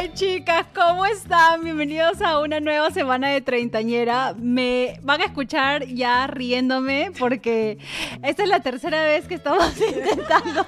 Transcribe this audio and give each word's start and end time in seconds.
Ay, 0.00 0.12
chicas, 0.14 0.64
¿cómo 0.74 1.04
están? 1.04 1.62
Bienvenidos 1.62 2.22
a 2.22 2.38
una 2.38 2.58
nueva 2.58 2.90
semana 2.90 3.28
de 3.28 3.42
treintañera. 3.42 4.34
Me 4.38 4.98
van 5.02 5.20
a 5.20 5.26
escuchar 5.26 5.84
ya 5.88 6.26
riéndome 6.26 7.12
porque 7.18 7.76
esta 8.22 8.42
es 8.42 8.48
la 8.48 8.60
tercera 8.60 9.02
vez 9.04 9.28
que 9.28 9.34
estamos 9.34 9.62
intentando 9.94 10.66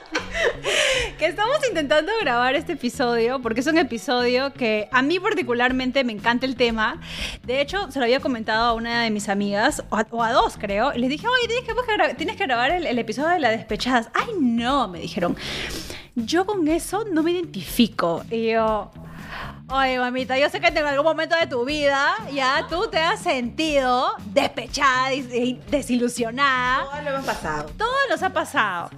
que 1.18 1.24
estamos 1.24 1.56
intentando 1.66 2.12
grabar 2.20 2.56
este 2.56 2.74
episodio 2.74 3.40
porque 3.40 3.60
es 3.60 3.66
un 3.66 3.78
episodio 3.78 4.52
que 4.52 4.90
a 4.92 5.00
mí 5.00 5.18
particularmente 5.18 6.04
me 6.04 6.12
encanta 6.12 6.44
el 6.44 6.54
tema. 6.54 7.00
De 7.42 7.62
hecho, 7.62 7.90
se 7.90 8.00
lo 8.00 8.04
había 8.04 8.20
comentado 8.20 8.66
a 8.66 8.74
una 8.74 9.02
de 9.02 9.10
mis 9.10 9.30
amigas 9.30 9.82
o 9.88 10.22
a, 10.22 10.32
dos, 10.32 10.58
creo. 10.58 10.92
Les 10.92 11.08
dije, 11.08 11.26
"Oye, 11.26 11.48
tienes 11.48 11.64
que, 11.64 12.14
tienes 12.16 12.36
que 12.36 12.44
grabar 12.44 12.70
el, 12.70 12.84
el 12.84 12.98
episodio 12.98 13.30
de 13.30 13.40
las 13.40 13.52
despechadas." 13.52 14.10
"Ay, 14.12 14.34
no", 14.38 14.88
me 14.88 14.98
dijeron 14.98 15.34
yo 16.14 16.44
con 16.44 16.68
eso 16.68 17.04
no 17.10 17.22
me 17.22 17.32
identifico. 17.32 18.22
Y 18.30 18.50
yo, 18.50 18.90
Oye, 19.74 19.98
mamita, 19.98 20.36
yo 20.38 20.50
sé 20.50 20.60
que 20.60 20.66
en 20.66 20.78
algún 20.84 21.06
momento 21.06 21.34
de 21.34 21.46
tu 21.46 21.64
vida 21.64 22.14
ya 22.30 22.66
tú 22.68 22.88
te 22.90 22.98
has 22.98 23.20
sentido 23.20 24.14
despechada 24.26 25.14
y 25.14 25.58
desilusionada. 25.70 26.84
Todo 26.84 27.02
lo 27.02 27.10
hemos 27.10 27.24
pasado. 27.24 27.70
Todo 27.78 27.96
nos 28.10 28.22
ha 28.22 28.30
pasado. 28.30 28.90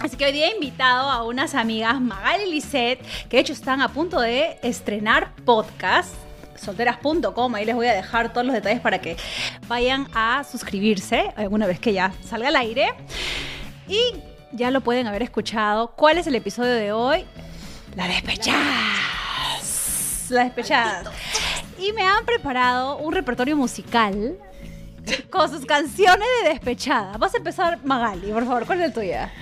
Así 0.00 0.16
que 0.16 0.24
hoy 0.24 0.32
día 0.32 0.48
he 0.48 0.54
invitado 0.54 1.10
a 1.10 1.22
unas 1.22 1.54
amigas, 1.54 2.00
Magali 2.00 2.44
y 2.44 2.50
Lisette, 2.52 3.02
que 3.28 3.36
de 3.36 3.40
hecho 3.42 3.52
están 3.52 3.82
a 3.82 3.88
punto 3.88 4.18
de 4.18 4.58
estrenar 4.62 5.34
podcast 5.44 6.14
solteras.com, 6.56 7.54
ahí 7.54 7.66
les 7.66 7.74
voy 7.74 7.86
a 7.86 7.92
dejar 7.92 8.32
todos 8.32 8.46
los 8.46 8.54
detalles 8.54 8.80
para 8.80 9.02
que 9.02 9.18
vayan 9.68 10.08
a 10.14 10.44
suscribirse 10.44 11.30
alguna 11.36 11.66
vez 11.66 11.78
que 11.78 11.92
ya 11.92 12.14
salga 12.24 12.48
al 12.48 12.56
aire. 12.56 12.88
Y 13.86 14.00
ya 14.52 14.70
lo 14.70 14.80
pueden 14.80 15.06
haber 15.06 15.22
escuchado. 15.22 15.88
¿Cuál 15.88 16.16
es 16.16 16.26
el 16.26 16.36
episodio 16.36 16.72
de 16.72 16.92
hoy? 16.92 17.26
La 17.94 18.08
despechadas. 18.08 19.15
La 20.30 20.44
despechadas. 20.44 21.08
Y 21.78 21.92
me 21.92 22.02
han 22.02 22.24
preparado 22.24 22.98
un 22.98 23.12
repertorio 23.12 23.56
musical 23.56 24.36
con 25.30 25.50
sus 25.50 25.64
canciones 25.64 26.26
de 26.42 26.50
despechada. 26.50 27.16
Vas 27.16 27.34
a 27.34 27.38
empezar, 27.38 27.78
Magali, 27.84 28.32
por 28.32 28.44
favor, 28.44 28.66
¿cuál 28.66 28.80
es 28.80 28.88
la 28.88 28.94
tuya? 28.94 29.32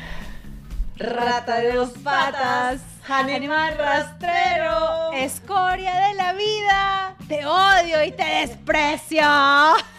Rata 0.96 1.56
de 1.56 1.72
dos 1.72 1.90
patas, 2.02 2.80
animal 3.08 3.76
rastrero, 3.76 5.12
escoria 5.12 6.08
de 6.08 6.14
la 6.14 6.32
vida, 6.34 7.16
te 7.28 7.44
odio 7.44 8.04
y 8.04 8.12
te 8.12 8.24
desprecio. 8.24 9.24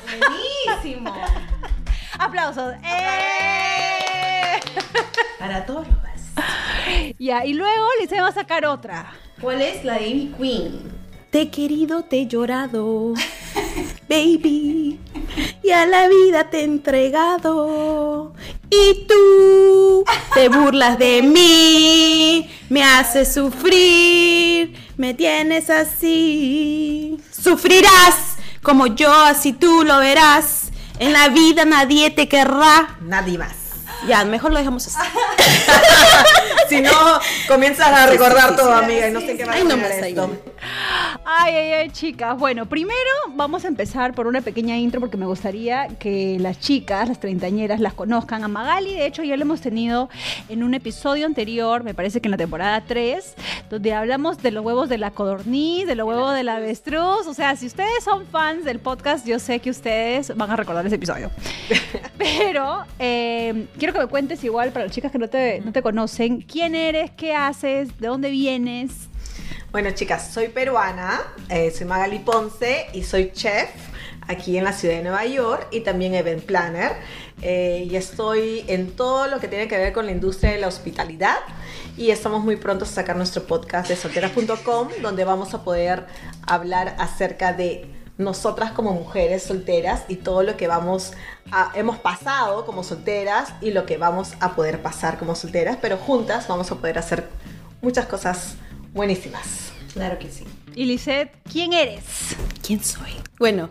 Buenísimo. 0.05 1.13
Aplausos. 2.19 2.75
¡Eh! 2.83 4.59
Para 5.37 5.65
todos 5.65 5.87
los 5.87 5.97
Ya, 7.19 7.45
y 7.45 7.53
luego 7.53 7.87
Lice 7.99 8.21
va 8.21 8.29
a 8.29 8.33
sacar 8.33 8.65
otra. 8.65 9.13
¿Cuál 9.45 9.61
es 9.61 9.85
la 9.85 9.99
de 9.99 10.31
Queen? 10.39 10.91
Te 11.29 11.41
he 11.41 11.51
querido, 11.51 12.01
te 12.01 12.21
he 12.21 12.25
llorado, 12.25 13.13
baby, 14.09 14.99
y 15.61 15.69
a 15.69 15.85
la 15.85 16.07
vida 16.07 16.49
te 16.49 16.61
he 16.61 16.63
entregado. 16.63 18.33
Y 18.71 19.05
tú 19.05 20.03
te 20.33 20.49
burlas 20.49 20.97
de 20.97 21.21
mí, 21.21 22.49
me 22.69 22.83
haces 22.83 23.35
sufrir, 23.35 24.73
me 24.97 25.13
tienes 25.13 25.69
así. 25.69 27.19
Sufrirás 27.29 28.37
como 28.63 28.87
yo, 28.87 29.13
así 29.13 29.53
tú 29.53 29.83
lo 29.83 29.99
verás. 29.99 30.71
En 30.97 31.13
la 31.13 31.29
vida 31.29 31.65
nadie 31.65 32.09
te 32.09 32.27
querrá. 32.27 32.97
Nadie 32.99 33.37
más. 33.37 33.64
Ya, 34.07 34.23
mejor 34.25 34.51
lo 34.51 34.59
dejamos 34.59 34.87
así. 34.87 34.97
si 36.69 36.81
no, 36.81 36.91
comienzas 37.47 37.87
a 37.87 38.07
recordar 38.07 38.55
todo, 38.55 38.73
amiga, 38.73 39.07
y 39.07 39.11
no 39.11 39.21
sé 39.21 39.35
qué 39.35 39.45
va 39.45 39.53
a 39.53 39.59
esto. 39.59 40.31
Ay, 41.25 41.53
ay, 41.55 41.71
ay, 41.73 41.89
chicas. 41.89 42.37
Bueno, 42.37 42.65
primero 42.65 42.95
vamos 43.29 43.65
a 43.65 43.67
empezar 43.67 44.13
por 44.13 44.27
una 44.27 44.41
pequeña 44.41 44.77
intro 44.77 44.99
porque 44.99 45.17
me 45.17 45.25
gustaría 45.25 45.87
que 45.99 46.37
las 46.39 46.59
chicas, 46.59 47.07
las 47.07 47.19
treintañeras, 47.19 47.79
las 47.79 47.93
conozcan. 47.93 48.43
A 48.43 48.47
Magali, 48.47 48.93
de 48.93 49.05
hecho, 49.05 49.23
ya 49.23 49.35
lo 49.35 49.43
hemos 49.43 49.61
tenido 49.61 50.09
en 50.49 50.63
un 50.63 50.73
episodio 50.73 51.25
anterior, 51.25 51.83
me 51.83 51.93
parece 51.93 52.21
que 52.21 52.27
en 52.27 52.31
la 52.31 52.37
temporada 52.37 52.83
3, 52.85 53.35
donde 53.69 53.93
hablamos 53.93 54.41
de 54.41 54.51
los 54.51 54.63
huevos 54.63 54.89
de 54.89 54.97
la 54.97 55.11
codorniz, 55.11 55.87
de 55.87 55.95
los 55.95 56.07
huevos 56.07 56.35
de 56.35 56.43
la 56.43 56.57
avestruz. 56.57 57.27
O 57.27 57.33
sea, 57.33 57.55
si 57.55 57.67
ustedes 57.67 58.03
son 58.03 58.25
fans 58.27 58.63
del 58.63 58.79
podcast, 58.79 59.25
yo 59.25 59.39
sé 59.39 59.59
que 59.59 59.69
ustedes 59.69 60.35
van 60.35 60.51
a 60.51 60.55
recordar 60.55 60.85
ese 60.85 60.95
episodio. 60.95 61.31
Pero 62.17 62.79
eh, 62.99 63.67
quiero 63.77 63.93
que 63.93 63.99
me 63.99 64.07
cuentes 64.07 64.43
igual, 64.43 64.71
para 64.71 64.85
las 64.85 64.93
chicas 64.93 65.11
que 65.11 65.17
no 65.17 65.27
te, 65.27 65.61
no 65.61 65.71
te 65.71 65.81
conocen, 65.81 66.41
quién 66.41 66.75
eres, 66.75 67.11
qué 67.11 67.33
haces, 67.33 67.97
de 67.99 68.07
dónde 68.07 68.29
vienes. 68.29 69.09
Bueno, 69.75 69.91
chicas, 69.91 70.31
soy 70.31 70.47
peruana, 70.47 71.21
eh, 71.49 71.69
soy 71.69 71.85
Magali 71.85 72.19
Ponce 72.19 72.87
y 72.93 73.03
soy 73.03 73.33
chef 73.33 73.69
aquí 74.25 74.57
en 74.57 74.63
la 74.63 74.71
ciudad 74.71 74.95
de 74.95 75.01
Nueva 75.01 75.25
York 75.25 75.67
y 75.69 75.81
también 75.81 76.15
event 76.15 76.45
planner. 76.45 76.93
Eh, 77.41 77.85
y 77.85 77.97
estoy 77.97 78.63
en 78.69 78.95
todo 78.95 79.27
lo 79.27 79.41
que 79.41 79.49
tiene 79.49 79.67
que 79.67 79.77
ver 79.77 79.91
con 79.91 80.05
la 80.05 80.13
industria 80.13 80.51
de 80.53 80.59
la 80.59 80.69
hospitalidad 80.69 81.39
y 81.97 82.11
estamos 82.11 82.41
muy 82.41 82.55
prontos 82.55 82.89
a 82.91 82.93
sacar 82.93 83.17
nuestro 83.17 83.43
podcast 83.43 83.89
de 83.89 83.97
solteras.com 83.97 84.87
donde 85.01 85.25
vamos 85.25 85.53
a 85.53 85.65
poder 85.65 86.05
hablar 86.47 86.95
acerca 86.97 87.51
de 87.51 87.93
nosotras 88.17 88.71
como 88.71 88.93
mujeres 88.93 89.43
solteras 89.43 90.03
y 90.07 90.15
todo 90.15 90.43
lo 90.43 90.55
que 90.55 90.69
vamos 90.69 91.11
hemos 91.73 91.97
pasado 91.97 92.65
como 92.65 92.81
solteras 92.81 93.49
y 93.59 93.71
lo 93.71 93.85
que 93.85 93.97
vamos 93.97 94.35
a 94.39 94.55
poder 94.55 94.81
pasar 94.81 95.19
como 95.19 95.35
solteras, 95.35 95.77
pero 95.81 95.97
juntas 95.97 96.47
vamos 96.47 96.71
a 96.71 96.75
poder 96.75 96.97
hacer 96.97 97.27
muchas 97.81 98.05
cosas 98.05 98.55
buenísimas. 98.95 99.71
Claro 99.93 100.17
que 100.17 100.31
sí. 100.31 100.45
Y 100.73 100.85
Lisette, 100.85 101.31
¿quién 101.51 101.73
eres? 101.73 102.35
¿Quién 102.65 102.83
soy? 102.83 103.11
Bueno, 103.37 103.69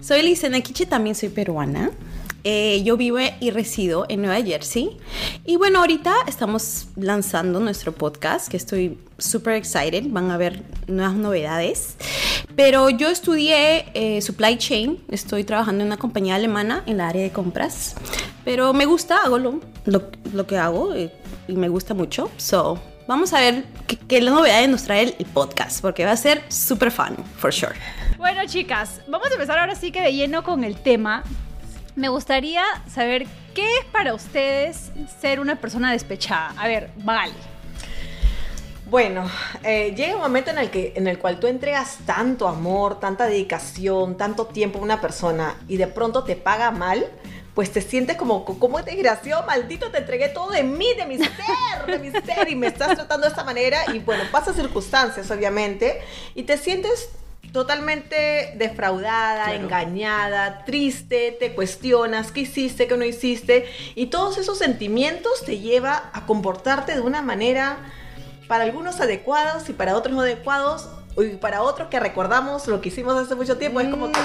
soy 0.00 0.22
Lisette 0.22 0.52
Nequiche, 0.52 0.84
también 0.84 1.14
soy 1.14 1.30
peruana. 1.30 1.90
Eh, 2.46 2.82
yo 2.84 2.98
vivo 2.98 3.16
y 3.40 3.50
resido 3.50 4.04
en 4.08 4.20
Nueva 4.20 4.44
Jersey. 4.44 4.98
Y 5.46 5.56
bueno, 5.56 5.78
ahorita 5.78 6.14
estamos 6.26 6.88
lanzando 6.94 7.58
nuestro 7.58 7.92
podcast, 7.92 8.48
que 8.48 8.58
estoy 8.58 8.98
súper 9.16 9.54
excited. 9.54 10.04
Van 10.08 10.30
a 10.30 10.36
ver 10.36 10.62
nuevas 10.86 11.14
novedades. 11.14 11.96
Pero 12.54 12.90
yo 12.90 13.08
estudié 13.08 13.86
eh, 13.94 14.20
supply 14.20 14.58
chain. 14.58 15.02
Estoy 15.10 15.44
trabajando 15.44 15.80
en 15.82 15.86
una 15.86 15.96
compañía 15.96 16.34
alemana 16.34 16.82
en 16.86 16.98
la 16.98 17.08
área 17.08 17.22
de 17.22 17.30
compras. 17.30 17.94
Pero 18.44 18.74
me 18.74 18.84
gusta, 18.84 19.22
hago 19.24 19.38
lo, 19.38 19.60
lo, 19.86 20.46
que 20.46 20.58
hago 20.58 20.94
eh, 20.94 21.10
y 21.48 21.54
me 21.54 21.70
gusta 21.70 21.94
mucho. 21.94 22.30
So, 22.36 22.78
vamos 23.06 23.32
a 23.32 23.40
ver 23.40 23.64
qué, 23.86 23.96
qué 23.96 24.20
novedades 24.20 24.68
nos 24.68 24.84
trae 24.84 25.14
el, 25.18 25.26
podcast, 25.26 25.80
porque 25.80 26.04
va 26.04 26.12
a 26.12 26.16
ser 26.16 26.42
súper 26.48 26.90
fun, 26.90 27.16
for 27.36 27.52
sure. 27.52 27.74
Bueno, 28.18 28.40
chicas, 28.46 29.00
vamos 29.08 29.28
a 29.30 29.34
empezar 29.34 29.58
ahora 29.58 29.74
sí 29.74 29.90
que 29.90 30.00
de 30.00 30.12
lleno 30.12 30.42
con 30.42 30.64
el 30.64 30.76
tema. 30.76 31.24
Me 31.96 32.08
gustaría 32.08 32.62
saber 32.88 33.26
qué 33.54 33.66
es 33.78 33.84
para 33.86 34.14
ustedes 34.14 34.90
ser 35.20 35.40
una 35.40 35.56
persona 35.56 35.92
despechada. 35.92 36.54
A 36.56 36.66
ver, 36.66 36.90
vale. 36.96 37.34
Bueno, 38.86 39.28
eh, 39.62 39.94
llega 39.96 40.14
un 40.14 40.22
momento 40.22 40.50
en 40.50 40.58
el, 40.58 40.70
que, 40.70 40.92
en 40.94 41.06
el 41.06 41.18
cual 41.18 41.40
tú 41.40 41.46
entregas 41.46 41.98
tanto 42.04 42.46
amor, 42.46 43.00
tanta 43.00 43.26
dedicación, 43.26 44.16
tanto 44.16 44.46
tiempo 44.46 44.78
a 44.78 44.82
una 44.82 45.00
persona 45.00 45.56
y 45.68 45.78
de 45.78 45.86
pronto 45.86 46.22
te 46.22 46.36
paga 46.36 46.70
mal, 46.70 47.06
pues 47.54 47.72
te 47.72 47.80
sientes 47.80 48.16
como, 48.16 48.44
como 48.44 48.82
desgraciado, 48.82 49.46
maldito, 49.46 49.90
te 49.90 49.98
entregué 49.98 50.28
todo 50.28 50.50
de 50.50 50.64
mí, 50.64 50.86
de 50.96 51.06
mi 51.06 51.18
ser, 51.18 51.28
de 51.86 51.98
mi 51.98 52.10
ser, 52.26 52.48
y 52.48 52.56
me 52.56 52.66
estás 52.66 52.96
tratando 52.96 53.26
de 53.26 53.30
esta 53.30 53.44
manera, 53.44 53.78
y 53.92 54.00
bueno, 54.00 54.24
pasa 54.32 54.52
circunstancias, 54.52 55.30
obviamente, 55.30 56.02
y 56.34 56.42
te 56.42 56.58
sientes 56.58 57.10
totalmente 57.52 58.54
defraudada, 58.56 59.54
engañada, 59.54 60.64
triste, 60.64 61.36
te 61.38 61.54
cuestionas 61.54 62.32
qué 62.32 62.40
hiciste, 62.40 62.88
qué 62.88 62.96
no 62.96 63.04
hiciste, 63.04 63.66
y 63.94 64.06
todos 64.06 64.38
esos 64.38 64.58
sentimientos 64.58 65.44
te 65.44 65.60
lleva 65.60 66.10
a 66.12 66.26
comportarte 66.26 66.94
de 66.94 67.00
una 67.00 67.22
manera 67.22 67.78
para 68.48 68.64
algunos 68.64 69.00
adecuados 69.00 69.68
y 69.68 69.72
para 69.72 69.96
otros 69.96 70.16
no 70.16 70.22
adecuados, 70.22 70.88
y 71.16 71.36
para 71.36 71.62
otros 71.62 71.88
que 71.88 72.00
recordamos 72.00 72.66
lo 72.66 72.80
que 72.80 72.88
hicimos 72.88 73.14
hace 73.14 73.34
mucho 73.34 73.56
tiempo, 73.56 73.80
es 73.80 73.88
como 73.88 74.10
que, 74.10 74.20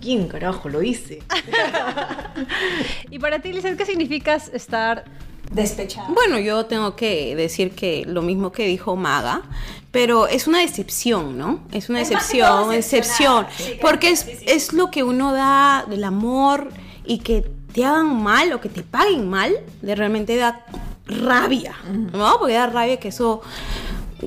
¿quién 0.00 0.28
carajo 0.28 0.68
lo 0.68 0.82
hice? 0.82 1.22
y 3.10 3.18
para 3.18 3.40
ti, 3.40 3.52
Lizeth, 3.52 3.76
¿qué 3.76 3.86
significa 3.86 4.34
estar 4.34 5.04
Despechada. 5.52 6.08
Bueno, 6.08 6.38
yo 6.38 6.64
tengo 6.64 6.96
que 6.96 7.36
decir 7.36 7.72
que 7.72 8.04
lo 8.06 8.22
mismo 8.22 8.52
que 8.52 8.66
dijo 8.66 8.96
Maga, 8.96 9.42
pero 9.90 10.26
es 10.26 10.46
una 10.46 10.60
decepción, 10.60 11.36
¿no? 11.36 11.60
Es 11.72 11.90
una 11.90 12.00
Es 12.00 12.08
decepción, 12.08 12.70
decepción. 12.70 13.46
Sí, 13.58 13.74
porque 13.80 14.10
es, 14.10 14.20
sí, 14.20 14.32
sí. 14.38 14.44
es 14.48 14.72
lo 14.72 14.90
que 14.90 15.02
uno 15.02 15.32
da 15.32 15.84
del 15.88 16.04
amor 16.04 16.70
y 17.04 17.18
que 17.18 17.42
te 17.74 17.84
hagan 17.84 18.22
mal 18.22 18.52
o 18.54 18.60
que 18.60 18.70
te 18.70 18.82
paguen 18.82 19.28
mal, 19.28 19.54
de 19.82 19.94
realmente 19.94 20.36
da 20.36 20.64
rabia, 21.06 21.76
¿no? 22.12 22.38
Porque 22.38 22.54
da 22.54 22.66
rabia 22.66 22.98
que 22.98 23.08
eso, 23.08 23.42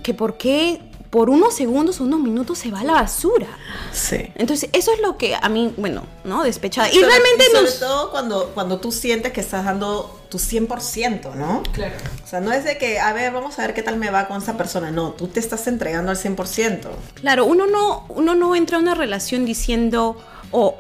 que 0.04 0.14
por 0.14 0.38
qué 0.38 0.80
por 1.16 1.30
unos 1.30 1.54
segundos 1.54 2.02
o 2.02 2.04
unos 2.04 2.20
minutos 2.20 2.58
se 2.58 2.72
va 2.72 2.82
a 2.82 2.84
la 2.84 2.92
basura. 2.92 3.48
Sí. 3.94 4.18
Entonces, 4.36 4.70
eso 4.74 4.92
es 4.92 5.00
lo 5.00 5.18
que 5.18 5.34
a 5.34 5.48
mí, 5.48 5.74
bueno, 5.78 6.04
¿no? 6.26 6.44
Despechada. 6.44 6.90
Y 6.90 6.96
Sobre- 6.96 7.08
realmente 7.08 7.46
sobre 7.46 7.62
nos... 7.62 7.80
todo 7.80 8.12
cuando, 8.12 8.50
cuando 8.54 8.82
tú 8.82 8.92
sientes 8.92 9.32
que 9.32 9.40
estás 9.40 9.64
dando 9.64 10.20
tu 10.28 10.38
100%, 10.40 11.36
¿no? 11.36 11.64
Claro. 11.72 11.96
O 12.22 12.28
sea, 12.28 12.42
no 12.42 12.52
es 12.52 12.66
de 12.66 12.78
que, 12.78 13.00
a 13.00 13.14
ver, 13.14 13.32
vamos 13.32 13.58
a 13.58 13.62
ver 13.62 13.74
qué 13.74 13.82
tal 13.82 13.96
me 13.96 14.10
va 14.10 14.28
con 14.28 14.42
esa 14.42 14.58
persona. 14.58 14.92
No, 14.92 15.12
tú 15.12 15.28
te 15.30 15.40
estás 15.40 15.66
entregando 15.68 16.12
al 16.12 16.18
100%. 16.18 16.82
Claro, 17.14 17.46
uno 17.46 17.66
no, 17.66 18.06
uno 18.10 18.36
no 18.36 18.54
entra 18.54 18.76
a 18.76 18.82
una 18.82 18.94
relación 18.94 19.46
diciendo, 19.46 20.18
o 20.52 20.76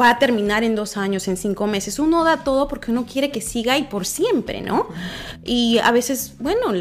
va 0.00 0.08
a 0.08 0.18
terminar 0.18 0.64
en 0.64 0.76
dos 0.76 0.96
años, 0.96 1.28
en 1.28 1.36
cinco 1.36 1.66
meses. 1.66 1.98
Uno 1.98 2.24
da 2.24 2.42
todo 2.42 2.68
porque 2.68 2.90
uno 2.90 3.04
quiere 3.04 3.30
que 3.30 3.42
siga 3.42 3.76
y 3.76 3.82
por 3.82 4.06
siempre, 4.06 4.62
¿no? 4.62 4.88
Y 5.44 5.76
a 5.76 5.90
veces, 5.90 6.32
bueno, 6.38 6.72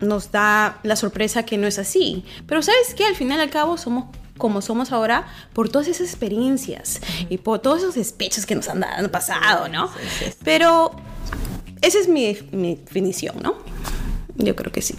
nos 0.00 0.30
da 0.30 0.78
la 0.82 0.96
sorpresa 0.96 1.44
que 1.44 1.58
no 1.58 1.66
es 1.66 1.78
así. 1.78 2.24
Pero 2.46 2.62
sabes 2.62 2.94
qué, 2.94 3.04
al 3.04 3.14
final 3.16 3.38
y 3.38 3.42
al 3.42 3.50
cabo 3.50 3.76
somos 3.78 4.06
como 4.38 4.60
somos 4.60 4.92
ahora 4.92 5.26
por 5.54 5.70
todas 5.70 5.88
esas 5.88 6.08
experiencias 6.08 7.00
y 7.30 7.38
por 7.38 7.58
todos 7.60 7.78
esos 7.78 7.94
despechos 7.94 8.44
que 8.44 8.54
nos 8.54 8.68
han 8.68 8.80
dado- 8.80 8.94
han 8.98 9.08
pasado, 9.10 9.68
¿no? 9.68 9.90
Pero 10.44 10.90
esa 11.80 11.98
es 11.98 12.06
mi, 12.08 12.36
mi 12.52 12.74
definición, 12.76 13.36
¿no? 13.42 13.54
Yo 14.36 14.54
creo 14.54 14.70
que 14.70 14.82
sí. 14.82 14.94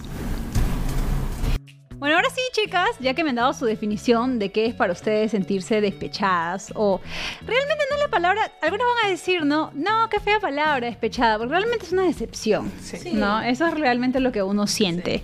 Bueno, 1.99 2.15
ahora 2.15 2.29
sí, 2.29 2.41
chicas, 2.51 2.89
ya 2.99 3.15
que 3.15 3.23
me 3.23 3.31
han 3.31 3.38
dado 3.38 3.53
su 3.53 3.65
definición 3.65 4.38
de 4.38 4.51
qué 4.51 4.67
es 4.67 4.75
para 4.75 4.94
ustedes 4.94 5.31
sentirse 5.31 5.81
despechadas 5.81 6.71
o 6.75 7.01
realmente 7.44 7.83
no 7.89 7.97
la 7.97 8.07
palabra, 8.07 8.51
algunos 8.61 8.85
van 9.01 9.07
a 9.07 9.09
decir, 9.09 9.44
no, 9.44 9.71
no, 9.73 10.07
qué 10.09 10.19
fea 10.19 10.39
palabra, 10.39 10.85
despechada, 10.85 11.39
porque 11.39 11.51
realmente 11.55 11.85
es 11.88 11.91
una 11.91 12.03
decepción, 12.03 12.71
Sí. 12.79 13.13
¿no? 13.13 13.41
Eso 13.41 13.65
es 13.65 13.73
realmente 13.73 14.19
lo 14.19 14.31
que 14.31 14.44
uno 14.44 14.67
siente. 14.67 15.23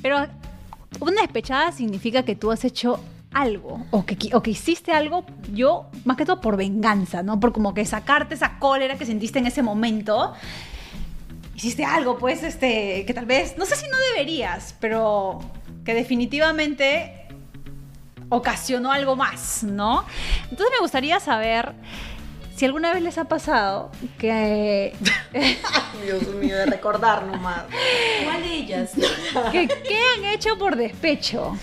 Pero 0.00 0.26
una 1.00 1.20
despechada 1.20 1.72
significa 1.72 2.22
que 2.22 2.34
tú 2.34 2.50
has 2.50 2.64
hecho 2.64 3.00
algo 3.30 3.84
o 3.90 4.06
que, 4.06 4.16
o 4.34 4.42
que 4.42 4.52
hiciste 4.52 4.92
algo, 4.92 5.26
yo 5.52 5.90
más 6.06 6.16
que 6.16 6.24
todo 6.24 6.40
por 6.40 6.56
venganza, 6.56 7.22
¿no? 7.22 7.38
Por 7.38 7.52
como 7.52 7.74
que 7.74 7.84
sacarte 7.84 8.34
esa 8.34 8.58
cólera 8.58 8.96
que 8.96 9.04
sentiste 9.04 9.40
en 9.40 9.46
ese 9.46 9.62
momento 9.62 10.32
hiciste 11.54 11.84
algo, 11.84 12.16
pues, 12.18 12.42
este, 12.42 13.04
que 13.06 13.12
tal 13.12 13.26
vez, 13.26 13.56
no 13.58 13.66
sé 13.66 13.76
si 13.76 13.86
no 13.88 13.96
deberías, 14.14 14.74
pero 14.80 15.40
que 15.84 15.94
definitivamente 15.94 17.26
ocasionó 18.28 18.90
algo 18.90 19.16
más, 19.16 19.62
¿no? 19.62 20.04
Entonces 20.44 20.68
me 20.72 20.80
gustaría 20.80 21.20
saber 21.20 21.72
si 22.56 22.64
alguna 22.64 22.92
vez 22.92 23.02
les 23.02 23.18
ha 23.18 23.24
pasado 23.24 23.90
que, 24.18 24.94
Dios 26.04 26.26
mío, 26.36 26.56
de 26.56 26.66
recordar 26.66 27.24
nomás. 27.26 27.62
¿Cuál 28.24 28.42
de 28.42 28.54
ellas? 28.54 28.90
que 29.52 29.68
¿qué 29.68 29.98
han 30.16 30.24
hecho 30.26 30.56
por 30.58 30.76
despecho? 30.76 31.56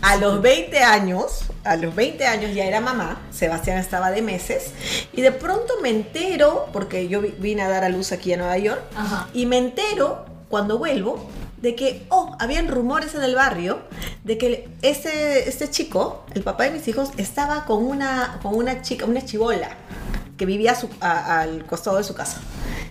A 0.00 0.16
los 0.16 0.42
20 0.42 0.80
años, 0.82 1.44
a 1.62 1.76
los 1.76 1.94
20 1.94 2.26
años 2.26 2.52
ya 2.54 2.64
era 2.64 2.80
mamá, 2.80 3.20
Sebastián 3.30 3.78
estaba 3.78 4.10
de 4.10 4.20
meses, 4.20 4.72
y 5.12 5.20
de 5.20 5.30
pronto 5.30 5.74
me 5.80 5.90
entero, 5.90 6.66
porque 6.72 7.06
yo 7.06 7.20
vi- 7.20 7.34
vine 7.38 7.62
a 7.62 7.68
dar 7.68 7.84
a 7.84 7.88
luz 7.88 8.10
aquí 8.10 8.32
a 8.32 8.36
Nueva 8.36 8.58
York, 8.58 8.82
Ajá. 8.96 9.28
y 9.32 9.46
me 9.46 9.58
entero 9.58 10.26
cuando 10.48 10.76
vuelvo 10.78 11.30
de 11.62 11.74
que, 11.76 12.04
oh, 12.10 12.36
habían 12.40 12.68
rumores 12.68 13.14
en 13.14 13.22
el 13.22 13.34
barrio 13.34 13.78
de 14.24 14.36
que 14.36 14.68
este, 14.82 15.48
este 15.48 15.70
chico, 15.70 16.24
el 16.34 16.42
papá 16.42 16.64
de 16.64 16.72
mis 16.72 16.86
hijos, 16.88 17.10
estaba 17.16 17.64
con 17.64 17.84
una, 17.84 18.38
con 18.42 18.54
una 18.54 18.82
chica, 18.82 19.06
una 19.06 19.24
chivola, 19.24 19.70
que 20.36 20.44
vivía 20.44 20.72
a 20.72 20.74
su- 20.74 20.90
al 21.00 21.64
costado 21.66 21.96
de 21.98 22.04
su 22.04 22.14
casa. 22.14 22.40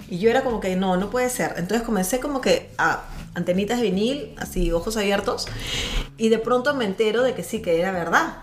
Y 0.10 0.20
yo 0.20 0.30
era 0.30 0.44
como 0.44 0.60
que, 0.60 0.76
no, 0.76 0.96
no 0.98 1.10
puede 1.10 1.30
ser. 1.30 1.54
Entonces 1.58 1.86
comencé 1.86 2.20
como 2.20 2.40
que 2.42 2.70
a 2.78 3.04
antenitas 3.34 3.80
de 3.80 3.84
vinil, 3.84 4.36
así, 4.40 4.72
ojos 4.72 4.98
abiertos, 4.98 5.48
y 6.18 6.30
de 6.30 6.38
pronto 6.40 6.74
me 6.74 6.86
entero 6.86 7.24
de 7.24 7.34
que 7.34 7.44
sí, 7.44 7.62
que 7.62 7.80
era 7.80 7.92
verdad. 7.92 8.38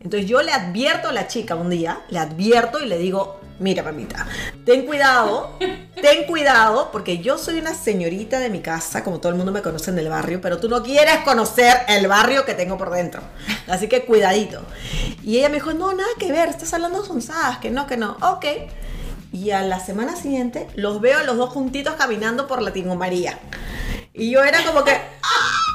Entonces 0.00 0.28
yo 0.28 0.42
le 0.42 0.52
advierto 0.52 1.08
a 1.08 1.12
la 1.12 1.28
chica 1.28 1.54
un 1.54 1.70
día, 1.70 2.00
le 2.10 2.18
advierto 2.18 2.80
y 2.80 2.86
le 2.86 2.98
digo, 2.98 3.40
mira 3.58 3.82
mamita, 3.82 4.26
ten 4.64 4.86
cuidado, 4.86 5.58
ten 6.00 6.26
cuidado, 6.26 6.90
porque 6.92 7.18
yo 7.18 7.38
soy 7.38 7.58
una 7.58 7.74
señorita 7.74 8.38
de 8.38 8.50
mi 8.50 8.60
casa, 8.60 9.04
como 9.04 9.20
todo 9.20 9.30
el 9.30 9.36
mundo 9.36 9.52
me 9.52 9.62
conoce 9.62 9.90
en 9.90 9.98
el 9.98 10.08
barrio, 10.08 10.40
pero 10.40 10.58
tú 10.58 10.68
no 10.68 10.82
quieres 10.82 11.18
conocer 11.24 11.78
el 11.88 12.08
barrio 12.08 12.44
que 12.44 12.54
tengo 12.54 12.78
por 12.78 12.90
dentro. 12.90 13.22
Así 13.68 13.88
que 13.88 14.04
cuidadito. 14.04 14.62
Y 15.22 15.38
ella 15.38 15.48
me 15.48 15.54
dijo, 15.54 15.72
no, 15.72 15.92
nada 15.92 16.08
que 16.18 16.32
ver, 16.32 16.48
estás 16.48 16.72
hablando 16.74 17.04
sonsadas, 17.04 17.58
que 17.58 17.70
no, 17.70 17.86
que 17.86 17.96
no. 17.96 18.16
Ok. 18.20 18.46
Y 19.32 19.50
a 19.50 19.62
la 19.62 19.80
semana 19.80 20.14
siguiente 20.14 20.68
los 20.74 21.00
veo 21.00 21.22
los 21.24 21.36
dos 21.36 21.50
juntitos 21.50 21.94
caminando 21.94 22.46
por 22.46 22.60
Latino 22.60 22.94
María. 22.96 23.38
Y 24.12 24.30
yo 24.30 24.42
era 24.44 24.62
como 24.64 24.84
que... 24.84 24.92
¡ah! 24.92 25.62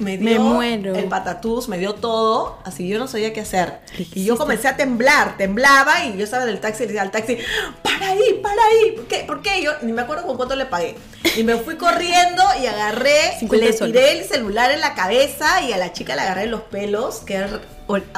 Me 0.00 0.16
Me 0.18 0.32
dio 0.32 0.40
muero. 0.40 0.94
el 0.94 1.04
patatús, 1.04 1.68
me 1.68 1.78
dio 1.78 1.94
todo, 1.94 2.58
así 2.64 2.88
yo 2.88 2.98
no 2.98 3.06
sabía 3.06 3.32
qué 3.32 3.40
hacer. 3.42 3.80
¿Qué 3.96 4.06
Y 4.14 4.24
yo 4.24 4.36
comencé 4.36 4.66
a 4.66 4.76
temblar, 4.76 5.36
temblaba 5.36 6.04
y 6.06 6.16
yo 6.16 6.24
estaba 6.24 6.44
en 6.44 6.48
el 6.48 6.58
taxi 6.60 6.82
y 6.82 6.86
le 6.86 6.92
decía 6.94 7.02
al 7.02 7.10
taxi, 7.10 7.36
para 7.82 8.08
ahí, 8.08 8.40
para 8.42 8.62
ahí, 8.62 8.92
¿por 8.96 9.06
qué? 9.06 9.24
¿Por 9.26 9.42
qué? 9.42 9.62
Yo 9.62 9.72
ni 9.82 9.92
me 9.92 10.02
acuerdo 10.02 10.26
con 10.26 10.36
cuánto 10.36 10.56
le 10.56 10.64
pagué. 10.66 10.96
Y 11.36 11.44
me 11.44 11.56
fui 11.56 11.76
corriendo 11.76 12.42
y 12.62 12.66
agarré, 12.66 13.36
50 13.38 13.66
le 13.66 13.72
soles. 13.74 13.92
tiré 13.94 14.18
el 14.18 14.24
celular 14.24 14.72
en 14.72 14.80
la 14.80 14.94
cabeza 14.94 15.60
y 15.62 15.72
a 15.72 15.76
la 15.76 15.92
chica 15.92 16.16
le 16.16 16.22
agarré 16.22 16.46
los 16.46 16.62
pelos, 16.62 17.16
que 17.20 17.46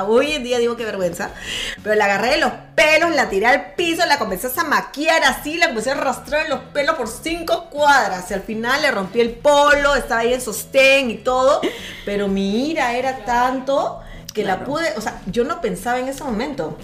hoy 0.06 0.32
en 0.32 0.44
día 0.44 0.58
digo 0.58 0.76
qué 0.76 0.84
vergüenza, 0.84 1.30
pero 1.82 1.94
la 1.94 2.06
agarré 2.06 2.32
de 2.32 2.38
los 2.38 2.52
pelos, 2.74 3.14
la 3.14 3.28
tiré 3.28 3.46
al 3.46 3.74
piso, 3.74 4.04
la 4.06 4.19
comencé 4.19 4.48
a 4.48 4.50
zamaquear 4.50 5.24
así, 5.24 5.56
la 5.56 5.69
comencé 5.69 5.90
a 5.90 5.94
arrastrar 5.94 6.44
en 6.44 6.50
los 6.50 6.60
pelos 6.72 6.96
por 6.96 7.08
cinco 7.08 7.69
cuadras 7.70 8.30
y 8.30 8.34
al 8.34 8.42
final 8.42 8.82
le 8.82 8.90
rompí 8.90 9.20
el 9.20 9.30
polo, 9.30 9.94
estaba 9.94 10.20
ahí 10.20 10.34
en 10.34 10.40
sostén 10.40 11.10
y 11.10 11.16
todo, 11.16 11.60
pero 12.04 12.28
mi 12.28 12.70
ira 12.70 12.96
era 12.96 13.24
tanto 13.24 14.00
que 14.32 14.44
la 14.44 14.64
pude, 14.64 14.94
o 14.96 15.00
sea, 15.00 15.20
yo 15.26 15.44
no 15.44 15.60
pensaba 15.60 15.98
en 15.98 16.08
ese 16.08 16.24
momento. 16.24 16.78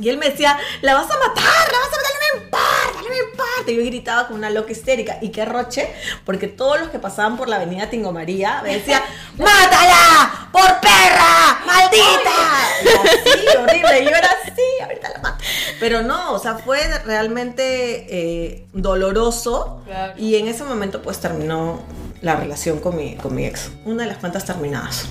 Y 0.00 0.08
él 0.08 0.16
me 0.16 0.30
decía, 0.30 0.56
la 0.80 0.94
vas 0.94 1.10
a 1.10 1.18
matar, 1.18 1.44
la 1.72 1.78
vas 1.78 1.88
a 1.88 1.96
matar, 1.96 2.12
no 2.14 2.38
me 2.38 2.44
importa, 2.44 3.02
no 3.02 3.08
me 3.08 3.18
importa. 3.18 3.70
Y 3.70 3.76
yo 3.76 3.84
gritaba 3.84 4.26
como 4.26 4.38
una 4.38 4.50
loca 4.50 4.70
histérica. 4.70 5.18
Y 5.20 5.30
qué 5.30 5.44
roche, 5.44 5.92
porque 6.24 6.46
todos 6.46 6.78
los 6.78 6.88
que 6.90 6.98
pasaban 6.98 7.36
por 7.36 7.48
la 7.48 7.56
avenida 7.56 7.90
Tingo 7.90 8.12
María 8.12 8.60
me 8.62 8.74
decían, 8.74 9.02
¡mátala! 9.38 10.48
¡Por 10.52 10.80
perra! 10.80 11.60
¡Maldita! 11.66 12.38
Y 12.82 12.88
así, 12.88 13.56
horrible. 13.56 14.00
Y 14.00 14.04
yo 14.04 14.10
era 14.10 14.28
así, 14.42 14.62
ahorita 14.82 15.08
la 15.10 15.18
mato. 15.20 15.44
Pero 15.80 16.02
no, 16.02 16.32
o 16.32 16.38
sea, 16.38 16.56
fue 16.56 16.80
realmente 17.04 18.06
eh, 18.08 18.66
doloroso. 18.72 19.82
Claro. 19.86 20.14
Y 20.16 20.36
en 20.36 20.48
ese 20.48 20.64
momento 20.64 21.02
pues 21.02 21.20
terminó 21.20 21.82
la 22.20 22.36
relación 22.36 22.80
con 22.80 22.96
mi, 22.96 23.16
con 23.16 23.34
mi 23.34 23.46
ex. 23.46 23.70
Una 23.84 24.02
de 24.04 24.08
las 24.10 24.18
cuantas 24.18 24.44
terminadas. 24.44 25.06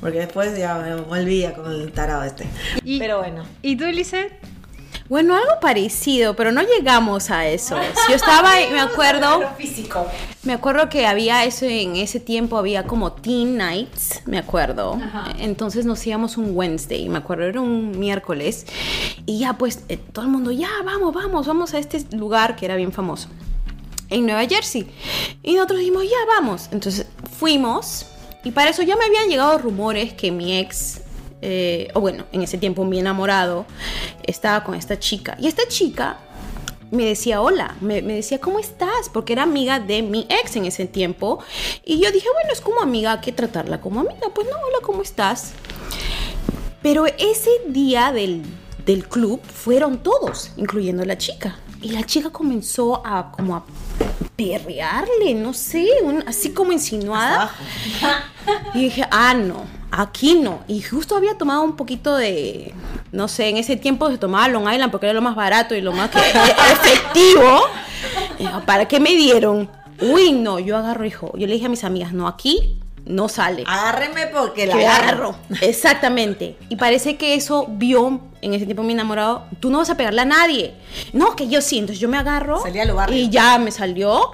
Porque 0.00 0.18
después 0.18 0.56
ya 0.58 0.74
me 0.76 0.94
volvía 0.96 1.54
con 1.54 1.70
el 1.70 1.92
tarado 1.92 2.24
este. 2.24 2.46
Y- 2.84 2.98
Pero 2.98 3.18
bueno. 3.18 3.44
¿Y 3.62 3.76
tú, 3.76 3.84
Elise? 3.84 4.30
Bueno, 5.10 5.34
algo 5.34 5.58
parecido, 5.60 6.36
pero 6.36 6.52
no 6.52 6.62
llegamos 6.62 7.32
a 7.32 7.48
eso. 7.48 7.76
Yo 8.08 8.14
estaba, 8.14 8.52
me 8.72 8.78
acuerdo, 8.78 9.42
físico. 9.58 10.06
me 10.44 10.52
acuerdo 10.52 10.88
que 10.88 11.04
había 11.04 11.44
eso 11.44 11.66
en 11.66 11.96
ese 11.96 12.20
tiempo, 12.20 12.56
había 12.56 12.86
como 12.86 13.10
teen 13.14 13.56
nights, 13.56 14.22
me 14.26 14.38
acuerdo. 14.38 15.00
Ajá. 15.02 15.34
Entonces 15.40 15.84
nos 15.84 16.06
íbamos 16.06 16.36
un 16.36 16.56
Wednesday, 16.56 17.08
me 17.08 17.18
acuerdo, 17.18 17.42
era 17.42 17.60
un 17.60 17.98
miércoles. 17.98 18.66
Y 19.26 19.40
ya 19.40 19.54
pues 19.54 19.82
eh, 19.88 19.96
todo 19.96 20.26
el 20.26 20.30
mundo, 20.30 20.52
ya, 20.52 20.70
vamos, 20.84 21.12
vamos, 21.12 21.44
vamos 21.44 21.74
a 21.74 21.80
este 21.80 22.06
lugar 22.16 22.54
que 22.54 22.66
era 22.66 22.76
bien 22.76 22.92
famoso. 22.92 23.28
En 24.10 24.26
Nueva 24.26 24.46
Jersey. 24.46 24.88
Y 25.42 25.54
nosotros 25.54 25.80
dijimos, 25.80 26.04
ya, 26.04 26.18
vamos. 26.28 26.68
Entonces 26.70 27.06
fuimos. 27.36 28.06
Y 28.44 28.52
para 28.52 28.70
eso 28.70 28.82
ya 28.82 28.94
me 28.94 29.06
habían 29.06 29.28
llegado 29.28 29.58
rumores 29.58 30.12
que 30.12 30.30
mi 30.30 30.56
ex, 30.56 31.00
eh, 31.42 31.88
o 31.94 32.00
bueno, 32.00 32.24
en 32.32 32.42
ese 32.42 32.58
tiempo 32.58 32.84
mi 32.84 32.98
enamorado, 32.98 33.66
estaba 34.22 34.62
con 34.64 34.74
esta 34.74 34.98
chica. 34.98 35.36
Y 35.40 35.46
esta 35.48 35.66
chica 35.68 36.18
me 36.90 37.04
decía 37.04 37.40
hola, 37.40 37.76
me, 37.80 38.02
me 38.02 38.14
decía 38.14 38.40
cómo 38.40 38.58
estás, 38.58 39.08
porque 39.12 39.32
era 39.32 39.44
amiga 39.44 39.78
de 39.78 40.02
mi 40.02 40.26
ex 40.28 40.56
en 40.56 40.64
ese 40.66 40.86
tiempo. 40.86 41.38
Y 41.84 42.00
yo 42.00 42.10
dije, 42.10 42.26
bueno, 42.34 42.50
es 42.52 42.60
como 42.60 42.80
amiga, 42.80 43.12
hay 43.12 43.20
que 43.20 43.32
tratarla 43.32 43.80
como 43.80 44.00
amiga. 44.00 44.28
Pues 44.34 44.46
no, 44.48 44.56
hola, 44.56 44.78
¿cómo 44.82 45.02
estás? 45.02 45.52
Pero 46.82 47.06
ese 47.06 47.50
día 47.68 48.10
del, 48.12 48.42
del 48.86 49.06
club 49.06 49.40
fueron 49.42 49.98
todos, 49.98 50.50
incluyendo 50.56 51.04
la 51.04 51.16
chica. 51.18 51.58
Y 51.82 51.90
la 51.90 52.04
chica 52.04 52.30
comenzó 52.30 53.06
a 53.06 53.32
como 53.32 53.54
a 53.56 53.64
perrearle, 54.36 55.34
no 55.34 55.52
sé, 55.52 55.86
un- 56.02 56.24
así 56.26 56.52
como 56.52 56.72
insinuada. 56.72 57.50
Y 58.74 58.80
dije, 58.84 59.04
ah, 59.10 59.34
no, 59.34 59.64
aquí 59.90 60.34
no. 60.34 60.60
Y 60.68 60.82
justo 60.82 61.16
había 61.16 61.36
tomado 61.36 61.62
un 61.62 61.76
poquito 61.76 62.16
de, 62.16 62.74
no 63.12 63.28
sé, 63.28 63.48
en 63.48 63.56
ese 63.56 63.76
tiempo 63.76 64.10
se 64.10 64.18
tomaba 64.18 64.48
Long 64.48 64.70
Island 64.70 64.90
porque 64.90 65.06
era 65.06 65.14
lo 65.14 65.22
más 65.22 65.36
barato 65.36 65.74
y 65.74 65.80
lo 65.80 65.92
más 65.92 66.10
que, 66.10 66.18
efectivo. 66.72 67.60
¿Para 68.66 68.86
qué 68.88 69.00
me 69.00 69.10
dieron? 69.10 69.70
Uy, 70.00 70.32
no, 70.32 70.58
yo 70.58 70.76
agarro, 70.76 71.04
hijo. 71.04 71.32
Yo 71.36 71.46
le 71.46 71.54
dije 71.54 71.66
a 71.66 71.68
mis 71.68 71.84
amigas, 71.84 72.12
no, 72.12 72.26
aquí 72.26 72.79
no 73.10 73.28
sale. 73.28 73.64
Agárreme 73.66 74.28
porque 74.28 74.66
la 74.66 74.74
agarro. 74.74 75.28
agarro. 75.28 75.36
Exactamente. 75.60 76.56
Y 76.68 76.76
parece 76.76 77.16
que 77.16 77.34
eso 77.34 77.66
vio 77.68 78.20
en 78.42 78.54
ese 78.54 78.64
tiempo 78.64 78.82
mi 78.82 78.92
enamorado. 78.92 79.44
Tú 79.60 79.70
no 79.70 79.78
vas 79.78 79.90
a 79.90 79.96
pegarle 79.96 80.22
a 80.22 80.24
nadie. 80.24 80.74
No, 81.12 81.36
que 81.36 81.48
yo 81.48 81.60
sí. 81.60 81.78
Entonces 81.78 82.00
yo 82.00 82.08
me 82.08 82.16
agarro. 82.16 82.62
Salía 82.62 82.82
a 82.82 82.86
lo 82.86 82.94
barrio. 82.94 83.16
Y 83.16 83.28
ya 83.28 83.58
me 83.58 83.70
salió. 83.70 84.32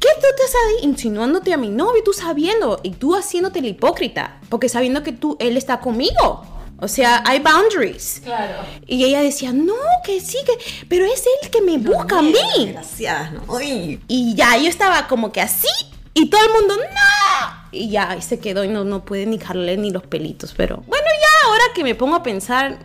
¿Qué 0.00 0.08
tú 0.16 0.26
te 0.36 0.44
estás 0.44 0.60
insinuándote 0.82 1.52
a 1.52 1.56
mi 1.56 1.68
novio? 1.68 2.02
Tú 2.04 2.12
sabiendo. 2.12 2.80
Y 2.82 2.90
tú 2.90 3.14
haciéndote 3.14 3.60
la 3.60 3.68
hipócrita. 3.68 4.40
Porque 4.48 4.68
sabiendo 4.68 5.02
que 5.02 5.12
tú, 5.12 5.36
él 5.38 5.56
está 5.56 5.80
conmigo. 5.80 6.42
O 6.80 6.88
sea, 6.88 7.22
hay 7.24 7.38
boundaries. 7.38 8.22
Claro. 8.24 8.64
Y 8.88 9.04
ella 9.04 9.20
decía, 9.20 9.52
no, 9.52 9.74
que 10.04 10.20
sí, 10.20 10.38
que. 10.44 10.86
Pero 10.88 11.04
es 11.04 11.22
él 11.42 11.50
que 11.50 11.60
me 11.60 11.78
busca 11.78 12.18
a 12.18 12.22
mí. 12.22 12.72
Gracias, 12.72 13.32
¿no? 13.32 13.54
Uy. 13.54 14.00
Y 14.08 14.34
ya, 14.34 14.56
yo 14.56 14.68
estaba 14.68 15.06
como 15.06 15.30
que 15.30 15.40
así. 15.40 15.68
Y 16.14 16.28
todo 16.28 16.40
el 16.44 16.52
mundo, 16.52 16.74
¡no! 16.76 17.62
Y 17.72 17.90
ya, 17.90 18.10
ahí 18.10 18.22
se 18.22 18.38
quedó 18.38 18.64
y 18.64 18.68
no, 18.68 18.84
no 18.84 19.04
puede 19.04 19.24
ni 19.26 19.38
jalarle 19.38 19.76
ni 19.78 19.90
los 19.90 20.02
pelitos. 20.04 20.52
Pero 20.56 20.76
bueno, 20.86 21.06
ya 21.20 21.48
ahora 21.48 21.64
que 21.74 21.82
me 21.84 21.94
pongo 21.94 22.16
a 22.16 22.22
pensar, 22.22 22.76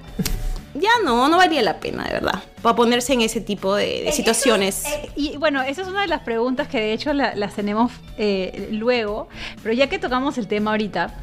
ya 0.74 0.90
no, 1.04 1.28
no 1.28 1.38
valía 1.38 1.62
la 1.62 1.80
pena, 1.82 2.06
de 2.06 2.14
verdad. 2.14 2.42
Para 2.62 2.76
ponerse 2.76 3.12
en 3.14 3.22
ese 3.22 3.42
tipo 3.42 3.76
de, 3.76 4.04
de 4.06 4.12
situaciones. 4.14 4.86
Eh, 4.86 5.12
y 5.18 5.36
bueno, 5.38 5.62
esa 5.62 5.82
es 5.82 5.88
una 5.90 6.02
de 6.02 6.08
las 6.08 6.22
preguntas 6.22 6.70
que 6.70 6.80
de 6.80 6.94
hecho 6.94 7.12
la- 7.14 7.36
las 7.36 7.54
tenemos 7.54 7.92
eh, 8.18 8.70
luego, 8.72 9.28
pero 9.62 9.74
ya 9.76 9.88
que 9.88 10.00
tocamos 10.00 10.38
el 10.38 10.48
tema 10.48 10.72
ahorita, 10.72 11.14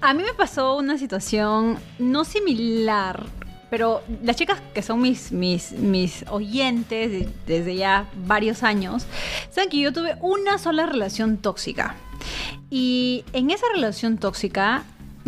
a 0.00 0.14
mí 0.14 0.22
me 0.22 0.34
pasó 0.34 0.76
una 0.76 0.96
situación 0.98 1.78
no 1.98 2.24
similar, 2.24 3.24
pero 3.70 4.02
las 4.22 4.36
chicas 4.36 4.60
que 4.74 4.82
son 4.82 5.00
mis, 5.00 5.32
mis, 5.32 5.72
mis 5.72 6.24
oyentes 6.30 7.10
de- 7.10 7.28
desde 7.46 7.76
ya 7.76 8.06
varios 8.26 8.62
años, 8.62 9.06
saben 9.50 9.70
que 9.70 9.78
yo 9.78 9.92
tuve 9.92 10.16
una 10.20 10.58
sola 10.58 10.86
relación 10.86 11.36
tóxica. 11.38 11.96
Y 12.70 13.24
en 13.32 13.50
esa 13.50 13.66
relación 13.74 14.18
tóxica, 14.18 14.84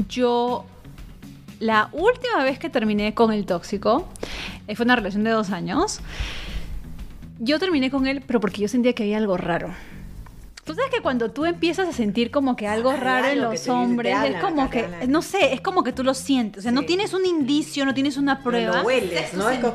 yo 0.08 0.64
la 1.60 1.88
última 1.92 2.44
vez 2.44 2.58
que 2.58 2.70
terminé 2.70 3.14
con 3.14 3.32
el 3.32 3.44
tóxico, 3.46 4.08
eh, 4.68 4.76
fue 4.76 4.84
una 4.84 4.96
relación 4.96 5.24
de 5.24 5.30
dos 5.30 5.50
años, 5.50 6.00
yo 7.40 7.58
terminé 7.58 7.90
con 7.90 8.06
él, 8.06 8.22
pero 8.26 8.40
porque 8.40 8.62
yo 8.62 8.68
sentía 8.68 8.92
que 8.92 9.04
había 9.04 9.18
algo 9.18 9.36
raro. 9.36 9.72
Tú 10.68 10.74
sabes 10.74 10.90
que 10.94 11.00
cuando 11.00 11.30
tú 11.30 11.46
empiezas 11.46 11.88
a 11.88 11.92
sentir 11.92 12.30
como 12.30 12.54
que 12.54 12.68
algo 12.68 12.92
raro 12.92 13.26
en 13.28 13.40
los 13.40 13.66
hombres, 13.68 14.14
hablan 14.14 14.34
es 14.34 14.40
como 14.42 14.68
que, 14.68 14.80
hablan. 14.84 15.10
no 15.10 15.22
sé, 15.22 15.54
es 15.54 15.62
como 15.62 15.82
que 15.82 15.92
tú 15.94 16.04
lo 16.04 16.12
sientes. 16.12 16.58
O 16.58 16.62
sea, 16.62 16.72
no 16.72 16.82
tienes 16.82 17.14
un 17.14 17.24
indicio, 17.24 17.86
no 17.86 17.94
tienes 17.94 18.18
una 18.18 18.36
Pero 18.40 18.50
prueba. 18.50 18.78
lo 18.82 18.86
hueles, 18.86 19.32
¿no? 19.32 19.48
Es 19.48 19.60
como- 19.60 19.74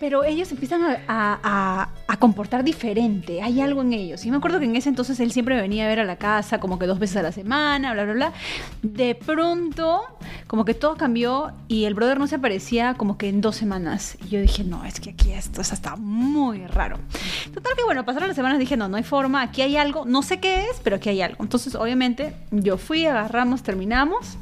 Pero 0.00 0.24
ellos 0.24 0.50
empiezan 0.50 0.82
a, 0.82 0.92
a- 1.06 1.38
a- 1.42 1.88
a 2.08 2.16
comportar 2.18 2.64
diferente. 2.64 3.42
Hay 3.42 3.60
algo 3.60 3.82
en 3.82 3.92
ellos. 3.92 4.24
Y 4.24 4.30
me 4.30 4.38
acuerdo 4.38 4.58
que 4.60 4.64
en 4.64 4.76
ese 4.76 4.88
entonces 4.88 5.20
él 5.20 5.30
siempre 5.30 5.60
venía 5.60 5.84
a 5.84 5.88
ver 5.88 6.00
a 6.00 6.04
la 6.04 6.16
casa 6.16 6.58
como 6.58 6.78
que 6.78 6.86
dos 6.86 6.98
veces 6.98 7.18
a 7.18 7.22
la 7.22 7.32
semana, 7.32 7.92
bla, 7.92 8.04
bla, 8.04 8.12
bla. 8.14 8.32
De 8.82 9.14
pronto, 9.14 10.00
como 10.46 10.64
que 10.64 10.72
todo 10.72 10.96
cambió 10.96 11.52
y 11.68 11.84
el 11.84 11.92
brother 11.94 12.18
no 12.18 12.26
se 12.26 12.36
aparecía 12.36 12.94
como 12.94 13.18
que 13.18 13.28
en 13.28 13.42
dos 13.42 13.56
semanas. 13.56 14.16
Y 14.24 14.28
yo 14.30 14.40
dije, 14.40 14.64
no, 14.64 14.84
es 14.86 15.00
que 15.00 15.10
aquí 15.10 15.32
esto 15.32 15.60
es 15.60 15.70
hasta 15.72 15.96
muy 15.96 16.66
raro. 16.66 16.96
Total 17.52 17.74
que 17.76 17.84
bueno, 17.84 18.04
pasaron 18.06 18.28
las 18.28 18.36
semanas, 18.36 18.58
dije, 18.58 18.76
no, 18.76 18.88
no 18.88 18.96
hay 18.96 19.02
forma, 19.02 19.42
aquí 19.42 19.60
hay 19.62 19.76
algo, 19.76 20.04
no 20.14 20.22
sé 20.22 20.38
qué 20.38 20.66
es, 20.70 20.78
pero 20.84 20.94
aquí 20.94 21.08
hay 21.08 21.22
algo. 21.22 21.42
Entonces, 21.42 21.74
obviamente, 21.74 22.36
yo 22.52 22.78
fui, 22.78 23.04
agarramos, 23.04 23.64
terminamos. 23.64 24.38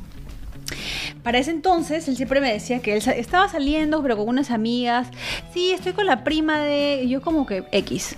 Para 1.23 1.39
ese 1.39 1.51
entonces, 1.51 2.07
él 2.09 2.17
siempre 2.17 2.43
me 2.43 2.53
decía 2.53 2.83
que 2.83 2.95
él 2.95 3.03
estaba 3.17 3.49
saliendo, 3.49 4.03
pero 4.03 4.19
con 4.19 4.29
unas 4.29 4.51
amigas. 4.51 5.09
Sí, 5.55 5.73
estoy 5.73 5.95
con 5.95 6.05
la 6.05 6.25
prima 6.25 6.59
de. 6.59 7.09
Yo, 7.09 7.23
como 7.23 7.47
que 7.47 7.65
X. 7.73 8.17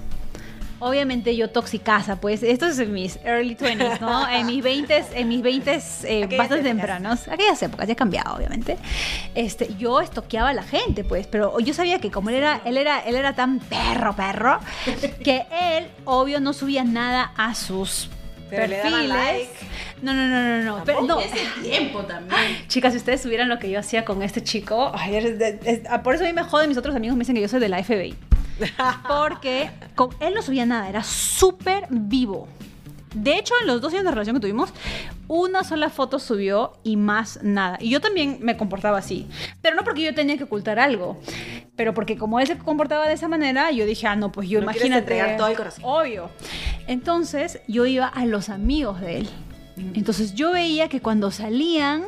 Obviamente 0.80 1.34
yo 1.36 1.48
toxicasa, 1.50 2.16
pues 2.16 2.42
esto 2.42 2.66
es 2.66 2.78
en 2.78 2.92
mis 2.92 3.18
early 3.24 3.54
20s, 3.56 4.00
¿no? 4.00 4.28
En 4.30 4.46
mis 4.46 4.62
20s, 4.62 5.04
en 5.14 5.28
mis 5.28 5.42
20s 5.42 6.04
eh, 6.04 6.26
bastante 6.36 6.64
tempranos, 6.64 7.26
aquellas 7.28 7.62
épocas, 7.62 7.86
ya 7.86 7.92
ha 7.92 7.96
cambiado 7.96 8.34
obviamente. 8.36 8.76
Este, 9.34 9.74
yo 9.78 10.00
estoqueaba 10.00 10.50
a 10.50 10.52
la 10.52 10.62
gente, 10.62 11.04
pues, 11.04 11.26
pero 11.26 11.58
yo 11.60 11.72
sabía 11.74 11.98
que 12.00 12.10
como 12.10 12.30
él 12.30 12.36
era 12.36 12.60
él 12.64 12.76
era 12.76 13.00
él 13.00 13.14
era 13.14 13.34
tan 13.34 13.60
perro, 13.60 14.14
perro, 14.14 14.58
que 15.24 15.44
él 15.76 15.86
obvio 16.04 16.40
no 16.40 16.52
subía 16.52 16.84
nada 16.84 17.32
a 17.36 17.54
sus 17.54 18.10
Pero 18.50 18.68
perfiles. 18.68 19.08
like. 19.08 19.48
No, 20.02 20.12
no, 20.12 20.26
no, 20.26 20.42
no, 20.64 20.78
no, 20.78 20.84
pero 20.84 21.00
no. 21.02 21.18
tiempo 21.62 22.00
también. 22.02 22.38
Chicas, 22.68 22.92
si 22.92 22.98
ustedes 22.98 23.22
supieran 23.22 23.48
lo 23.48 23.58
que 23.58 23.70
yo 23.70 23.78
hacía 23.78 24.04
con 24.04 24.22
este 24.22 24.42
chico, 24.42 24.92
ay, 24.94 25.16
es- 25.16 25.24
es- 25.40 25.56
es- 25.64 25.80
ah, 25.88 26.02
por 26.02 26.14
eso 26.14 26.24
a 26.24 26.26
mí 26.26 26.32
me 26.34 26.42
joden 26.42 26.68
mis 26.68 26.76
otros 26.76 26.94
amigos, 26.94 27.16
me 27.16 27.20
dicen 27.20 27.36
que 27.36 27.40
yo 27.40 27.48
soy 27.48 27.60
de 27.60 27.68
la 27.70 27.78
FBI. 27.82 28.14
Porque 29.08 29.70
con 29.94 30.10
él 30.20 30.34
no 30.34 30.42
subía 30.42 30.66
nada, 30.66 30.88
era 30.88 31.02
súper 31.02 31.86
vivo. 31.90 32.48
De 33.14 33.38
hecho, 33.38 33.54
en 33.60 33.68
los 33.68 33.80
dos 33.80 33.92
años 33.92 34.04
de 34.04 34.10
relación 34.10 34.34
que 34.36 34.40
tuvimos, 34.40 34.70
una 35.28 35.62
sola 35.62 35.88
foto 35.88 36.18
subió 36.18 36.72
y 36.82 36.96
más 36.96 37.38
nada. 37.44 37.78
Y 37.80 37.90
yo 37.90 38.00
también 38.00 38.38
me 38.40 38.56
comportaba 38.56 38.98
así. 38.98 39.28
Pero 39.62 39.76
no 39.76 39.84
porque 39.84 40.02
yo 40.02 40.12
tenía 40.14 40.36
que 40.36 40.44
ocultar 40.44 40.80
algo. 40.80 41.20
Pero 41.76 41.94
porque 41.94 42.16
como 42.16 42.40
él 42.40 42.48
se 42.48 42.58
comportaba 42.58 43.06
de 43.06 43.14
esa 43.14 43.28
manera, 43.28 43.70
yo 43.70 43.86
dije, 43.86 44.08
ah, 44.08 44.16
no, 44.16 44.32
pues 44.32 44.48
yo 44.48 44.58
No 44.58 44.64
imagínate. 44.64 44.98
entregar 44.98 45.36
todo 45.36 45.46
el 45.46 45.56
corazón. 45.56 45.84
Obvio. 45.86 46.28
Entonces, 46.88 47.60
yo 47.68 47.86
iba 47.86 48.06
a 48.08 48.26
los 48.26 48.48
amigos 48.48 49.00
de 49.00 49.18
él. 49.18 49.28
Entonces 49.94 50.34
yo 50.34 50.52
veía 50.52 50.88
que 50.88 51.00
cuando 51.00 51.30
salían 51.32 52.04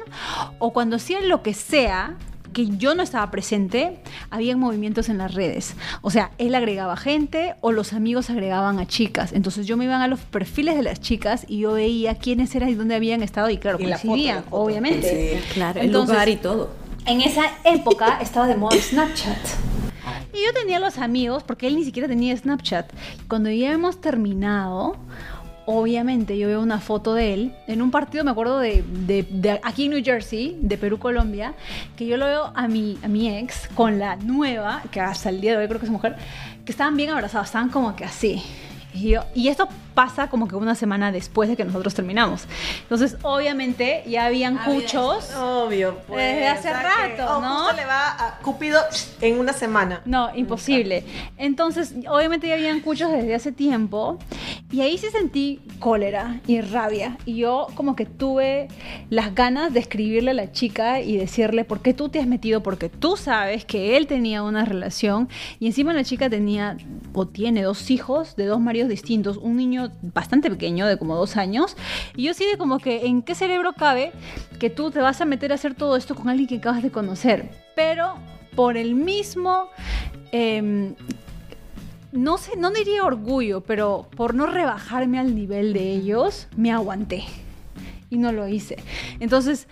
o 0.60 0.72
cuando 0.72 0.96
hacían 0.96 1.28
lo 1.28 1.42
que 1.42 1.52
sea, 1.54 2.14
que 2.56 2.68
yo 2.78 2.94
no 2.94 3.02
estaba 3.02 3.30
presente, 3.30 3.98
había 4.30 4.56
movimientos 4.56 5.10
en 5.10 5.18
las 5.18 5.34
redes. 5.34 5.74
O 6.00 6.10
sea, 6.10 6.30
él 6.38 6.54
agregaba 6.54 6.96
gente 6.96 7.54
o 7.60 7.70
los 7.70 7.92
amigos 7.92 8.30
agregaban 8.30 8.78
a 8.78 8.86
chicas. 8.86 9.34
Entonces 9.34 9.66
yo 9.66 9.76
me 9.76 9.84
iba 9.84 10.02
a 10.02 10.08
los 10.08 10.20
perfiles 10.20 10.74
de 10.74 10.82
las 10.82 10.98
chicas 11.02 11.44
y 11.46 11.58
yo 11.58 11.72
veía 11.74 12.14
quiénes 12.14 12.54
eran 12.54 12.70
y 12.70 12.74
dónde 12.74 12.94
habían 12.94 13.22
estado 13.22 13.50
y 13.50 13.58
claro, 13.58 13.76
Y 13.78 13.84
la 13.84 13.98
foto, 13.98 14.08
coincidían, 14.08 14.36
la 14.36 14.42
foto. 14.44 14.56
obviamente. 14.56 15.38
Sí. 15.38 15.52
Claro, 15.52 15.80
el 15.80 15.86
Entonces, 15.88 16.14
lugar 16.14 16.28
y 16.30 16.36
todo. 16.36 16.70
En 17.04 17.20
esa 17.20 17.42
época 17.64 18.20
estaba 18.22 18.46
de 18.48 18.56
moda 18.56 18.74
Snapchat. 18.80 19.36
Y 20.32 20.38
yo 20.44 20.54
tenía 20.54 20.80
los 20.80 20.96
amigos, 20.96 21.42
porque 21.42 21.66
él 21.66 21.76
ni 21.76 21.84
siquiera 21.84 22.08
tenía 22.08 22.34
Snapchat. 22.34 22.90
Cuando 23.28 23.50
ya 23.50 23.70
hemos 23.72 24.00
terminado, 24.00 24.96
obviamente 25.66 26.38
yo 26.38 26.48
veo 26.48 26.60
una 26.62 26.80
foto 26.80 27.12
de 27.14 27.34
él 27.34 27.52
en 27.66 27.82
un 27.82 27.90
partido, 27.90 28.24
me 28.24 28.30
acuerdo 28.30 28.58
de, 28.60 28.82
de- 28.86 29.60
aquí 29.62 29.84
en 29.84 29.90
New 29.90 30.02
Jersey, 30.04 30.56
de 30.60 30.78
Perú-Colombia, 30.78 31.54
que 31.96 32.06
yo 32.06 32.16
lo 32.16 32.26
veo 32.26 32.52
a 32.54 32.68
mi, 32.68 32.98
a 33.02 33.08
mi 33.08 33.36
ex 33.36 33.68
con 33.74 33.98
la 33.98 34.16
nueva, 34.16 34.82
que 34.90 35.00
hasta 35.00 35.28
el 35.28 35.40
día 35.40 35.52
de 35.52 35.58
hoy 35.58 35.66
creo 35.68 35.80
que 35.80 35.86
es 35.86 35.92
mujer, 35.92 36.16
que 36.64 36.72
estaban 36.72 36.96
bien 36.96 37.10
abrazados, 37.10 37.48
estaban 37.48 37.68
como 37.68 37.94
que 37.96 38.04
así. 38.04 38.42
Y, 39.34 39.48
esto 39.48 39.68
pasa 39.94 40.28
como 40.28 40.48
que 40.48 40.56
una 40.56 40.74
semana 40.74 41.12
después 41.12 41.48
de 41.48 41.56
que 41.56 41.64
nosotros 41.64 41.94
terminamos. 41.94 42.44
Entonces, 42.82 43.16
obviamente, 43.22 44.02
ya 44.06 44.26
habían 44.26 44.58
cuchos. 44.58 45.32
Obvio, 45.34 45.98
pues. 46.06 46.34
Desde 46.34 46.48
hace 46.48 46.68
o 46.68 46.72
sea 46.72 46.80
que, 46.80 47.16
rato, 47.16 47.36
oh, 47.36 47.40
¿no? 47.40 47.58
Justo 47.58 47.76
le 47.76 47.86
va 47.86 48.10
a 48.10 48.38
Cupido 48.40 48.80
en 49.20 49.38
una 49.38 49.52
semana. 49.52 50.02
No, 50.04 50.34
imposible. 50.34 51.04
Entonces, 51.36 51.94
obviamente 52.08 52.48
ya 52.48 52.54
habían 52.54 52.80
cuchos 52.80 53.10
desde 53.10 53.34
hace 53.34 53.52
tiempo 53.52 54.18
y 54.70 54.80
ahí 54.80 54.98
sí 54.98 55.06
sentí 55.10 55.60
cólera 55.78 56.40
y 56.46 56.60
rabia. 56.60 57.18
Y 57.24 57.36
yo 57.36 57.68
como 57.74 57.96
que 57.96 58.04
tuve 58.04 58.68
las 59.10 59.34
ganas 59.34 59.72
de 59.72 59.80
escribirle 59.80 60.32
a 60.32 60.34
la 60.34 60.52
chica 60.52 61.00
y 61.00 61.16
decirle, 61.16 61.64
¿por 61.64 61.80
qué 61.80 61.94
tú 61.94 62.08
te 62.08 62.20
has 62.20 62.26
metido? 62.26 62.62
Porque 62.62 62.88
tú 62.88 63.16
sabes 63.16 63.64
que 63.64 63.96
él 63.96 64.06
tenía 64.06 64.42
una 64.42 64.64
relación 64.64 65.28
y 65.60 65.66
encima 65.66 65.92
la 65.92 66.04
chica 66.04 66.28
tenía 66.28 66.76
o 67.12 67.26
tiene 67.26 67.62
dos 67.62 67.90
hijos 67.90 68.36
de 68.36 68.46
dos 68.46 68.60
maridos 68.60 68.85
distintos, 68.88 69.36
un 69.36 69.56
niño 69.56 69.90
bastante 70.00 70.50
pequeño 70.50 70.86
de 70.86 70.98
como 70.98 71.16
dos 71.16 71.36
años. 71.36 71.76
Y 72.16 72.24
yo 72.24 72.34
sí 72.34 72.44
de 72.46 72.56
como 72.58 72.78
que, 72.78 73.06
¿en 73.06 73.22
qué 73.22 73.34
cerebro 73.34 73.72
cabe 73.72 74.12
que 74.58 74.70
tú 74.70 74.90
te 74.90 75.00
vas 75.00 75.20
a 75.20 75.24
meter 75.24 75.52
a 75.52 75.56
hacer 75.56 75.74
todo 75.74 75.96
esto 75.96 76.14
con 76.14 76.28
alguien 76.28 76.48
que 76.48 76.56
acabas 76.56 76.82
de 76.82 76.90
conocer? 76.90 77.50
Pero 77.74 78.14
por 78.54 78.76
el 78.76 78.94
mismo 78.94 79.68
em, 80.32 80.94
no 82.16 82.38
sé, 82.38 82.56
no 82.56 82.70
diría 82.70 83.04
orgullo, 83.04 83.60
pero 83.60 84.08
por 84.16 84.34
no 84.34 84.46
rebajarme 84.46 85.18
al 85.18 85.34
nivel 85.34 85.72
de 85.72 85.90
ellos, 85.90 86.48
me 86.56 86.72
aguanté. 86.72 87.24
Y 88.08 88.18
no 88.18 88.32
lo 88.32 88.48
hice. 88.48 88.76
Entonces, 89.20 89.68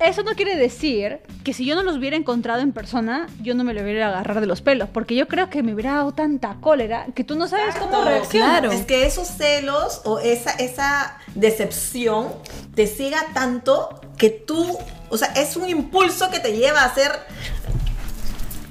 eso 0.00 0.22
no 0.22 0.32
quiere 0.34 0.56
decir 0.56 1.20
que 1.44 1.52
si 1.52 1.64
yo 1.64 1.74
no 1.74 1.82
los 1.82 1.96
hubiera 1.96 2.16
encontrado 2.16 2.60
en 2.60 2.72
persona, 2.72 3.26
yo 3.42 3.54
no 3.54 3.64
me 3.64 3.74
lo 3.74 3.82
hubiera 3.82 4.08
agarrar 4.08 4.40
de 4.40 4.46
los 4.46 4.62
pelos. 4.62 4.88
Porque 4.88 5.14
yo 5.14 5.26
creo 5.28 5.50
que 5.50 5.62
me 5.62 5.74
hubiera 5.74 5.94
dado 5.94 6.12
tanta 6.12 6.56
cólera 6.60 7.06
que 7.14 7.24
tú 7.24 7.36
no 7.36 7.48
sabes 7.48 7.74
cómo 7.76 8.02
reaccionar. 8.04 8.60
Claro. 8.60 8.72
Es 8.72 8.84
que 8.86 9.06
esos 9.06 9.26
celos 9.28 10.02
o 10.04 10.18
esa, 10.20 10.50
esa 10.52 11.18
decepción 11.34 12.28
te 12.74 12.86
ciega 12.86 13.24
tanto 13.34 14.00
que 14.16 14.30
tú, 14.30 14.78
o 15.08 15.16
sea, 15.18 15.28
es 15.34 15.56
un 15.56 15.68
impulso 15.68 16.30
que 16.30 16.38
te 16.40 16.56
lleva 16.56 16.82
a 16.82 16.84
hacer 16.86 17.12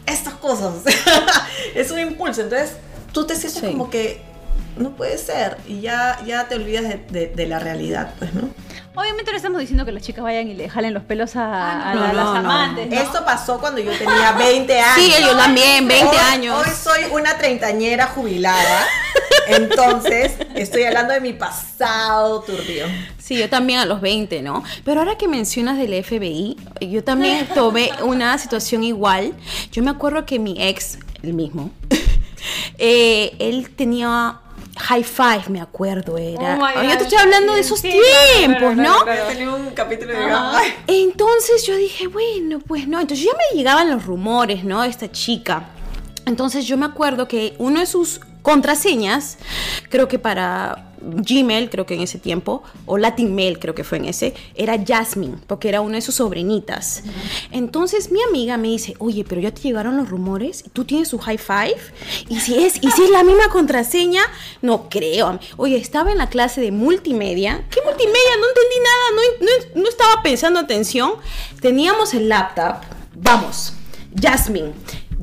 estas 0.06 0.36
cosas. 0.36 0.74
es 1.76 1.92
un 1.92 2.00
impulso. 2.00 2.42
Entonces, 2.42 2.74
tú 3.12 3.26
te 3.26 3.36
sientes 3.36 3.62
Sí. 3.62 3.68
como 3.72 3.90
que 3.90 4.22
no 4.78 4.92
puede 4.96 5.18
ser 5.18 5.58
y 5.68 5.82
ya, 5.82 6.20
ya 6.26 6.48
te 6.48 6.56
olvidas 6.56 6.84
de, 6.84 6.98
de- 7.10 7.28
de 7.28 7.48
la 7.48 7.60
realidad, 7.60 8.14
pues, 8.20 8.34
¿no? 8.34 8.50
Obviamente 8.96 9.30
no 9.30 9.38
estamos 9.38 9.60
diciendo 9.62 9.86
que 9.86 9.92
las 9.92 10.02
chicas 10.02 10.24
vayan 10.24 10.48
y 10.48 10.56
le 10.56 10.70
jalen 10.70 10.92
los 10.96 11.04
pelos 11.04 11.36
a, 11.36 11.92
a 11.92 11.94
no, 11.94 12.00
la- 12.02 12.08
no, 12.08 12.14
las 12.14 12.26
no. 12.26 12.36
amantes. 12.52 12.90
¿no? 12.90 12.96
Esto 13.00 13.24
pasó 13.24 13.60
cuando 13.60 13.80
yo 13.80 13.92
tenía 13.96 14.32
20 14.32 14.80
años. 14.80 14.96
Sí, 14.96 15.14
yo 15.24 15.38
también, 15.38 15.88
20 15.88 16.08
Hoy- 16.10 16.16
años. 16.18 16.58
Hoy 16.58 16.74
soy 16.74 17.04
una 17.12 17.38
treintañera 17.38 18.08
jubilada. 18.08 18.86
Entonces, 19.50 20.34
estoy 20.56 20.84
hablando 20.84 21.14
de 21.14 21.22
mi 21.22 21.34
pasado 21.34 22.42
turbio. 22.42 22.86
Sí, 23.20 23.38
yo 23.38 23.50
también 23.50 23.80
a 23.80 23.86
los 23.86 24.02
20, 24.02 24.42
¿no? 24.42 24.64
Pero 24.84 25.02
ahora 25.02 25.16
que 25.18 25.28
mencionas 25.28 25.78
del 25.78 26.04
FBI, 26.04 26.58
yo 26.82 27.04
también 27.04 27.48
tuve 27.54 27.92
una 28.04 28.38
situación 28.40 28.84
igual. 28.84 29.34
Yo 29.72 29.84
me 29.84 29.92
acuerdo 29.92 30.26
que 30.26 30.40
mi 30.40 30.56
ex, 30.62 30.98
el 31.24 31.34
mismo, 31.34 31.70
eh, 32.78 33.36
él 33.40 33.70
tenía 33.76 34.40
high 34.78 35.04
five, 35.04 35.44
me 35.50 35.62
acuerdo, 35.62 36.18
era. 36.18 36.58
Oh 36.60 36.84
yo 36.84 36.98
te 36.98 37.04
estoy 37.04 37.18
hablando 37.18 37.54
de 37.54 37.62
esos 37.62 37.80
Sí, 37.80 37.92
tiempos, 38.38 38.74
claro, 38.74 38.76
¿no? 38.76 39.04
claro, 39.04 39.56
un 39.56 39.72
capítulo 39.72 40.14
de 40.14 40.20
Entonces 40.88 41.66
yo 41.66 41.76
dije, 41.76 42.08
bueno, 42.08 42.60
pues 42.60 42.88
no. 42.88 43.00
Entonces 43.00 43.26
ya 43.26 43.32
me 43.34 43.58
llegaban 43.58 43.90
los 43.90 44.06
rumores, 44.06 44.64
¿no? 44.64 44.84
Esta 44.84 45.12
chica. 45.12 45.70
Entonces 46.26 46.66
yo 46.66 46.78
me 46.78 46.86
acuerdo 46.86 47.28
que 47.28 47.56
uno 47.58 47.80
de 47.80 47.86
sus 47.86 48.20
contraseñas, 48.42 49.38
creo 49.90 50.08
que 50.08 50.20
para 50.20 50.87
Gmail, 51.02 51.70
creo 51.70 51.86
que 51.86 51.96
en 51.96 52.02
ese 52.02 52.20
tiempo, 52.20 52.64
o 52.86 52.98
Latin 52.98 53.34
Mail, 53.36 53.60
creo 53.60 53.76
que 53.76 53.84
fue 53.84 53.98
en 53.98 54.06
ese, 54.06 54.34
era 54.56 54.78
Jasmine, 54.86 55.38
porque 55.48 55.70
era 55.70 55.82
una 55.82 55.96
de 55.96 56.02
sus 56.02 56.16
sobrinitas. 56.16 57.04
Entonces 57.52 58.12
mi 58.12 58.22
amiga 58.24 58.58
me 58.58 58.70
dice, 58.70 58.96
oye, 59.00 59.24
pero 59.28 59.42
ya 59.42 59.52
te 59.52 59.62
llegaron 59.62 59.98
los 59.98 60.10
rumores, 60.10 60.66
tú 60.74 60.86
tienes 60.86 61.08
su 61.08 61.20
high 61.20 61.38
five, 61.38 61.78
y 62.30 62.40
si 62.40 62.64
es, 62.64 62.78
y 62.82 62.92
si 62.92 63.04
es 63.04 63.10
la 63.10 63.24
misma 63.24 63.50
contraseña, 63.50 64.22
no 64.62 64.90
creo. 64.90 65.40
Oye, 65.58 65.78
estaba 65.78 66.12
en 66.12 66.18
la 66.18 66.30
clase 66.30 66.62
de 66.62 66.72
multimedia. 66.72 67.66
¿Qué 67.70 67.82
multimedia? 67.84 68.32
No 68.40 68.48
entendí 68.48 68.76
nada, 68.84 69.58
no, 69.76 69.82
no, 69.82 69.90
estaba 69.90 70.24
pensando 70.24 70.60
atención. 70.60 71.12
Teníamos 71.62 72.14
el 72.14 72.30
laptop, 72.30 72.78
vamos, 73.16 73.74
Jasmine. 74.20 74.74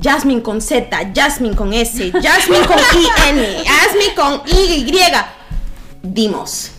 Jasmine 0.01 0.41
con 0.41 0.61
Z, 0.61 1.11
Jasmine 1.15 1.55
con 1.55 1.73
S, 1.73 2.11
Jasmine 2.11 2.67
con 2.67 2.77
I-N, 2.77 3.63
Jasmine 3.65 4.13
con 4.13 4.41
Y. 4.45 4.91
Dimos. 6.13 6.71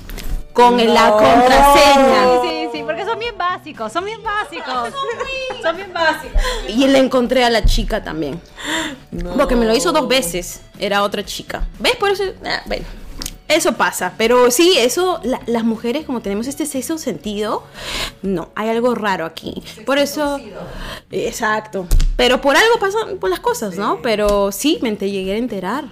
Con 0.53 0.77
la 0.95 1.11
contraseña. 1.11 2.41
Sí, 2.43 2.49
sí, 2.49 2.69
sí, 2.73 2.83
porque 2.83 3.05
son 3.05 3.19
bien 3.19 3.37
básicos, 3.37 3.93
son 3.93 4.05
bien 4.07 4.23
básicos. 4.23 4.91
Son 5.63 5.77
bien 5.77 5.93
básicos. 5.93 6.41
Y 6.69 6.87
le 6.89 6.99
encontré 6.99 7.45
a 7.45 7.51
la 7.51 7.63
chica 7.65 8.03
también. 8.03 8.41
Porque 9.37 9.55
me 9.55 9.67
lo 9.67 9.75
hizo 9.77 9.93
dos 9.93 10.09
veces. 10.09 10.63
Era 10.79 11.03
otra 11.03 11.25
chica. 11.25 11.67
¿Ves? 11.79 11.97
Por 11.97 12.11
eso. 12.11 12.25
ah, 12.47 12.63
bueno. 12.67 12.87
Eso 13.49 13.75
pasa. 13.75 14.15
Pero 14.17 14.51
sí, 14.51 14.75
eso. 14.79 15.21
la- 15.23 15.41
las 15.47 15.63
mujeres, 15.65 16.07
como 16.07 16.21
tenemos 16.23 16.47
este 16.47 16.65
sexto 16.65 16.97
sentido. 16.97 17.63
No, 18.23 18.49
hay 18.55 18.71
algo 18.71 18.95
raro 18.95 19.27
aquí. 19.27 19.63
Por 19.85 19.99
eso. 19.99 20.41
Exacto. 21.11 21.87
Pero 22.17 22.41
por 22.41 22.57
algo 22.57 22.79
pasan 22.81 23.19
por 23.19 23.29
las 23.31 23.41
cosas, 23.41 23.77
¿no? 23.77 24.01
Pero 24.03 24.51
sí, 24.53 24.79
me 24.81 24.97
llegué 24.97 25.35
a 25.35 25.37
enterar 25.37 25.85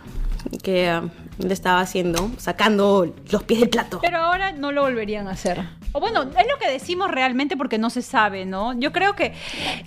que 0.62 0.88
ah, 0.88 1.04
le 1.38 1.52
estaba 1.52 1.80
haciendo, 1.80 2.30
sacando 2.38 3.14
los 3.30 3.42
pies 3.42 3.60
del 3.60 3.68
plato. 3.70 3.98
Pero 4.02 4.18
ahora 4.18 4.52
no 4.52 4.72
lo 4.72 4.82
volverían 4.82 5.26
a 5.28 5.32
hacer. 5.32 5.60
O 5.92 6.00
bueno, 6.00 6.22
es 6.22 6.46
lo 6.48 6.58
que 6.60 6.70
decimos 6.70 7.10
realmente 7.10 7.56
porque 7.56 7.78
no 7.78 7.90
se 7.90 8.02
sabe, 8.02 8.44
¿no? 8.46 8.72
Yo 8.78 8.92
creo 8.92 9.14
que 9.14 9.32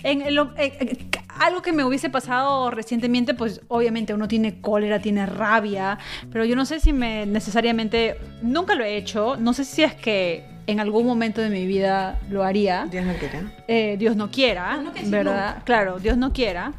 en 0.02 0.34
lo- 0.34 0.52
eh, 0.56 0.76
eh, 0.80 1.06
algo 1.38 1.62
que 1.62 1.72
me 1.72 1.84
hubiese 1.84 2.10
pasado 2.10 2.70
recientemente, 2.70 3.34
pues 3.34 3.60
obviamente 3.68 4.12
uno 4.14 4.26
tiene 4.28 4.60
cólera, 4.60 5.00
tiene 5.00 5.26
rabia, 5.26 5.98
pero 6.32 6.44
yo 6.44 6.56
no 6.56 6.64
sé 6.64 6.80
si 6.80 6.92
me 6.92 7.26
necesariamente, 7.26 8.16
nunca 8.42 8.74
lo 8.74 8.84
he 8.84 8.96
hecho, 8.96 9.36
no 9.38 9.52
sé 9.52 9.64
si 9.64 9.82
es 9.82 9.94
que 9.94 10.44
en 10.66 10.80
algún 10.80 11.06
momento 11.06 11.40
de 11.40 11.48
mi 11.48 11.66
vida 11.66 12.18
lo 12.28 12.42
haría. 12.44 12.86
Dios 12.90 13.04
no 13.06 13.14
quiera. 13.14 13.42
Eh, 13.68 13.96
Dios 13.98 14.16
no 14.16 14.30
quiera, 14.30 14.78
¿verdad? 15.06 15.62
Claro, 15.64 15.98
Dios 15.98 16.16
no 16.18 16.32
quiera. 16.32 16.72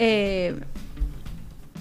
Eh, 0.00 0.58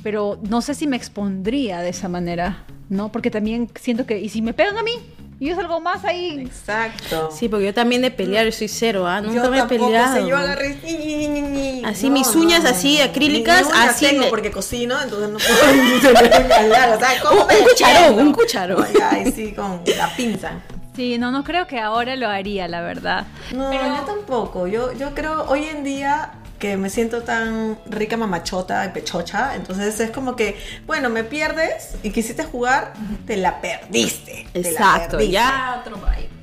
pero 0.06 0.38
no 0.48 0.62
sé 0.62 0.76
si 0.76 0.86
me 0.86 0.96
expondría 0.96 1.80
de 1.80 1.90
esa 1.90 2.08
manera, 2.08 2.64
¿no? 2.90 3.12
Porque 3.12 3.32
también 3.32 3.68
siento 3.74 4.06
que, 4.06 4.20
¿y 4.20 4.30
si 4.30 4.44
me 4.44 4.54
pegan 4.54 4.78
a 4.78 4.84
mí? 4.84 4.92
Y 5.40 5.48
yo 5.48 5.56
salgo 5.56 5.80
más 5.82 6.06
ahí. 6.06 6.42
Exacto. 6.46 7.32
Sí, 7.32 7.50
porque 7.50 7.66
yo 7.66 7.74
también 7.74 8.04
de 8.04 8.12
pelear 8.12 8.52
soy 8.54 8.68
cero, 8.68 9.08
¿ah? 9.08 9.20
Nunca 9.20 9.44
yo 9.44 9.50
me 9.50 9.58
he 9.58 9.60
tampoco 9.62 9.86
peleado. 9.88 10.16
sé, 10.16 10.28
yo 10.28 10.38
agarré. 10.38 11.82
Así, 11.86 12.12
mis 12.12 12.36
uñas 12.36 12.66
así, 12.66 13.02
acrílicas, 13.02 13.66
uñas 13.66 13.90
así 13.90 14.06
tengo 14.06 14.22
le- 14.26 14.30
porque 14.30 14.52
cocino, 14.52 14.96
entonces 15.02 15.28
no 15.30 15.40
puedo 16.04 16.12
uñas 16.14 16.68
largas, 16.70 17.00
¿sabes? 17.00 17.22
¿Cómo 17.22 17.42
Un- 17.42 17.48
me 17.48 17.58
un 17.58 17.64
cucharón, 17.66 18.20
un 18.28 18.32
cucharón. 18.34 18.86
Ay, 19.12 19.32
sí, 19.36 19.54
con 19.54 19.82
la 19.98 20.16
pinza. 20.16 20.52
Sí, 20.96 21.18
no, 21.18 21.32
no 21.32 21.44
creo 21.44 21.66
que 21.66 21.80
ahora 21.80 22.16
lo 22.16 22.30
haría, 22.30 22.68
la 22.68 22.82
verdad. 22.82 23.26
No, 23.56 23.74
yo 23.74 24.04
tampoco. 24.06 24.68
Yo, 24.68 24.94
yo 24.94 25.16
creo 25.16 25.46
hoy 25.50 25.66
en 25.66 25.84
día 25.84 26.32
que 26.66 26.78
me 26.78 26.90
siento 26.90 27.22
tan 27.22 27.78
rica 27.86 28.18
mamachota 28.18 28.84
y 28.88 28.90
pechocha, 28.90 29.56
entonces 29.56 30.00
es 30.00 30.10
como 30.10 30.36
que, 30.36 30.58
bueno, 30.88 31.12
me 31.12 31.24
pierdes 31.24 31.96
y 32.02 32.10
quisiste 32.10 32.44
jugar, 32.44 32.94
te 33.28 33.38
la 33.38 33.62
perdiste. 33.62 34.48
te 34.52 34.64
la 34.64 34.70
Exacto, 34.70 35.18
perdiste. 35.18 35.34
ya. 35.34 35.84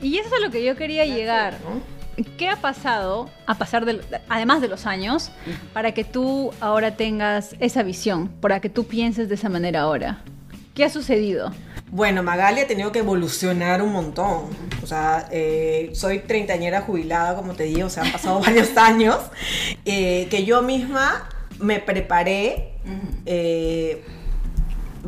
Y 0.01 0.19
eso 0.19 0.29
es 0.29 0.35
a 0.35 0.47
lo 0.47 0.53
que 0.53 0.63
yo 0.63 0.77
quería 0.77 1.05
llegar. 1.07 1.57
¿no? 1.65 2.25
¿Qué 2.37 2.49
ha 2.49 2.55
pasado, 2.55 3.31
a 3.47 3.57
pasar 3.57 3.85
de, 3.85 4.01
además 4.29 4.61
de 4.61 4.69
los 4.69 4.87
años, 4.87 5.33
para 5.73 5.91
que 5.91 6.05
tú 6.05 6.53
ahora 6.61 6.95
tengas 6.95 7.57
esa 7.59 7.83
visión, 7.83 8.29
para 8.29 8.61
que 8.61 8.69
tú 8.69 8.87
pienses 8.87 9.29
de 9.29 9.35
esa 9.35 9.49
manera 9.49 9.81
ahora? 9.81 10.23
¿Qué 10.75 10.85
ha 10.85 10.91
sucedido? 10.91 11.53
Bueno, 11.91 12.23
Magali 12.23 12.63
ha 12.63 12.67
tenido 12.67 12.91
que 12.93 13.01
evolucionar 13.01 13.83
un 13.83 13.93
montón. 13.93 14.47
O 14.83 14.87
sea, 14.87 15.29
eh, 15.31 15.91
soy 15.95 16.21
treintañera 16.21 16.81
jubilada, 16.81 17.37
como 17.37 17.55
te 17.55 17.65
digo, 17.65 17.87
o 17.87 17.91
sea, 17.91 18.05
han 18.05 18.13
pasado 18.13 18.41
varios 18.47 18.75
años. 18.79 19.19
eh, 19.85 20.29
que 20.31 20.45
yo 20.45 20.63
misma 20.63 21.29
me 21.59 21.79
preparé 21.79 22.73
eh, 23.27 24.03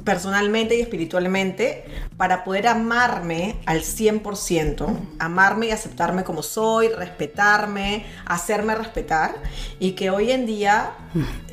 personalmente 0.05 0.77
y 0.77 0.81
espiritualmente 0.81 1.85
para 2.17 2.45
poder 2.45 2.67
amarme 2.67 3.57
al 3.65 3.81
100%, 3.81 4.99
amarme 5.19 5.67
y 5.69 5.71
aceptarme 5.71 6.25
como 6.25 6.43
soy, 6.43 6.89
respetarme, 6.89 8.05
hacerme 8.27 8.75
respetar. 8.75 9.35
Y 9.81 9.93
que 9.93 10.11
hoy 10.11 10.31
en 10.31 10.45
día 10.45 10.93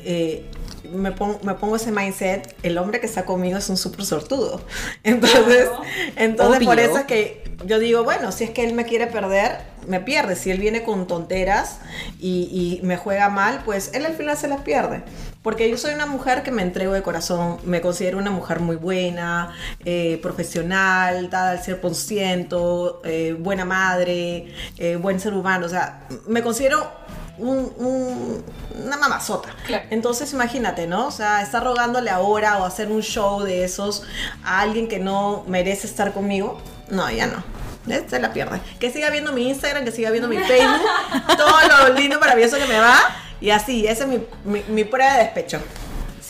eh, 0.04 0.50
me, 0.92 1.12
pon- 1.12 1.38
me 1.42 1.54
pongo 1.54 1.76
ese 1.76 1.90
mindset, 1.92 2.54
el 2.62 2.78
hombre 2.78 3.00
que 3.00 3.06
está 3.06 3.24
conmigo 3.24 3.58
es 3.58 3.68
un 3.68 3.76
súper 3.76 4.04
sortudo. 4.04 4.60
Entonces, 5.04 5.68
entonces 6.16 6.64
por 6.64 6.78
eso 6.80 6.98
es 6.98 7.04
que 7.04 7.42
yo 7.66 7.78
digo, 7.78 8.02
bueno, 8.04 8.32
si 8.32 8.44
es 8.44 8.50
que 8.50 8.64
él 8.64 8.74
me 8.74 8.84
quiere 8.84 9.06
perder, 9.06 9.58
me 9.86 10.00
pierde. 10.00 10.34
Si 10.36 10.50
él 10.50 10.58
viene 10.58 10.82
con 10.82 11.06
tonteras 11.06 11.78
y, 12.20 12.80
y 12.82 12.84
me 12.86 12.96
juega 12.96 13.28
mal, 13.28 13.62
pues 13.64 13.90
él 13.94 14.04
al 14.06 14.14
final 14.14 14.36
se 14.36 14.48
las 14.48 14.62
pierde. 14.62 15.02
Porque 15.42 15.68
yo 15.68 15.76
soy 15.76 15.94
una 15.94 16.06
mujer 16.06 16.42
que 16.44 16.50
me 16.52 16.62
entrego 16.62 16.92
de 16.92 17.02
corazón, 17.02 17.58
me 17.64 17.80
considero 17.80 18.18
una 18.18 18.30
mujer 18.30 18.60
muy 18.60 18.76
buena, 18.76 19.52
eh, 19.84 20.18
profesional, 20.22 21.30
dada 21.30 21.50
al 21.52 21.62
100%, 21.62 23.00
eh, 23.04 23.36
buena 23.38 23.64
madre, 23.64 24.52
eh, 24.78 24.96
buen 24.96 25.18
ser 25.20 25.34
humano. 25.34 25.66
O 25.66 25.68
sea, 25.68 26.06
me 26.26 26.42
considero 26.42 26.90
un- 27.38 27.72
un- 27.78 28.44
una 28.84 28.96
mamazota. 28.96 29.48
Entonces 29.90 30.32
imagínate, 30.32 30.86
¿no? 30.86 31.06
O 31.06 31.10
sea, 31.10 31.42
estar 31.42 31.62
rogándole 31.64 32.10
ahora 32.10 32.58
o 32.58 32.64
hacer 32.64 32.88
un 32.90 33.02
show 33.02 33.42
de 33.42 33.64
esos 33.64 34.02
a 34.44 34.60
alguien 34.60 34.88
que 34.88 34.98
no 34.98 35.44
merece 35.46 35.86
estar 35.86 36.12
conmigo, 36.12 36.60
no, 36.88 37.10
ya 37.10 37.26
no. 37.26 37.42
¿Ves? 37.84 38.04
Se 38.08 38.20
la 38.20 38.32
pierde. 38.32 38.60
Que 38.78 38.92
siga 38.92 39.10
viendo 39.10 39.32
mi 39.32 39.48
Instagram, 39.48 39.84
que 39.84 39.90
siga 39.90 40.10
viendo 40.10 40.28
mi 40.28 40.38
Facebook, 40.38 40.80
todo 41.36 41.56
lo 41.88 41.94
lindo, 41.94 42.20
maravilloso 42.20 42.56
que 42.56 42.66
me 42.66 42.78
va. 42.78 42.96
Y 43.40 43.50
así, 43.50 43.86
esa 43.88 44.04
es 44.04 44.08
mi, 44.10 44.24
mi- 44.44 44.64
mi 44.68 44.84
prueba 44.84 45.14
de 45.14 45.24
despecho. 45.24 45.60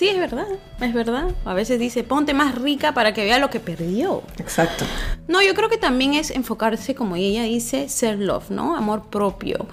Sí, 0.03 0.09
es 0.09 0.19
verdad, 0.19 0.49
es 0.81 0.93
verdad. 0.93 1.29
A 1.45 1.55
veces 1.55 1.79
dice, 1.79 2.03
ponte 2.03 2.35
más 2.35 2.57
rica 2.57 2.93
para 2.93 3.15
que 3.15 3.23
vea 3.23 3.39
lo 3.39 3.51
que 3.51 3.61
perdió. 3.61 4.25
Exacto. 4.39 4.85
No, 5.29 5.41
yo 5.43 5.55
creo 5.55 5.69
que 5.69 5.77
también 5.77 6.15
es 6.15 6.33
enfocarse, 6.33 6.97
como 6.97 7.15
ella 7.15 7.45
dice, 7.45 7.89
ser 7.89 8.19
love, 8.19 8.51
¿no? 8.51 8.75
Amor 8.75 9.11
propio. 9.11 9.69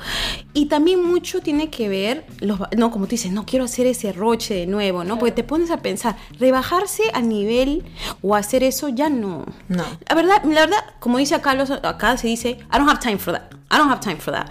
Y 0.53 0.67
también 0.67 1.03
mucho 1.03 1.41
tiene 1.41 1.71
que 1.71 1.89
ver, 1.89 2.27
los, 2.41 2.59
no, 2.77 2.91
como 2.91 3.05
tú 3.05 3.11
dices, 3.11 3.31
no 3.31 3.47
quiero 3.47 3.65
hacer 3.65 3.87
ese 3.87 4.13
roche 4.13 4.53
de 4.53 4.67
nuevo, 4.67 5.03
¿no? 5.03 5.17
Porque 5.17 5.31
te 5.31 5.43
pones 5.43 5.71
a 5.71 5.77
pensar, 5.77 6.15
rebajarse 6.37 7.09
al 7.11 7.27
nivel 7.27 7.83
o 8.21 8.35
hacer 8.35 8.61
eso 8.61 8.87
ya 8.87 9.09
no. 9.09 9.47
No. 9.67 9.83
La 10.07 10.13
verdad, 10.13 10.43
la 10.43 10.59
verdad, 10.59 10.83
como 10.99 11.17
dice 11.17 11.33
acá, 11.33 11.55
los, 11.55 11.71
acá 11.71 12.17
se 12.17 12.27
dice, 12.27 12.59
I 12.71 12.77
don't 12.77 12.87
have 12.87 12.99
time 12.99 13.17
for 13.17 13.33
that. 13.33 13.58
I 13.71 13.77
don't 13.77 13.89
have 13.91 13.99
time 14.01 14.17
for 14.17 14.34
that. 14.34 14.47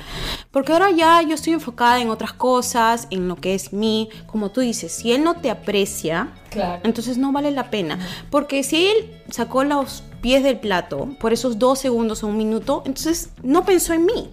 Porque 0.50 0.72
ahora 0.72 0.90
ya 0.90 1.22
yo 1.22 1.34
estoy 1.34 1.52
enfocada 1.52 2.00
en 2.00 2.08
otras 2.10 2.32
cosas, 2.32 3.08
en 3.10 3.26
lo 3.28 3.36
que 3.36 3.54
es 3.54 3.72
mí. 3.72 4.08
Como 4.26 4.50
tú 4.50 4.60
dices, 4.60 4.92
si 4.92 5.12
él 5.12 5.24
no 5.24 5.34
te 5.40 5.50
aprecia, 5.50 6.28
Claro. 6.50 6.80
entonces 6.84 7.18
no 7.18 7.32
vale 7.32 7.50
la 7.50 7.68
pena. 7.70 7.98
Porque 8.30 8.62
si 8.62 8.86
él 8.86 9.10
sacó 9.30 9.64
los 9.64 10.04
pies 10.20 10.42
del 10.42 10.58
plato 10.58 11.08
por 11.20 11.32
esos 11.32 11.58
dos 11.58 11.78
segundos 11.78 12.22
o 12.22 12.28
un 12.28 12.36
minuto, 12.36 12.82
entonces 12.86 13.30
no 13.42 13.64
pensó 13.64 13.92
en 13.92 14.04
mí. 14.06 14.30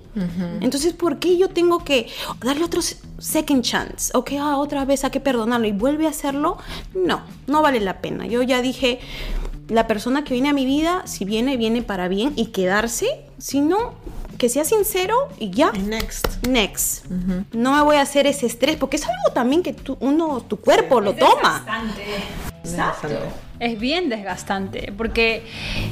Entonces, 0.61 0.93
¿por 0.93 1.19
qué 1.19 1.37
yo 1.37 1.49
tengo 1.49 1.83
que 1.83 2.07
darle 2.43 2.63
otro 2.63 2.81
se- 2.81 2.97
second 3.19 3.63
chance? 3.63 4.11
O 4.15 4.23
que 4.23 4.37
ah, 4.39 4.57
otra 4.57 4.85
vez 4.85 5.03
hay 5.03 5.11
que 5.11 5.19
perdonarlo 5.19 5.67
y 5.67 5.71
vuelve 5.73 6.05
a 6.07 6.09
hacerlo. 6.11 6.57
No, 6.93 7.21
no 7.47 7.61
vale 7.61 7.79
la 7.81 8.01
pena. 8.01 8.25
Yo 8.27 8.41
ya 8.43 8.61
dije, 8.61 8.99
la 9.67 9.87
persona 9.87 10.23
que 10.23 10.33
viene 10.33 10.49
a 10.49 10.53
mi 10.53 10.65
vida, 10.65 11.01
si 11.05 11.25
viene, 11.25 11.57
viene 11.57 11.81
para 11.81 12.07
bien 12.07 12.33
y 12.35 12.47
quedarse. 12.47 13.07
Si 13.37 13.59
no, 13.61 13.93
que 14.37 14.49
sea 14.49 14.65
sincero 14.65 15.29
y 15.39 15.49
ya. 15.51 15.71
Next. 15.71 16.45
Next. 16.47 17.05
No 17.53 17.73
me 17.73 17.81
voy 17.81 17.97
a 17.97 18.01
hacer 18.01 18.27
ese 18.27 18.45
estrés, 18.45 18.75
porque 18.77 18.97
es 18.97 19.03
algo 19.03 19.33
también 19.33 19.63
que 19.63 19.73
tú, 19.73 19.97
uno, 19.99 20.41
tu 20.41 20.57
cuerpo 20.57 21.01
lo 21.01 21.13
toma. 21.13 21.63
Exacto. 22.63 23.09
Es 23.59 23.79
bien 23.79 24.09
desgastante, 24.09 24.91
porque... 24.97 25.45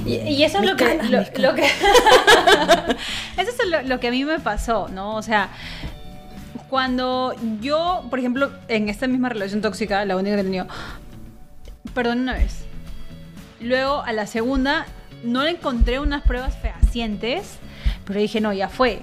Y, 0.06 0.15
y 0.15 0.43
eso 0.43 0.60
es 0.60 0.65
lo 0.65 0.75
que... 0.75 0.95
lo 1.38 1.56
que 1.56 1.63
eso 3.38 3.51
es 3.63 3.67
lo, 3.69 3.82
lo 3.84 3.99
que 4.01 4.10
a 4.10 4.12
mí 4.12 4.25
me 4.25 4.39
pasó, 4.39 4.89
¿no? 4.89 5.15
O 5.15 5.21
sea, 5.21 5.49
cuando 6.69 7.36
yo, 7.62 8.06
por 8.10 8.19
ejemplo, 8.19 8.51
en 8.67 8.89
esta 8.89 9.08
misma 9.08 9.29
relación 9.29 9.62
tóxica, 9.62 10.03
la 10.06 10.17
única 10.17 10.36
que 10.36 10.41
he 10.41 10.43
tenido, 10.43 10.67
perdón 11.93 12.21
una 12.21 12.34
vez. 12.34 12.65
Luego, 13.62 14.01
a 14.01 14.12
la 14.12 14.27
segunda, 14.27 14.88
no 15.23 15.43
le 15.43 15.51
encontré 15.51 15.99
unas 15.99 16.23
pruebas 16.23 16.58
fehacientes, 16.58 17.60
pero 18.05 18.19
dije, 18.19 18.41
no, 18.41 18.53
ya 18.53 18.69
fue. 18.69 18.99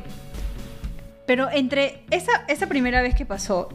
Pero 1.27 1.49
entre 1.51 2.05
esa, 2.11 2.45
esa 2.49 2.67
primera 2.67 3.03
vez 3.03 3.15
que 3.15 3.25
pasó 3.25 3.69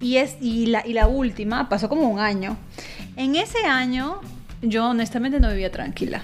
y, 0.00 0.16
es, 0.16 0.36
y, 0.40 0.66
la, 0.66 0.86
y 0.86 0.92
la 0.92 1.08
última, 1.08 1.68
pasó 1.68 1.88
como 1.88 2.08
un 2.08 2.20
año. 2.20 2.56
En 3.16 3.36
ese 3.36 3.64
año, 3.66 4.20
yo 4.62 4.88
honestamente 4.90 5.40
no 5.40 5.48
vivía 5.50 5.70
tranquila. 5.70 6.22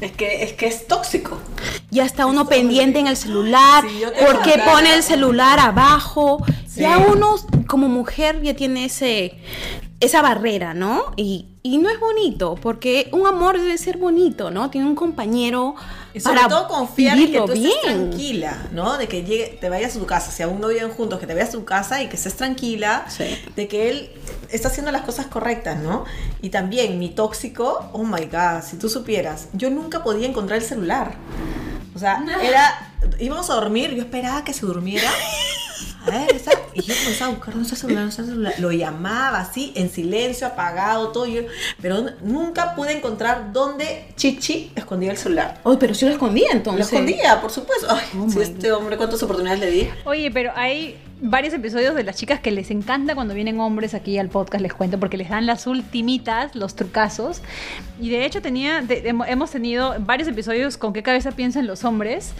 Es 0.00 0.12
que, 0.12 0.44
es 0.44 0.54
que 0.54 0.66
es 0.66 0.86
tóxico. 0.86 1.38
Ya 1.90 2.06
está 2.06 2.24
uno 2.24 2.46
pendiente 2.46 3.00
en 3.00 3.06
el 3.06 3.16
celular. 3.16 3.84
Sí, 3.86 4.02
¿Por 4.24 4.40
qué 4.42 4.58
pone 4.64 4.94
el 4.94 5.02
celular 5.02 5.58
abajo? 5.58 6.42
Sí. 6.66 6.80
Ya 6.80 6.98
uno 6.98 7.36
como 7.66 7.88
mujer 7.88 8.40
ya 8.42 8.54
tiene 8.54 8.86
ese 8.86 9.38
esa 10.00 10.22
barrera, 10.22 10.72
¿no? 10.72 11.12
Y, 11.16 11.46
y 11.62 11.76
no 11.76 11.90
es 11.90 12.00
bonito, 12.00 12.54
porque 12.54 13.10
un 13.12 13.26
amor 13.26 13.58
debe 13.58 13.76
ser 13.76 13.98
bonito, 13.98 14.50
¿no? 14.50 14.70
Tiene 14.70 14.86
un 14.86 14.94
compañero 14.94 15.74
Y 16.12 16.20
sobre 16.20 16.36
para 16.36 16.48
todo 16.48 16.66
confiar 16.68 17.16
en 17.18 17.30
que 17.30 17.38
tú 17.38 17.44
estés 17.52 17.58
bien. 17.60 17.78
tranquila, 18.10 18.68
¿no? 18.72 18.98
De 18.98 19.06
que 19.08 19.22
llegue, 19.22 19.58
te 19.60 19.68
vayas 19.68 19.94
a 19.94 19.98
tu 20.00 20.06
casa, 20.06 20.32
si 20.32 20.42
aún 20.42 20.60
no 20.60 20.68
viven 20.68 20.90
juntos, 20.90 21.20
que 21.20 21.26
te 21.26 21.34
vayas 21.34 21.50
a 21.50 21.52
tu 21.52 21.64
casa 21.64 22.02
y 22.02 22.08
que 22.08 22.16
estés 22.16 22.34
tranquila, 22.36 23.04
Sí. 23.08 23.38
de 23.54 23.68
que 23.68 23.90
él 23.90 24.10
está 24.50 24.68
haciendo 24.68 24.90
las 24.92 25.02
cosas 25.02 25.26
correctas, 25.26 25.78
¿no? 25.78 26.04
Y 26.42 26.50
también 26.50 26.98
mi 26.98 27.10
tóxico, 27.10 27.88
oh 27.92 28.04
my 28.04 28.24
god, 28.26 28.62
si 28.68 28.76
tú 28.76 28.88
supieras, 28.88 29.48
yo 29.52 29.70
nunca 29.70 30.02
podía 30.02 30.26
encontrar 30.26 30.58
el 30.60 30.64
celular. 30.64 31.14
O 31.94 31.98
sea, 31.98 32.24
era, 32.42 32.92
íbamos 33.18 33.48
a 33.50 33.54
dormir, 33.54 33.94
yo 33.94 34.02
esperaba 34.02 34.42
que 34.44 34.52
se 34.52 34.66
durmiera. 34.66 35.08
A 36.06 36.10
ver, 36.10 36.34
está- 36.34 36.52
y 36.74 36.82
yo 36.82 36.94
comenzaba 37.02 37.30
a 37.32 37.34
buscar 37.34 37.54
el 37.54 37.66
celular, 37.66 38.04
el 38.04 38.12
celular. 38.12 38.54
Lo 38.58 38.72
llamaba 38.72 39.40
así, 39.40 39.72
en 39.76 39.90
silencio, 39.90 40.46
apagado, 40.46 41.08
todo. 41.08 41.26
yo- 41.26 41.42
pero 41.82 42.04
nunca 42.22 42.74
pude 42.74 42.92
encontrar 42.96 43.52
dónde 43.52 44.06
Chichi 44.16 44.72
escondía 44.74 45.10
el 45.12 45.16
celular. 45.18 45.60
Oye, 45.64 45.76
pero 45.78 45.94
sí 45.94 46.04
lo 46.06 46.12
escondía 46.12 46.48
Lo 46.50 46.56
entonces. 46.56 46.86
escondía, 46.86 47.40
por 47.40 47.50
supuesto. 47.50 47.86
Ay, 47.90 48.04
Oh 48.18 48.28
sí, 48.30 48.40
este 48.40 48.72
hombre, 48.72 48.96
¿cuántas 48.96 49.22
oportunidades 49.22 49.60
le 49.60 49.70
di? 49.70 49.88
Oye, 50.04 50.30
pero 50.30 50.52
hay 50.56 50.96
varios 51.22 51.52
episodios 51.52 51.94
de 51.94 52.02
las 52.02 52.16
chicas 52.16 52.40
que 52.40 52.50
les 52.50 52.70
encanta 52.70 53.14
cuando 53.14 53.34
vienen 53.34 53.60
hombres 53.60 53.92
aquí 53.92 54.16
al 54.18 54.30
podcast, 54.30 54.62
les 54.62 54.72
cuento, 54.72 54.98
porque 54.98 55.18
les 55.18 55.28
dan 55.28 55.44
las 55.44 55.66
ultimitas, 55.66 56.54
los 56.54 56.74
trucazos. 56.76 57.42
Y 58.00 58.08
de 58.08 58.24
hecho 58.24 58.40
tenía, 58.40 58.80
de- 58.80 59.04
hemo- 59.12 59.26
hemos 59.28 59.50
tenido 59.50 59.94
varios 60.00 60.28
episodios 60.28 60.78
con 60.78 60.92
qué 60.94 61.02
cabeza 61.02 61.32
piensan 61.32 61.66
los 61.66 61.84
hombres. 61.84 62.32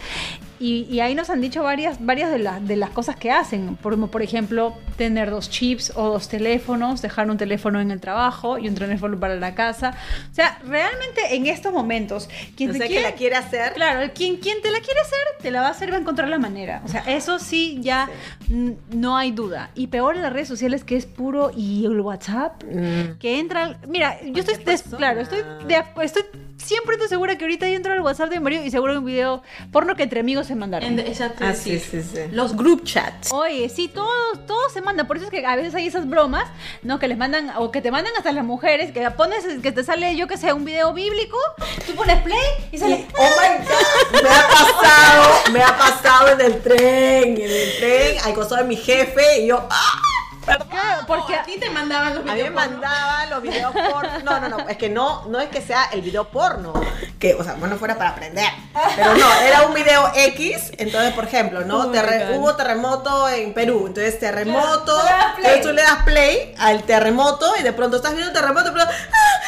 Y, 0.59 0.83
y 0.91 0.99
ahí 0.99 1.15
nos 1.15 1.29
han 1.31 1.41
dicho 1.41 1.63
varias, 1.63 1.97
varias 2.05 2.29
de, 2.31 2.37
las 2.39 2.67
de 2.67 2.75
las 2.75 2.91
cosas 2.91 3.15
que 3.15 3.30
hacen. 3.31 3.75
Por, 3.77 4.09
por 4.09 4.21
ejemplo, 4.21 4.75
tener 4.97 5.29
dos 5.31 5.49
chips 5.49 5.91
o 5.95 6.09
dos 6.09 6.27
teléfonos, 6.29 7.01
dejar 7.01 7.29
un 7.29 7.37
teléfono 7.37 7.79
en 7.81 7.91
el 7.91 7.99
trabajo 7.99 8.57
y 8.57 8.67
un 8.67 8.75
teléfono 8.75 9.19
para 9.19 9.35
la 9.35 9.55
casa. 9.55 9.93
O 10.31 10.33
sea, 10.35 10.59
realmente 10.67 11.35
en 11.35 11.45
estos 11.47 11.73
momentos, 11.73 12.29
quien 12.55 12.69
O 12.69 12.73
te 12.73 12.79
sea, 12.79 12.87
que 12.87 12.93
quiere- 12.93 13.09
la 13.09 13.15
quiere 13.15 13.35
hacer. 13.35 13.73
Claro, 13.73 14.11
quien, 14.13 14.37
quien 14.37 14.61
te 14.61 14.71
la 14.71 14.79
quiere 14.79 14.99
hacer, 15.01 15.19
te 15.41 15.51
la 15.51 15.61
va 15.61 15.67
a 15.67 15.71
hacer, 15.71 15.91
va 15.91 15.97
a 15.97 15.99
encontrar 16.01 16.27
la 16.29 16.39
manera. 16.39 16.81
O 16.85 16.87
sea, 16.87 17.01
eso 17.07 17.39
sí, 17.39 17.79
ya 17.81 18.09
n- 18.49 18.77
no 18.91 19.17
hay 19.17 19.31
duda. 19.31 19.71
Y 19.75 19.87
peor 19.87 20.15
en 20.15 20.21
las 20.21 20.33
redes 20.33 20.47
sociales, 20.47 20.83
que 20.83 20.95
es 20.97 21.05
puro, 21.05 21.51
y 21.55 21.85
el 21.85 21.99
WhatsApp, 22.01 22.63
Mm. 22.63 23.17
que 23.19 23.39
entra. 23.39 23.79
Mira, 23.87 24.17
yo 24.23 24.39
estoy, 24.41 24.63
des- 24.63 24.83
claro, 24.83 25.21
estoy, 25.21 25.39
de 25.67 25.83
estoy 26.03 26.23
siempre 26.63 26.95
estoy 26.95 27.09
segura 27.09 27.37
que 27.37 27.43
ahorita 27.43 27.67
yo 27.67 27.75
entro 27.75 27.93
al 27.93 28.01
WhatsApp 28.01 28.29
de 28.29 28.37
mi 28.37 28.43
marido 28.43 28.63
y 28.63 28.71
seguro 28.71 28.93
hay 28.93 28.97
un 28.99 29.05
video 29.05 29.43
porno 29.71 29.95
que 29.95 30.03
entre 30.03 30.19
amigos 30.19 30.47
se 30.47 30.55
mandaron. 30.55 30.99
Exacto. 30.99 31.43
Ah, 31.45 31.53
sí, 31.53 31.79
sí, 31.79 32.01
sí. 32.01 32.19
Los 32.31 32.55
group 32.55 32.83
chats. 32.83 33.31
Oye, 33.31 33.69
sí, 33.69 33.87
todos, 33.87 34.45
todos 34.45 34.71
se 34.71 34.81
mandan. 34.81 35.07
Por 35.07 35.17
eso 35.17 35.25
es 35.25 35.31
que 35.31 35.45
a 35.45 35.55
veces 35.55 35.75
hay 35.75 35.87
esas 35.87 36.07
bromas, 36.07 36.45
¿no? 36.83 36.99
Que 36.99 37.07
les 37.07 37.17
mandan, 37.17 37.51
o 37.57 37.71
que 37.71 37.81
te 37.81 37.91
mandan 37.91 38.13
hasta 38.17 38.31
las 38.31 38.45
mujeres, 38.45 38.91
que 38.91 39.09
pones, 39.11 39.45
que 39.61 39.71
te 39.71 39.83
sale, 39.83 40.15
yo 40.15 40.27
que 40.27 40.37
sé, 40.37 40.53
un 40.53 40.65
video 40.65 40.93
bíblico, 40.93 41.37
tú 41.85 41.93
pones 41.95 42.21
play 42.21 42.39
y 42.71 42.77
sale. 42.77 43.05
Oh 43.17 43.23
my 43.23 43.65
god, 43.65 44.21
me 44.21 44.29
ha 44.29 44.47
pasado, 44.47 45.51
me 45.51 45.63
ha 45.63 45.77
pasado 45.77 46.27
en 46.29 46.41
el 46.41 46.61
tren, 46.61 47.37
en 47.37 47.51
el 47.51 47.77
tren, 47.79 48.19
al 48.23 48.33
costado 48.33 48.61
de 48.61 48.67
mi 48.67 48.75
jefe, 48.75 49.41
y 49.41 49.47
yo, 49.47 49.67
¡ah! 49.69 50.10
Claro, 50.43 51.03
porque 51.07 51.35
a 51.35 51.43
ti 51.43 51.57
te 51.59 51.69
mandaban 51.69 52.15
los 52.15 52.27
A 52.27 52.33
mí 52.33 52.41
me 52.43 52.49
mandaban 52.49 53.29
los 53.29 53.41
videos 53.43 53.71
porno. 53.73 54.09
No, 54.23 54.39
no, 54.39 54.49
no, 54.49 54.69
es 54.69 54.77
que 54.77 54.89
no, 54.89 55.25
no 55.27 55.39
es 55.39 55.49
que 55.49 55.61
sea 55.61 55.89
el 55.91 56.01
video 56.01 56.25
porno, 56.29 56.73
que, 57.19 57.35
o 57.35 57.43
sea, 57.43 57.53
bueno, 57.53 57.77
fuera 57.77 57.95
para 57.97 58.11
aprender. 58.11 58.49
Pero 58.95 59.13
no, 59.15 59.33
era 59.41 59.63
un 59.63 59.73
video 59.73 60.11
X. 60.15 60.71
Entonces, 60.77 61.13
por 61.13 61.25
ejemplo, 61.25 61.61
¿no? 61.61 61.81
Oh 61.81 61.91
Terre- 61.91 62.37
hubo 62.37 62.55
terremoto 62.55 63.29
en 63.29 63.53
Perú. 63.53 63.85
Entonces, 63.87 64.19
terremoto. 64.19 64.97
Entonces 65.37 65.61
tú 65.61 65.71
le 65.73 65.81
das 65.83 66.03
play 66.05 66.55
al 66.57 66.83
terremoto 66.83 67.53
y 67.59 67.63
de 67.63 67.73
pronto 67.73 67.97
estás 67.97 68.13
viendo 68.13 68.29
el 68.31 68.33
terremoto 68.37 68.71
¡ah, 68.79 68.89
ah, 68.89 69.41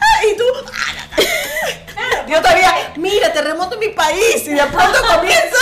ah! 0.00 0.26
y 0.30 0.36
tú. 0.36 0.44
Yo 2.26 2.40
todavía, 2.40 2.72
mira, 2.96 3.32
terremoto 3.32 3.74
en 3.74 3.80
mi 3.80 3.88
país. 3.88 4.46
Y 4.46 4.50
de 4.54 4.66
pronto 4.66 4.98
comienza. 5.14 5.56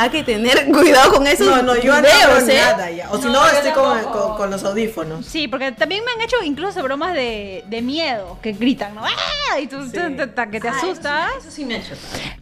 Hay 0.00 0.10
que 0.10 0.22
tener 0.22 0.64
cuidado 0.72 1.12
con 1.12 1.26
esos 1.26 1.46
No, 1.46 1.62
no, 1.62 1.76
yo 1.76 1.92
no 1.94 2.00
videos, 2.00 2.24
hago 2.24 2.48
¿eh? 2.48 2.54
nada 2.58 2.90
ya. 2.90 3.10
O 3.10 3.18
si 3.18 3.24
No, 3.26 3.32
no, 3.34 3.40
yo 3.50 3.56
estoy 3.58 3.72
con, 3.72 4.02
con- 4.04 4.36
con 4.36 4.50
los 4.50 4.64
audífonos. 4.64 5.26
Sí, 5.26 5.46
porque 5.48 5.72
también 5.72 6.02
me 6.04 6.12
han 6.12 6.20
hecho 6.22 6.36
incluso 6.42 6.82
bromas 6.82 7.12
de, 7.14 7.64
de 7.68 7.82
miedo, 7.82 8.38
que 8.42 8.52
gritan, 8.52 8.94
¿no? 8.94 9.04
¡Ah! 9.04 9.60
Y 9.60 9.66
tú 9.66 9.84
Sí. 9.84 9.92
te- 9.92 10.50
que 10.50 10.60
te 10.60 10.68
asustas. 10.68 11.30
Eso 11.38 11.50
sí 11.50 11.64
me 11.64 11.74
ha 11.74 11.78
hecho. 11.78 11.94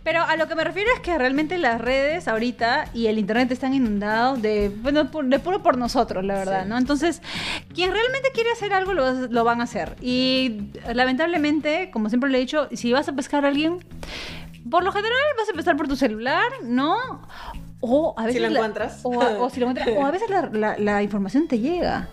Pero 0.05 0.23
a 0.23 0.37
lo 0.37 0.47
que 0.47 0.55
me 0.55 0.63
refiero 0.65 0.91
es 0.95 1.01
que 1.01 1.19
realmente 1.19 1.59
las 1.59 1.81
redes 1.81 2.29
ahorita 2.29 2.87
y 2.95 3.07
el 3.09 3.19
internet 3.19 3.51
están 3.51 3.75
inundados 3.75 4.41
de, 4.41 4.69
bueno, 4.69 5.05
de 5.05 5.39
puro 5.39 5.63
por 5.63 5.77
nosotros, 5.77 6.25
la 6.25 6.35
verdad, 6.35 6.65
¿no? 6.65 6.79
Entonces, 6.79 7.23
quien 7.75 7.91
realmente 7.93 8.31
quiere 8.33 8.51
hacer 8.53 8.73
algo, 8.73 8.93
lo, 8.95 9.13
lo 9.29 9.45
van 9.45 9.61
a 9.61 9.65
hacer. 9.65 9.97
Y 10.01 10.61
lamentablemente, 10.95 11.91
como 11.91 12.09
siempre 12.09 12.31
le 12.31 12.39
he 12.39 12.41
dicho, 12.43 12.69
si 12.73 12.93
vas 12.93 13.09
a 13.09 13.13
pescar 13.13 13.45
a 13.45 13.49
alguien, 13.49 13.85
por 14.71 14.85
lo 14.85 14.93
general 14.93 15.17
vas 15.37 15.49
a 15.49 15.51
empezar 15.53 15.77
por 15.77 15.89
tu 15.89 15.97
celular, 15.97 16.51
¿no? 16.65 16.97
O 17.81 18.15
a 18.17 18.27
veces 18.27 18.43
lo 18.43 18.49
la- 18.51 18.59
encuentras. 18.59 19.01
O 19.05 19.21
a, 19.23 19.39
o 19.39 19.51
si 19.51 19.61
lo 19.61 19.69
encuentras. 19.71 19.97
O 19.97 20.05
a 20.07 20.11
veces 20.11 20.29
la, 20.31 20.43
la- 20.53 20.79
la 20.79 21.03
información 21.03 21.47
te 21.49 21.59
llega 21.59 22.09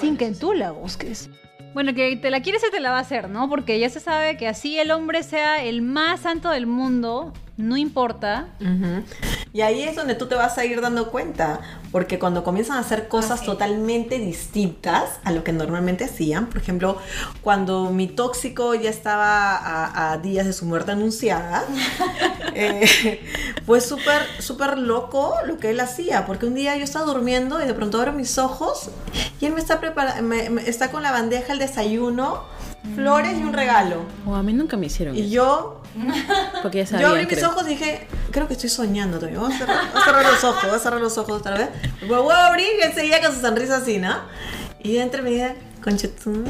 sin 0.00 0.16
que 0.16 0.30
tú 0.32 0.52
la 0.52 0.70
busques. 0.72 1.30
Bueno, 1.72 1.94
que 1.94 2.16
te 2.16 2.30
la 2.30 2.40
quieres 2.42 2.62
y 2.66 2.70
te 2.72 2.80
la 2.80 2.90
va 2.90 2.98
a 2.98 3.00
hacer, 3.02 3.28
¿no? 3.30 3.48
Porque 3.48 3.78
ya 3.78 3.88
se 3.88 4.00
sabe 4.00 4.36
que 4.36 4.48
así 4.48 4.78
el 4.78 4.90
hombre 4.90 5.22
sea 5.22 5.62
el 5.62 5.82
más 5.82 6.20
santo 6.20 6.50
del 6.50 6.66
mundo, 6.66 7.32
no 7.60 7.76
importa. 7.76 8.48
Y 9.52 9.62
ahí 9.62 9.82
es 9.82 9.96
donde 9.96 10.14
tú 10.14 10.26
te 10.26 10.34
vas 10.36 10.58
a 10.58 10.64
ir 10.64 10.80
dando 10.80 11.10
cuenta, 11.10 11.60
porque 11.90 12.18
cuando 12.18 12.44
comienzan 12.44 12.76
a 12.76 12.80
hacer 12.80 13.08
cosas 13.08 13.42
totalmente 13.42 14.18
distintas 14.18 15.18
a 15.24 15.32
lo 15.32 15.42
que 15.42 15.52
normalmente 15.52 16.04
hacían, 16.04 16.46
por 16.46 16.58
ejemplo, 16.58 16.98
cuando 17.42 17.90
mi 17.90 18.06
tóxico 18.06 18.74
ya 18.74 18.90
estaba 18.90 19.56
a, 19.56 20.12
a 20.12 20.18
días 20.18 20.46
de 20.46 20.52
su 20.52 20.66
muerte 20.66 20.92
anunciada, 20.92 21.64
eh, 22.54 23.20
fue 23.66 23.80
súper, 23.80 24.22
súper 24.38 24.78
loco 24.78 25.34
lo 25.46 25.58
que 25.58 25.70
él 25.70 25.80
hacía, 25.80 26.26
porque 26.26 26.46
un 26.46 26.54
día 26.54 26.76
yo 26.76 26.84
estaba 26.84 27.04
durmiendo 27.06 27.60
y 27.62 27.66
de 27.66 27.74
pronto 27.74 27.98
abro 27.98 28.12
mis 28.12 28.38
ojos 28.38 28.90
y 29.40 29.46
él 29.46 29.52
me 29.54 29.60
está, 29.60 29.80
prepara- 29.80 30.20
me- 30.22 30.48
me- 30.50 30.68
está 30.68 30.90
con 30.90 31.02
la 31.02 31.10
bandeja, 31.12 31.52
el 31.52 31.58
desayuno, 31.58 32.44
flores 32.94 33.36
y 33.38 33.42
un 33.42 33.52
regalo. 33.52 34.02
O 34.26 34.34
a 34.34 34.42
mí 34.42 34.52
nunca 34.52 34.76
me 34.76 34.86
hicieron 34.86 35.16
Y 35.16 35.20
eso. 35.22 35.28
yo 35.30 35.79
Porque 36.62 36.78
ya 36.78 36.84
yo 36.84 36.90
sabía, 36.90 37.08
abrí 37.08 37.26
mis 37.26 37.36
creo. 37.38 37.50
ojos 37.50 37.64
y 37.66 37.70
dije, 37.70 38.06
creo 38.30 38.46
que 38.46 38.54
estoy 38.54 38.70
soñando 38.70 39.18
todavía. 39.18 39.40
Voy 39.40 39.52
a 39.52 39.58
cerrar, 39.58 39.78
a 39.94 40.04
cerrar 40.04 40.24
los 40.24 40.44
ojos, 40.44 40.62
voy 40.64 40.74
a 40.74 40.78
cerrar 40.78 41.00
los 41.00 41.18
ojos 41.18 41.40
otra 41.40 41.56
vez. 41.56 41.68
Voy 42.08 42.32
a 42.32 42.46
abrir 42.46 42.68
y 42.78 42.86
él 42.86 42.92
seguía 42.94 43.20
con 43.20 43.34
su 43.34 43.40
sonrisa 43.40 43.76
así, 43.78 43.98
¿no? 43.98 44.14
Y 44.82 44.94
yo 44.94 45.02
entre 45.02 45.22
me 45.22 45.30
dije, 45.30 45.56
conchetum, 45.82 46.44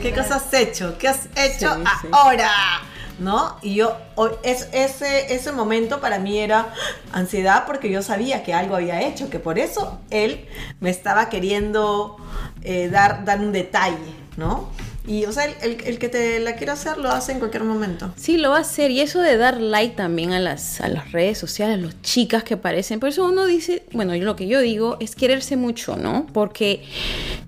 ¿qué 0.00 0.12
cosa 0.14 0.36
has 0.36 0.52
hecho? 0.54 0.96
¿Qué 0.98 1.08
has 1.08 1.26
hecho 1.36 1.74
Sí, 1.74 1.82
sí. 2.02 2.08
ahora? 2.12 2.50
¿No? 3.18 3.56
Y 3.62 3.74
yo, 3.74 3.96
es, 4.44 4.68
ese, 4.72 5.34
ese 5.34 5.50
momento 5.50 6.00
para 6.00 6.20
mí 6.20 6.38
era 6.38 6.72
ansiedad 7.12 7.64
porque 7.66 7.90
yo 7.90 8.00
sabía 8.00 8.44
que 8.44 8.54
algo 8.54 8.76
había 8.76 9.02
hecho, 9.02 9.28
que 9.28 9.40
por 9.40 9.58
eso 9.58 10.00
él 10.10 10.46
me 10.78 10.90
estaba 10.90 11.28
queriendo 11.28 12.16
eh, 12.62 12.88
dar, 12.90 13.24
dar 13.24 13.40
un 13.40 13.50
detalle, 13.50 14.14
¿no? 14.36 14.70
Y, 15.08 15.24
o 15.24 15.32
sea, 15.32 15.46
el, 15.62 15.80
el- 15.84 15.98
que 15.98 16.08
te 16.08 16.38
la 16.38 16.54
quiera 16.56 16.74
hacer 16.74 16.98
lo 16.98 17.10
hace 17.10 17.32
en 17.32 17.38
cualquier 17.38 17.64
momento. 17.64 18.12
Sí, 18.16 18.36
lo 18.36 18.50
va 18.50 18.58
a 18.58 18.60
hacer. 18.60 18.90
Y 18.90 19.00
eso 19.00 19.20
de 19.20 19.36
dar 19.38 19.60
like 19.60 19.96
también 19.96 20.32
a 20.32 20.38
las, 20.38 20.80
a 20.82 20.88
las 20.88 21.10
redes 21.12 21.38
sociales, 21.38 21.78
a 21.78 21.80
las 21.86 22.02
chicas 22.02 22.44
que 22.44 22.54
aparecen. 22.54 23.00
Por 23.00 23.08
eso 23.08 23.24
uno 23.24 23.46
dice, 23.46 23.84
bueno, 23.92 24.14
yo 24.14 24.24
lo 24.24 24.36
que 24.36 24.46
yo 24.46 24.60
digo 24.60 24.98
es 25.00 25.16
quererse 25.16 25.56
mucho, 25.56 25.96
¿no? 25.96 26.26
Porque 26.32 26.84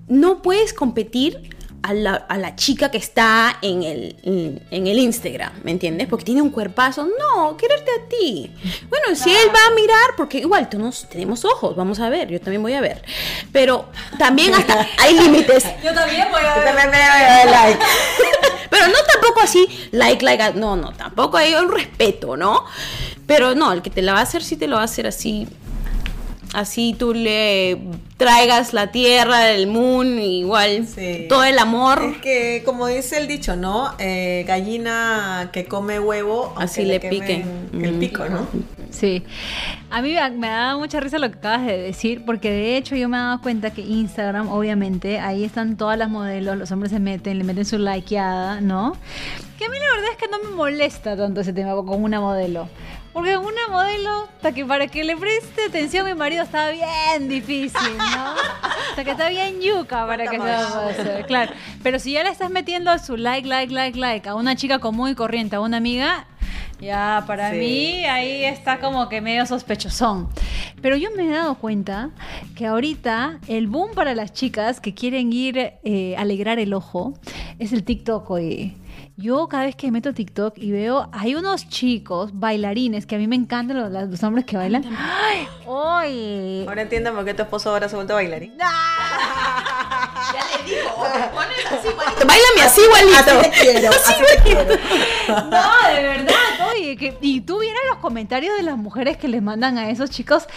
no 0.07 0.41
puedes 0.41 0.73
competir 0.73 1.55
a 1.83 1.93
la, 1.93 2.13
a 2.13 2.37
la 2.37 2.55
chica 2.55 2.91
que 2.91 2.97
está 2.97 3.57
en 3.61 3.83
el, 3.83 4.15
en, 4.69 4.87
el 4.87 4.99
Instagram, 4.99 5.53
¿me 5.63 5.71
entiendes? 5.71 6.07
Porque 6.07 6.25
tiene 6.25 6.41
un 6.41 6.49
cuerpazo. 6.49 7.07
No, 7.19 7.57
quererte 7.57 7.91
a 7.91 8.07
ti. 8.07 8.51
Bueno, 8.89 9.15
si 9.15 9.31
él 9.31 9.47
va 9.53 9.71
a 9.71 9.75
mirar, 9.75 10.15
porque 10.15 10.39
igual 10.39 10.69
todos 10.69 11.07
tenemos 11.09 11.45
ojos, 11.45 11.75
vamos 11.75 11.99
a 11.99 12.09
ver, 12.09 12.29
yo 12.29 12.39
también 12.39 12.61
voy 12.61 12.73
a 12.73 12.81
ver. 12.81 13.03
Pero 13.51 13.89
también 14.17 14.53
hasta 14.53 14.87
hay 14.99 15.19
límites. 15.19 15.65
Yo 15.83 15.93
también 15.93 16.27
voy 16.31 16.41
a 16.41 16.57
Yo 16.57 16.63
también 16.63 16.89
me 16.89 16.97
voy 16.97 17.05
a 17.05 17.45
dar 17.45 17.49
like. 17.49 17.79
Pero 18.69 18.87
no 18.87 18.97
tampoco 19.11 19.41
así, 19.41 19.67
like, 19.91 20.23
like, 20.23 20.53
no, 20.53 20.77
no, 20.77 20.93
tampoco 20.93 21.37
hay 21.37 21.53
un 21.53 21.71
respeto, 21.71 22.37
¿no? 22.37 22.65
Pero 23.27 23.53
no, 23.53 23.71
el 23.73 23.81
que 23.81 23.89
te 23.89 24.01
la 24.01 24.13
va 24.13 24.19
a 24.19 24.23
hacer 24.23 24.43
sí 24.43 24.55
te 24.55 24.67
lo 24.67 24.77
va 24.77 24.83
a 24.83 24.85
hacer 24.85 25.07
así. 25.07 25.47
Así 26.53 26.93
tú 26.99 27.13
le 27.13 27.77
traigas 28.17 28.73
la 28.73 28.91
tierra, 28.91 29.51
el 29.51 29.67
moon, 29.67 30.19
igual 30.19 30.85
Sí. 30.85 31.25
todo 31.29 31.45
el 31.45 31.57
amor. 31.57 32.03
Es 32.03 32.17
que, 32.17 32.63
como 32.65 32.87
dice 32.87 33.17
el 33.19 33.27
dicho, 33.29 33.55
¿no? 33.55 33.93
Eh, 33.99 34.43
gallina 34.45 35.49
que 35.53 35.63
come 35.65 35.99
huevo, 35.99 36.53
Así 36.57 36.83
le 36.83 36.99
quemen 36.99 37.19
piquen. 37.21 37.69
El 37.85 37.93
Mm. 37.93 37.99
pico, 37.99 38.25
¿no? 38.27 38.47
Sí. 38.89 39.23
A 39.89 40.01
mí 40.01 40.13
me 40.37 40.47
dado 40.49 40.79
mucha 40.79 40.99
risa 40.99 41.19
lo 41.19 41.31
que 41.31 41.37
acabas 41.37 41.65
de 41.65 41.77
decir, 41.77 42.23
porque 42.25 42.51
de 42.51 42.75
hecho 42.75 42.97
yo 42.97 43.07
me 43.07 43.15
he 43.15 43.19
dado 43.21 43.41
cuenta 43.41 43.71
que 43.71 43.81
Instagram, 43.81 44.49
obviamente, 44.49 45.19
ahí 45.19 45.45
están 45.45 45.77
todas 45.77 45.97
las 45.97 46.09
modelos, 46.09 46.57
los 46.57 46.69
hombres 46.71 46.91
se 46.91 46.99
meten, 46.99 47.37
le 47.37 47.45
meten 47.45 47.63
su 47.63 47.77
likeada, 47.77 48.59
¿no? 48.59 48.97
Que 49.57 49.65
a 49.65 49.69
mí 49.69 49.77
la 49.79 49.95
verdad 49.95 50.11
es 50.11 50.17
que 50.17 50.27
no 50.29 50.39
me 50.49 50.53
molesta 50.55 51.15
tanto 51.15 51.39
ese 51.39 51.53
tema 51.53 51.73
con 51.75 52.03
una 52.03 52.19
modelo. 52.19 52.67
Porque 53.13 53.37
una 53.37 53.67
modelo, 53.69 54.29
hasta 54.35 54.53
que 54.53 54.65
para 54.65 54.87
que 54.87 55.03
le 55.03 55.17
preste 55.17 55.65
atención 55.67 56.05
a 56.07 56.09
mi 56.09 56.15
marido 56.15 56.43
está 56.43 56.69
bien 56.71 57.27
difícil, 57.27 57.97
¿no? 57.97 58.33
Hasta 58.89 59.03
que 59.03 59.11
está 59.11 59.27
bien 59.29 59.59
yuca 59.61 60.07
para 60.07 60.27
que 60.27 60.39
se 60.39 60.49
hacer, 60.49 61.25
claro. 61.25 61.51
Pero 61.83 61.99
si 61.99 62.13
ya 62.13 62.23
le 62.23 62.29
estás 62.29 62.49
metiendo 62.49 62.97
su 62.99 63.17
like, 63.17 63.47
like, 63.47 63.73
like, 63.73 63.99
like 63.99 64.29
a 64.29 64.35
una 64.35 64.55
chica 64.55 64.79
común 64.79 65.09
y 65.09 65.15
corriente, 65.15 65.57
a 65.57 65.59
una 65.59 65.77
amiga, 65.77 66.25
ya, 66.81 67.23
para 67.27 67.51
Sí, 67.51 67.57
mí 67.57 68.05
ahí 68.05 68.43
está 68.43 68.79
como 68.79 69.07
que 69.07 69.21
medio 69.21 69.45
sospechosón. 69.45 70.29
Pero 70.81 70.95
yo 70.95 71.09
me 71.15 71.25
he 71.25 71.29
dado 71.29 71.55
cuenta 71.55 72.09
que 72.55 72.65
ahorita 72.65 73.39
el 73.47 73.67
boom 73.67 73.91
para 73.93 74.15
las 74.15 74.33
chicas 74.33 74.79
que 74.81 74.95
quieren 74.95 75.31
ir 75.31 75.73
eh, 75.83 76.15
a 76.17 76.21
alegrar 76.21 76.57
el 76.57 76.73
ojo 76.73 77.13
es 77.59 77.71
el 77.71 77.83
TikTok, 77.83 78.29
oye. 78.31 78.73
Yo 79.17 79.47
cada 79.47 79.65
vez 79.65 79.75
que 79.75 79.91
meto 79.91 80.13
TikTok 80.13 80.57
y 80.57 80.71
veo, 80.71 81.09
hay 81.13 81.35
unos 81.35 81.67
chicos 81.69 82.31
bailarines 82.33 83.05
que 83.05 83.15
a 83.15 83.17
mí 83.17 83.27
me 83.27 83.35
encantan 83.35 83.77
los, 83.77 84.09
los 84.09 84.23
hombres 84.23 84.45
que 84.45 84.57
bailan. 84.57 84.83
¡Ay! 84.97 85.47
¡Oye! 85.65 86.65
Ahora 86.67 86.81
entienden 86.83 87.13
por 87.15 87.25
qué 87.25 87.33
tu 87.33 87.43
esposo 87.43 87.69
ahora 87.69 87.87
se 87.89 87.95
ha 87.95 87.97
vuelto 87.97 88.13
bailarín. 88.15 88.53
Ya 90.33 90.45
le 90.57 90.63
digo, 90.63 90.87
te 91.11 91.27
pones 91.29 91.65
así 91.65 91.87
igualito. 91.89 92.25
Báilame 92.27 92.61
así 92.63 92.81
igualito. 92.81 93.39
Así 93.39 93.49
te 93.49 93.59
quiero, 93.59 93.89
así 94.05 94.13
te 94.13 94.43
quiero. 94.43 94.63
No, 95.27 95.87
de 95.93 96.03
verdad, 96.03 96.35
oye, 96.73 96.95
que, 96.97 97.17
y 97.21 97.41
tú 97.41 97.59
vieras 97.59 97.81
los 97.89 97.97
comentarios 97.97 98.55
de 98.57 98.63
las 98.63 98.77
mujeres 98.77 99.17
que 99.17 99.27
les 99.27 99.41
mandan 99.41 99.77
a 99.77 99.89
esos 99.89 100.09
chicos 100.09 100.47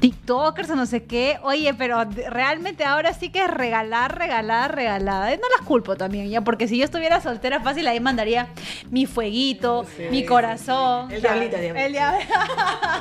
TikTokers 0.00 0.70
o 0.70 0.74
no 0.76 0.86
sé 0.86 1.04
qué, 1.04 1.38
oye, 1.42 1.74
pero 1.74 2.04
realmente 2.28 2.84
ahora 2.84 3.12
sí 3.14 3.30
que 3.30 3.44
es 3.44 3.50
regalar, 3.50 4.18
regalar, 4.18 4.74
regalada. 4.74 5.32
Eh, 5.32 5.38
No 5.40 5.48
las 5.56 5.66
culpo 5.66 5.96
también, 5.96 6.28
ya, 6.28 6.40
porque 6.40 6.66
si 6.68 6.76
yo 6.78 6.84
estuviera 6.84 7.20
soltera 7.20 7.60
fácil, 7.60 7.86
ahí 7.86 8.00
mandaría 8.00 8.48
mi 8.90 9.06
fueguito, 9.06 9.86
Sí, 9.96 10.04
mi 10.10 10.20
sí, 10.20 10.26
corazón. 10.26 11.08
sí. 11.08 11.16
El 11.16 11.22
diablito, 11.22 11.56
el 11.56 11.62
diablito. 11.62 11.86
El 11.86 11.92
diablito. 11.92 12.32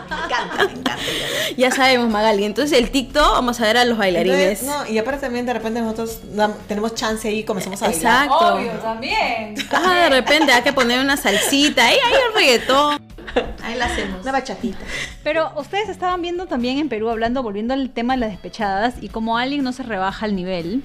Me 0.09 0.15
encanta, 0.25 0.55
me 0.65 0.71
encanta. 0.71 0.97
Ya 1.57 1.69
sabemos, 1.71 2.09
Magali. 2.09 2.45
Entonces 2.45 2.77
el 2.77 2.91
TikTok, 2.91 3.33
vamos 3.33 3.59
a 3.59 3.63
ver 3.65 3.77
a 3.77 3.85
los 3.85 3.97
bailarines. 3.97 4.61
Entonces, 4.61 4.67
no, 4.87 4.93
y 4.93 4.97
aparte 4.97 5.21
también 5.21 5.45
de 5.45 5.53
repente 5.53 5.81
nosotros 5.81 6.19
tenemos 6.67 6.95
chance 6.95 7.27
ahí 7.27 7.39
y 7.39 7.43
comenzamos 7.43 7.81
a 7.81 7.87
bailar. 7.89 8.25
Exacto. 8.25 8.55
Obvio, 8.55 8.71
también. 8.73 9.55
Ah, 9.71 10.03
de 10.03 10.09
repente 10.09 10.51
hay 10.53 10.61
que 10.61 10.71
poner 10.73 10.99
una 10.99 11.17
salsita. 11.17 11.85
Ahí 11.85 11.97
hay 12.05 12.13
el 12.13 12.33
reggaetón. 12.51 13.01
Ahí 13.63 13.77
la 13.77 13.85
hacemos. 13.85 14.21
Una 14.21 14.31
bachatita. 14.31 14.79
Pero 15.23 15.51
ustedes 15.57 15.89
estaban 15.89 16.21
viendo 16.21 16.47
también 16.47 16.79
en 16.79 16.89
Perú, 16.89 17.09
hablando, 17.09 17.43
volviendo 17.43 17.73
al 17.73 17.89
tema 17.91 18.13
de 18.13 18.19
las 18.19 18.31
despechadas, 18.31 18.95
y 19.01 19.09
como 19.09 19.37
alguien 19.37 19.63
no 19.63 19.71
se 19.73 19.83
rebaja 19.83 20.25
el 20.25 20.35
nivel, 20.35 20.83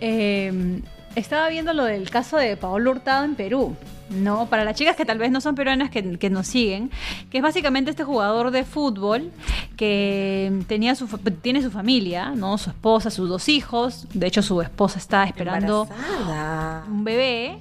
eh, 0.00 0.80
estaba 1.14 1.48
viendo 1.48 1.72
lo 1.72 1.84
del 1.84 2.10
caso 2.10 2.36
de 2.36 2.56
Paolo 2.56 2.92
Hurtado 2.92 3.24
en 3.24 3.34
Perú. 3.34 3.76
No, 4.14 4.46
para 4.46 4.64
las 4.64 4.76
chicas 4.76 4.96
que 4.96 5.04
tal 5.04 5.18
vez 5.18 5.30
no 5.30 5.40
son 5.40 5.54
peruanas 5.54 5.90
que, 5.90 6.18
que 6.18 6.30
nos 6.30 6.46
siguen, 6.46 6.90
que 7.30 7.38
es 7.38 7.42
básicamente 7.42 7.90
este 7.90 8.04
jugador 8.04 8.50
de 8.50 8.64
fútbol 8.64 9.30
que 9.76 10.62
tenía 10.66 10.94
su, 10.94 11.06
tiene 11.40 11.62
su 11.62 11.70
familia, 11.70 12.30
¿no? 12.30 12.58
Su 12.58 12.70
esposa, 12.70 13.10
sus 13.10 13.28
dos 13.28 13.48
hijos. 13.48 14.06
De 14.12 14.26
hecho, 14.26 14.42
su 14.42 14.60
esposa 14.60 14.98
está 14.98 15.24
esperando 15.24 15.88
Embarazada. 15.90 16.84
un 16.88 17.04
bebé 17.04 17.58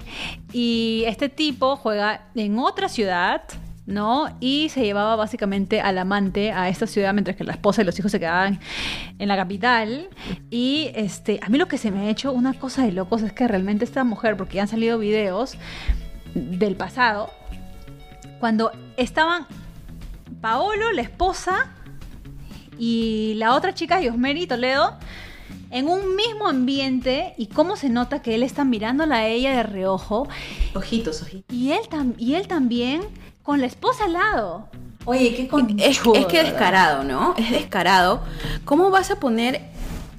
y 0.53 1.03
este 1.07 1.29
tipo 1.29 1.75
juega 1.77 2.25
en 2.35 2.59
otra 2.59 2.89
ciudad, 2.89 3.41
¿no? 3.85 4.27
Y 4.39 4.69
se 4.69 4.83
llevaba 4.83 5.15
básicamente 5.15 5.81
al 5.81 5.97
amante 5.97 6.51
a 6.51 6.69
esta 6.69 6.87
ciudad 6.87 7.13
mientras 7.13 7.35
que 7.35 7.43
la 7.43 7.53
esposa 7.53 7.81
y 7.81 7.85
los 7.85 7.97
hijos 7.97 8.11
se 8.11 8.19
quedaban 8.19 8.59
en 9.17 9.27
la 9.27 9.35
capital. 9.35 10.09
Y 10.49 10.91
este, 10.95 11.39
a 11.41 11.49
mí 11.49 11.57
lo 11.57 11.67
que 11.67 11.77
se 11.77 11.91
me 11.91 12.01
ha 12.01 12.09
hecho 12.09 12.31
una 12.31 12.53
cosa 12.53 12.83
de 12.83 12.91
locos 12.91 13.21
es 13.21 13.33
que 13.33 13.47
realmente 13.47 13.85
esta 13.85 14.03
mujer, 14.03 14.37
porque 14.37 14.55
ya 14.55 14.63
han 14.63 14.67
salido 14.67 14.97
videos 14.99 15.57
del 16.33 16.75
pasado, 16.75 17.29
cuando 18.39 18.71
estaban 18.97 19.45
Paolo, 20.41 20.91
la 20.91 21.01
esposa, 21.01 21.67
y 22.77 23.33
la 23.35 23.53
otra 23.55 23.73
chica, 23.73 24.01
Yosmeri 24.01 24.47
Toledo, 24.47 24.95
en 25.69 25.87
un 25.87 26.15
mismo 26.15 26.47
ambiente 26.47 27.33
y 27.37 27.47
cómo 27.47 27.75
se 27.75 27.89
nota 27.89 28.21
que 28.21 28.33
él 28.35 28.43
está 28.43 28.63
mirándola 28.65 29.17
a 29.17 29.27
ella 29.27 29.55
de 29.55 29.63
reojo 29.63 30.27
Ojitos, 30.73 31.21
ojitos. 31.21 31.55
y 31.55 31.71
él, 31.73 31.81
tam- 31.89 32.15
y 32.17 32.33
él 32.35 32.47
también 32.47 33.01
con 33.43 33.61
la 33.61 33.67
esposa 33.67 34.05
al 34.05 34.13
lado. 34.13 34.67
Oye, 35.05 35.35
qué 35.35 35.43
Es, 35.43 35.49
conchudo, 35.99 36.15
es 36.15 36.25
que 36.27 36.43
descarado, 36.43 37.03
¿no? 37.03 37.33
Es 37.37 37.51
descarado. 37.51 38.21
¿Cómo 38.65 38.89
vas 38.91 39.11
a 39.11 39.19
poner, 39.19 39.61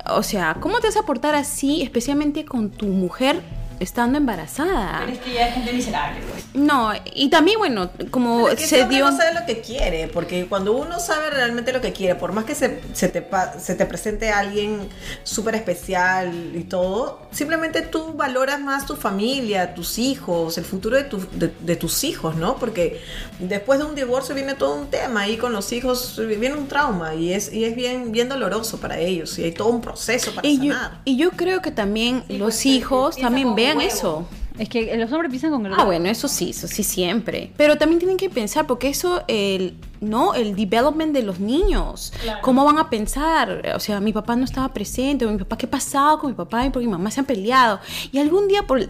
o 0.07 0.23
sea, 0.23 0.57
cómo 0.61 0.79
te 0.81 0.87
vas 0.89 0.97
a 0.97 1.03
portar 1.05 1.35
así, 1.35 1.83
especialmente 1.83 2.45
con 2.45 2.71
tu 2.71 2.87
mujer 2.87 3.43
estando 3.83 4.19
embarazada? 4.19 5.07
que 5.25 5.33
ya 5.35 5.49
es 5.49 5.55
gente 5.55 5.73
miserable, 5.73 6.21
pues. 6.31 6.45
No, 6.55 6.91
y 7.15 7.29
también, 7.31 7.59
bueno, 7.59 7.91
como 8.11 8.49
Es 8.49 8.57
que 8.59 8.67
se 8.67 8.87
dio... 8.87 9.11
no 9.11 9.17
sabe 9.17 9.35
lo 9.39 9.47
que 9.47 9.61
quiere, 9.61 10.09
porque 10.09 10.47
cuando 10.47 10.73
uno 10.73 10.99
sabe 11.01 11.31
realmente 11.31 11.73
lo 11.73 11.81
que 11.81 11.93
quiere, 11.93 12.15
por 12.15 12.33
más 12.33 12.45
que 12.45 12.55
se, 12.55 12.81
se 12.93 13.09
te, 13.09 13.27
se 13.59 13.75
te 13.75 13.87
presente 13.87 14.31
alguien 14.31 14.89
súper 15.25 15.55
especial 15.55 16.53
y 16.55 16.65
todo, 16.65 17.21
simplemente 17.31 17.83
tú 17.83 18.13
valoras 18.15 18.61
más 18.61 18.87
tu 18.87 18.97
familia, 18.97 19.75
tus 19.75 19.99
hijos, 19.99 20.59
el 20.59 20.65
futuro 20.65 20.97
de, 20.97 21.05
tu- 21.05 21.27
de- 21.33 21.53
de 21.61 21.77
tus 21.77 22.05
hijos, 22.05 22.37
¿no? 22.37 22.57
Porque 22.57 23.01
después 23.39 23.79
de 23.79 23.85
un 23.87 23.95
divorcio 23.95 24.35
viene 24.35 24.55
todo 24.55 24.75
un 24.75 24.89
tema 24.89 25.29
y 25.29 25.37
con 25.37 25.53
los 25.53 25.73
hijos 25.73 26.21
viene 26.27 26.55
un 26.55 26.69
trauma 26.69 27.15
y 27.15 27.33
es, 27.33 27.53
y 27.53 27.65
es 27.65 27.75
bien, 27.77 28.13
bien 28.13 28.29
doloroso 28.29 28.79
para 28.79 28.99
ellos 28.99 29.39
y 29.39 29.45
hay 29.45 29.53
todo 29.53 29.69
un 29.69 29.81
proceso 29.81 30.35
para 30.35 30.47
Y 30.47 30.59
yo, 30.59 30.73
sanar. 30.75 31.01
y 31.05 31.17
yo 31.17 31.31
creo 31.33 31.63
que 31.63 31.71
también 31.71 32.25
Sí, 32.29 32.39
los 32.39 32.55
pues, 32.55 32.67
hijos 32.67 33.17
también 33.17 33.49
con 33.49 33.57
vean 33.77 33.89
huevo. 33.89 33.93
eso. 33.93 34.27
Es 34.59 34.69
que 34.69 34.95
los 34.97 35.11
hombres 35.13 35.31
piensan 35.31 35.51
con 35.51 35.65
el 35.67 35.73
Ah, 35.75 35.85
bueno, 35.85 36.09
eso 36.09 36.29
sí, 36.29 36.51
eso 36.51 36.69
sí 36.69 36.83
siempre. 36.83 37.51
Pero 37.57 37.77
también 37.79 37.99
tienen 37.99 38.17
que 38.19 38.29
pensar, 38.29 38.67
porque 38.67 38.89
eso, 38.89 39.23
el, 39.29 39.75
¿no? 40.03 40.35
El 40.35 40.55
development 40.57 41.13
de 41.15 41.23
los 41.23 41.41
niños. 41.41 42.13
Claro. 42.23 42.41
¿Cómo 42.43 42.65
van 42.65 42.79
a 42.79 42.91
pensar? 42.91 43.63
O 43.75 43.81
sea, 43.81 44.01
mi 44.01 44.13
papá 44.13 44.37
no 44.37 44.45
estaba 44.45 44.69
presente, 44.75 45.25
o 45.25 45.31
mi 45.31 45.39
papá, 45.39 45.57
¿qué 45.57 45.67
pasaba 45.67 46.19
con 46.19 46.31
mi 46.31 46.37
papá? 46.37 46.67
Y 46.67 46.71
porque 46.71 46.87
mi 46.87 46.93
mamá 46.93 47.11
se 47.11 47.21
han 47.21 47.27
peleado. 47.27 47.81
Y 48.11 48.19
algún 48.19 48.49
día, 48.49 48.67
por, 48.67 48.81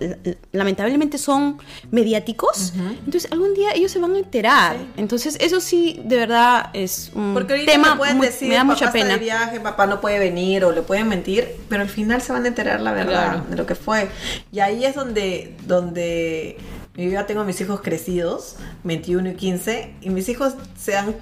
lamentablemente 0.52 1.18
son 1.18 1.58
mediáticos, 1.90 2.72
entonces 3.04 3.30
algún 3.30 3.54
día 3.54 3.72
ellos 3.74 3.92
se 3.92 3.98
van 3.98 4.14
a 4.14 4.18
enterar. 4.18 4.76
Sí. 4.78 4.86
Entonces, 4.96 5.36
eso 5.40 5.60
sí, 5.60 6.00
de 6.04 6.16
verdad, 6.16 6.70
es 6.72 7.12
un 7.14 7.34
Porque 7.34 7.52
ahorita 7.52 7.72
tema 7.72 7.96
pueden 7.96 8.16
muy- 8.16 8.26
decir, 8.26 8.48
me 8.48 8.54
da 8.54 8.62
papá 8.62 8.72
mucha 8.72 8.84
está 8.86 8.92
pena. 8.92 9.12
de 9.14 9.18
viaje, 9.18 9.60
papá 9.60 9.86
no 9.86 10.00
puede 10.00 10.18
venir 10.18 10.64
o 10.64 10.72
le 10.72 10.82
pueden 10.82 11.08
mentir, 11.08 11.56
pero 11.68 11.82
al 11.82 11.88
final 11.88 12.22
se 12.22 12.32
van 12.32 12.44
a 12.44 12.48
enterar 12.48 12.80
la 12.80 12.92
verdad 12.92 13.30
Claro. 13.32 13.44
de 13.50 13.56
lo 13.56 13.66
que 13.66 13.74
fue. 13.74 14.08
Y 14.50 14.60
ahí 14.60 14.84
es 14.84 14.94
donde, 14.94 15.54
donde 15.66 16.56
yo 16.94 17.08
ya 17.10 17.26
tengo 17.26 17.40
a 17.40 17.44
mis 17.44 17.60
hijos 17.60 17.80
crecidos, 17.80 18.56
21 18.84 19.30
y 19.30 19.34
15, 19.34 19.94
y 20.02 20.10
mis 20.10 20.28
hijos 20.28 20.54
se 20.76 20.92
dan 20.92 21.16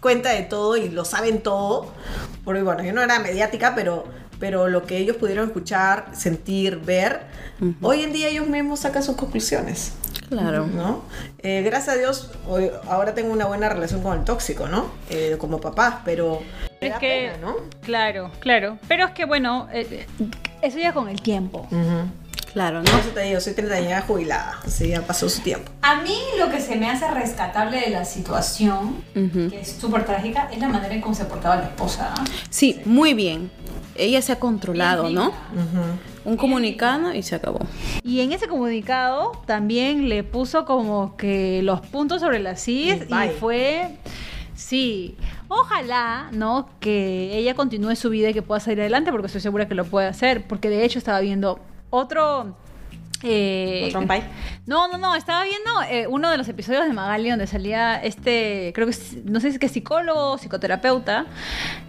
cuenta 0.00 0.30
de 0.30 0.42
todo 0.42 0.76
y 0.76 0.88
lo 0.90 1.04
saben 1.04 1.42
todo. 1.42 1.92
Porque 2.44 2.62
bueno, 2.62 2.82
yo 2.84 2.92
no 2.92 3.02
era 3.02 3.18
mediática, 3.18 3.74
pero, 3.74 4.04
pero 4.38 4.68
lo 4.68 4.84
que 4.84 4.98
ellos 4.98 5.16
pudieron 5.16 5.46
escuchar, 5.46 6.10
sentir, 6.12 6.78
ver, 6.78 7.22
hoy 7.80 8.02
en 8.02 8.12
día 8.12 8.28
ellos 8.28 8.46
mismos 8.46 8.80
sacan 8.80 9.02
sus 9.02 9.16
conclusiones. 9.16 9.94
Claro. 10.28 10.66
¿no? 10.66 11.02
Eh, 11.38 11.62
gracias 11.62 11.94
a 11.96 11.98
Dios, 11.98 12.30
hoy- 12.48 12.70
ahora 12.88 13.14
tengo 13.14 13.32
una 13.32 13.46
buena 13.46 13.68
relación 13.68 14.02
con 14.02 14.18
el 14.18 14.24
tóxico, 14.24 14.66
¿no? 14.66 14.90
Eh, 15.08 15.36
como 15.38 15.60
papá, 15.60 16.02
pero 16.04 16.42
Es 16.80 16.94
que, 16.98 17.30
pena, 17.32 17.36
¿no? 17.40 17.54
claro, 17.80 18.32
claro. 18.40 18.76
Pero 18.88 19.04
es 19.06 19.12
que, 19.12 19.24
bueno, 19.24 19.68
eh, 19.72 19.86
eh, 19.90 20.06
eso 20.62 20.78
ya 20.80 20.92
con 20.92 21.08
el 21.08 21.22
tiempo. 21.22 21.68
Claro, 22.52 22.82
¿no? 22.82 22.90
eso 22.98 23.10
te 23.10 23.20
digo, 23.22 23.38
soy 23.38 23.52
30 23.52 23.74
años 23.74 24.04
jubilada, 24.06 24.58
así 24.64 24.88
ya 24.88 25.02
pasó 25.02 25.28
su 25.28 25.42
tiempo. 25.42 25.70
A 25.82 26.00
mí 26.02 26.16
lo 26.38 26.50
que 26.50 26.60
se 26.60 26.76
me 26.76 26.88
hace 26.88 27.06
rescatable 27.10 27.80
de 27.80 27.90
la 27.90 28.04
situación, 28.04 29.04
que 29.12 29.60
es 29.60 29.72
súper 29.72 30.06
trágica, 30.06 30.48
es 30.50 30.58
la 30.58 30.68
manera 30.68 30.94
en 30.94 31.02
cómo 31.02 31.14
se 31.14 31.26
portaba 31.26 31.56
la 31.56 31.64
esposa. 31.64 32.14
Sí, 32.48 32.80
muy 32.86 33.12
bien. 33.12 33.50
Ella 33.94 34.22
se 34.22 34.32
ha 34.32 34.38
controlado, 34.38 35.10
¿no? 35.10 35.32
Un 36.24 36.36
comunicado 36.36 37.14
y 37.14 37.22
se 37.22 37.34
acabó. 37.34 37.60
Y 38.02 38.20
en 38.20 38.32
ese 38.32 38.48
comunicado 38.48 39.32
también 39.46 40.08
le 40.08 40.24
puso 40.24 40.64
como 40.64 41.16
que 41.16 41.60
los 41.62 41.80
puntos 41.80 42.20
sobre 42.20 42.38
las 42.38 42.62
CIS 42.64 43.02
Y 43.08 43.14
y 43.14 43.28
fue... 43.38 43.96
Sí, 44.54 45.16
ojalá, 45.48 46.30
¿no? 46.32 46.70
Que 46.80 47.36
ella 47.36 47.54
continúe 47.54 47.94
su 47.94 48.08
vida 48.08 48.30
y 48.30 48.34
que 48.34 48.40
pueda 48.40 48.58
salir 48.58 48.80
adelante, 48.80 49.10
porque 49.10 49.26
estoy 49.26 49.42
segura 49.42 49.68
que 49.68 49.74
lo 49.74 49.84
puede 49.84 50.08
hacer, 50.08 50.46
porque 50.46 50.70
de 50.70 50.82
hecho 50.82 50.98
estaba 50.98 51.20
viendo 51.20 51.60
otro... 51.96 52.56
eh, 53.22 53.90
no, 54.66 54.88
no, 54.88 54.98
no, 54.98 55.14
estaba 55.14 55.44
viendo 55.44 55.70
eh, 55.88 56.06
uno 56.06 56.30
de 56.30 56.36
los 56.36 56.48
episodios 56.48 56.86
de 56.86 56.92
Magali 56.92 57.30
donde 57.30 57.46
salía 57.46 57.96
este, 58.02 58.72
creo 58.74 58.86
que 58.86 58.94
no 59.24 59.40
sé 59.40 59.48
si 59.48 59.54
es 59.54 59.58
que 59.58 59.68
psicólogo 59.68 60.32
o 60.32 60.38
psicoterapeuta, 60.38 61.26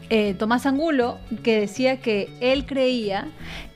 eh, 0.10 0.36
Tomás 0.36 0.66
Angulo, 0.66 1.20
que 1.44 1.60
decía 1.60 2.00
que 2.00 2.30
él 2.40 2.66
creía 2.66 3.28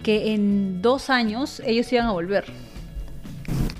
que 0.01 0.33
en 0.33 0.81
dos 0.81 1.09
años 1.09 1.61
ellos 1.65 1.91
iban 1.91 2.07
a 2.07 2.11
volver. 2.11 2.45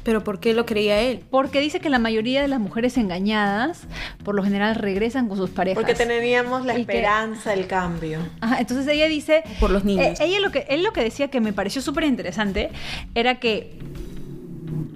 Pero 0.03 0.23
¿por 0.23 0.39
qué 0.39 0.53
lo 0.53 0.65
creía 0.65 0.99
él? 1.01 1.21
Porque 1.29 1.59
dice 1.59 1.79
que 1.79 1.89
la 1.89 1.99
mayoría 1.99 2.41
de 2.41 2.47
las 2.47 2.59
mujeres 2.59 2.97
engañadas, 2.97 3.81
por 4.23 4.33
lo 4.35 4.43
general, 4.43 4.75
regresan 4.75 5.27
con 5.27 5.37
sus 5.37 5.49
parejas. 5.51 5.83
Porque 5.83 5.93
teníamos 5.95 6.65
la 6.65 6.73
Y 6.73 6.85
que- 6.85 6.93
esperanza 6.93 7.51
del 7.51 7.67
cambio. 7.67 8.19
Ajá, 8.39 8.59
entonces 8.59 8.87
ella 8.87 9.07
dice... 9.07 9.43
Por 9.59 9.69
los 9.69 9.83
niños. 9.83 10.19
eh, 10.19 10.23
ella 10.25 10.39
lo 10.39 10.51
que, 10.51 10.65
él 10.69 10.83
lo 10.83 10.91
que 10.93 11.03
decía 11.03 11.29
que 11.29 11.39
me 11.39 11.53
pareció 11.53 11.81
súper 11.81 12.05
interesante 12.05 12.69
era 13.13 13.39
que 13.39 13.77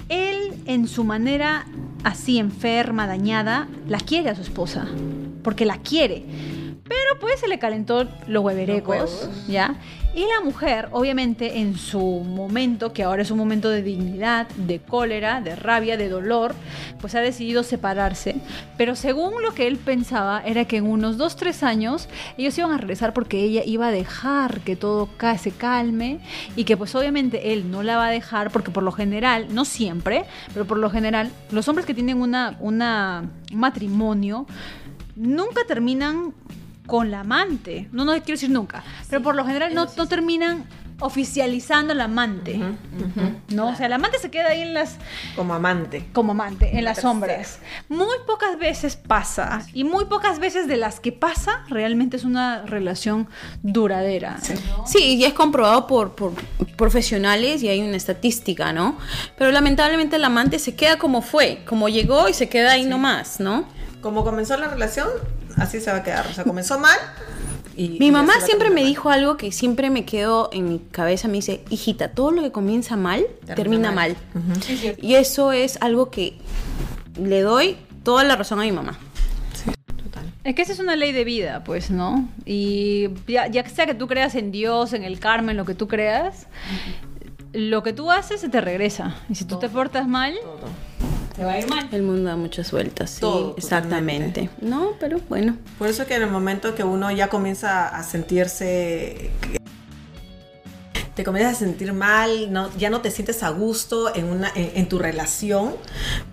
él 0.09 0.53
en 0.65 0.87
su 0.87 1.03
manera 1.03 1.65
así 2.03 2.37
enferma, 2.39 3.07
dañada, 3.07 3.67
la 3.87 3.99
quiere 3.99 4.29
a 4.29 4.35
su 4.35 4.41
esposa. 4.41 4.87
Porque 5.43 5.65
la 5.65 5.77
quiere. 5.77 6.23
Pero 6.83 7.19
pues 7.19 7.39
se 7.39 7.47
le 7.47 7.57
calentó 7.59 8.07
los 8.27 8.43
hueverecos, 8.43 8.97
Los. 9.25 9.47
¿ya? 9.47 9.75
Y 10.15 10.21
la 10.21 10.39
mujer, 10.45 10.87
obviamente, 10.91 11.59
en 11.59 11.77
su 11.77 11.99
momento, 11.99 12.93
que 12.93 13.03
ahora 13.03 13.21
es 13.21 13.31
un 13.31 13.37
momento 13.37 13.69
de 13.69 13.81
dignidad, 13.81 14.47
de 14.55 14.79
cólera, 14.79 15.41
de 15.41 15.57
rabia, 15.57 15.97
de 15.97 16.07
dolor, 16.07 16.55
pues 17.01 17.15
ha 17.15 17.19
decidido 17.19 17.63
separarse. 17.63 18.37
Pero 18.77 18.95
según 18.95 19.43
lo 19.43 19.53
que 19.53 19.67
él 19.67 19.75
pensaba, 19.75 20.41
era 20.45 20.63
que 20.63 20.77
en 20.77 20.87
unos 20.87 21.17
dos, 21.17 21.35
tres 21.35 21.63
años 21.63 22.07
ellos 22.37 22.57
iban 22.57 22.71
a 22.71 22.77
regresar 22.77 23.13
porque 23.13 23.43
ella 23.43 23.63
iba 23.65 23.87
a 23.87 23.91
dejar 23.91 24.61
que 24.61 24.77
todo 24.77 25.09
se 25.37 25.51
calme 25.51 26.21
y 26.55 26.63
que 26.63 26.77
pues 26.77 26.95
obviamente 26.95 27.51
él 27.51 27.69
no 27.69 27.83
la 27.83 27.97
va 27.97 28.07
a 28.07 28.11
dejar 28.11 28.51
porque 28.51 28.71
por 28.71 28.83
lo 28.83 28.93
general, 28.93 29.47
no 29.53 29.65
siempre, 29.65 30.23
pero 30.53 30.65
por 30.65 30.77
lo 30.77 30.89
general, 30.89 31.29
los 31.51 31.67
hombres 31.67 31.85
que 31.85 31.93
tienen 31.93 32.21
una, 32.21 32.55
una, 32.61 33.29
un 33.51 33.59
matrimonio 33.59 34.45
nunca 35.17 35.61
terminan 35.67 36.33
con 36.85 37.11
la 37.11 37.21
amante. 37.21 37.87
No, 37.91 38.05
no 38.05 38.11
quiero 38.13 38.33
decir 38.33 38.49
nunca. 38.49 38.83
Pero 39.09 39.21
por 39.21 39.35
lo 39.35 39.45
general 39.45 39.73
no, 39.73 39.87
no 39.97 40.07
terminan 40.07 40.65
oficializando 41.01 41.91
al 41.91 41.99
amante. 41.99 42.57
¿No? 43.49 43.67
O 43.69 43.75
sea, 43.75 43.87
el 43.87 43.93
amante 43.93 44.17
se 44.17 44.31
queda 44.31 44.49
ahí 44.49 44.61
en 44.61 44.73
las 44.73 44.95
Como 45.35 45.53
amante. 45.53 46.07
como 46.13 46.31
amante, 46.31 46.69
en 46.69 46.75
La 46.85 46.91
las 46.91 46.95
tercera. 46.97 47.11
sombras. 47.11 47.59
Muy 47.89 48.15
pocas 48.25 48.57
veces 48.57 48.95
pasa. 48.95 49.65
Y 49.73 49.83
muy 49.83 50.05
pocas 50.05 50.39
veces 50.39 50.67
de 50.69 50.77
las 50.77 51.01
que 51.01 51.11
pasa, 51.11 51.63
realmente 51.67 52.15
es 52.15 52.23
una 52.23 52.61
relación 52.65 53.27
duradera. 53.61 54.37
Sí, 54.85 55.15
y 55.17 55.25
es 55.25 55.33
comprobado 55.33 55.85
por, 55.85 56.15
por 56.15 56.33
profesionales 56.77 57.61
y 57.63 57.67
hay 57.67 57.81
una 57.81 57.97
estadística, 57.97 58.71
¿no? 58.71 58.97
Pero 59.37 59.51
lamentablemente 59.51 60.15
el 60.15 60.23
amante 60.23 60.59
se 60.59 60.75
queda 60.75 60.97
como 60.97 61.21
fue, 61.21 61.63
como 61.65 61.89
llegó 61.89 62.29
y 62.29 62.33
se 62.33 62.47
queda 62.47 62.71
ahí 62.73 62.85
nomás, 62.85 63.39
¿no? 63.39 63.65
Como 64.01 64.23
comenzó 64.23 64.55
la 64.55 64.67
relación, 64.67 65.09
así 65.57 65.79
se 65.79 65.91
va 65.91 65.97
a 65.97 66.03
quedar. 66.03 66.27
O 66.27 66.33
sea, 66.33 66.43
comenzó 66.43 66.79
mal. 66.79 66.97
Y, 67.77 67.97
Mi 67.99 68.07
y 68.07 68.11
mamá 68.11 68.39
siempre 68.39 68.69
me 68.69 68.83
dijo 68.83 69.09
algo 69.09 69.35
que 69.35 69.51
siempre 69.51 69.89
me 69.89 70.05
quedó 70.05 70.49
en 70.53 70.69
mi 70.69 70.79
cabeza. 70.79 71.27
Me 71.27 71.35
dice, 71.35 71.63
hijita, 71.69 72.11
todo 72.11 72.31
lo 72.31 72.41
que 72.41 72.51
comienza 72.51 72.95
mal, 72.95 73.25
termina, 73.55 73.91
mal. 73.91 74.15
Y 74.97 75.15
eso 75.15 75.51
es 75.51 75.77
algo 75.81 76.09
que 76.09 76.37
le 77.19 77.41
doy 77.41 77.77
toda 78.03 78.23
la 78.23 78.35
razón 78.35 78.59
a 78.59 78.63
mi 78.63 78.71
mamá. 78.71 78.97
Total. 79.97 80.31
Es 80.45 80.55
que 80.55 80.61
esa 80.61 80.71
es 80.71 80.79
una 80.79 80.95
ley 80.95 81.11
de 81.11 81.25
vida, 81.25 81.63
pues, 81.65 81.91
¿no? 81.91 82.29
Y 82.45 83.09
ya, 83.27 83.47
ya 83.47 83.67
sea 83.67 83.85
que 83.85 83.93
tú 83.93 84.07
creas 84.07 84.35
en 84.35 84.51
Dios, 84.51 84.93
en 84.93 85.03
el 85.03 85.19
karma, 85.19 85.51
en 85.51 85.57
lo 85.57 85.65
que 85.65 85.75
tú 85.75 85.87
creas, 85.89 86.47
lo 87.51 87.83
que 87.83 87.91
tú 87.91 88.11
haces 88.11 88.39
se 88.39 88.47
te 88.47 88.61
regresa. 88.61 89.15
Y 89.29 89.35
si 89.35 89.43
tú 89.45 89.59
te 89.59 89.67
portas 89.67 90.07
mal, 90.07 90.33
Todo. 90.41 90.69
Te 91.35 91.43
va 91.43 91.53
a 91.53 91.59
ir 91.59 91.69
mal. 91.69 91.87
El 91.91 92.03
mundo 92.03 92.29
da 92.29 92.35
muchas 92.35 92.71
vueltas, 92.71 93.11
sí, 93.11 93.21
Todo, 93.21 93.55
exactamente. 93.57 94.49
No, 94.61 94.93
pero 94.99 95.19
bueno. 95.29 95.57
Por 95.77 95.87
eso 95.87 96.05
que 96.05 96.15
en 96.15 96.23
el 96.23 96.29
momento 96.29 96.75
que 96.75 96.83
uno 96.83 97.11
ya 97.11 97.29
comienza 97.29 97.87
a 97.87 98.03
sentirse 98.03 99.31
te 101.15 101.23
comienzas 101.23 101.55
a 101.55 101.59
sentir 101.59 101.93
mal, 101.93 102.51
no, 102.51 102.69
ya 102.77 102.89
no 102.89 102.99
te 102.99 103.09
sientes 103.09 103.41
a 103.41 103.49
gusto 103.49 104.13
en, 104.13 104.25
una, 104.25 104.51
en, 104.53 104.71
en 104.75 104.89
tu 104.89 104.99
relación, 104.99 105.73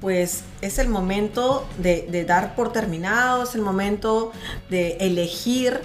pues 0.01 0.43
es 0.61 0.79
el 0.81 0.89
momento 0.89 1.65
de, 1.79 2.09
de 2.11 2.25
dar 2.25 2.57
por 2.57 2.73
terminado, 2.73 3.45
es 3.45 3.55
el 3.55 3.63
momento 3.63 4.33
de 4.71 4.97
elegir, 4.99 5.81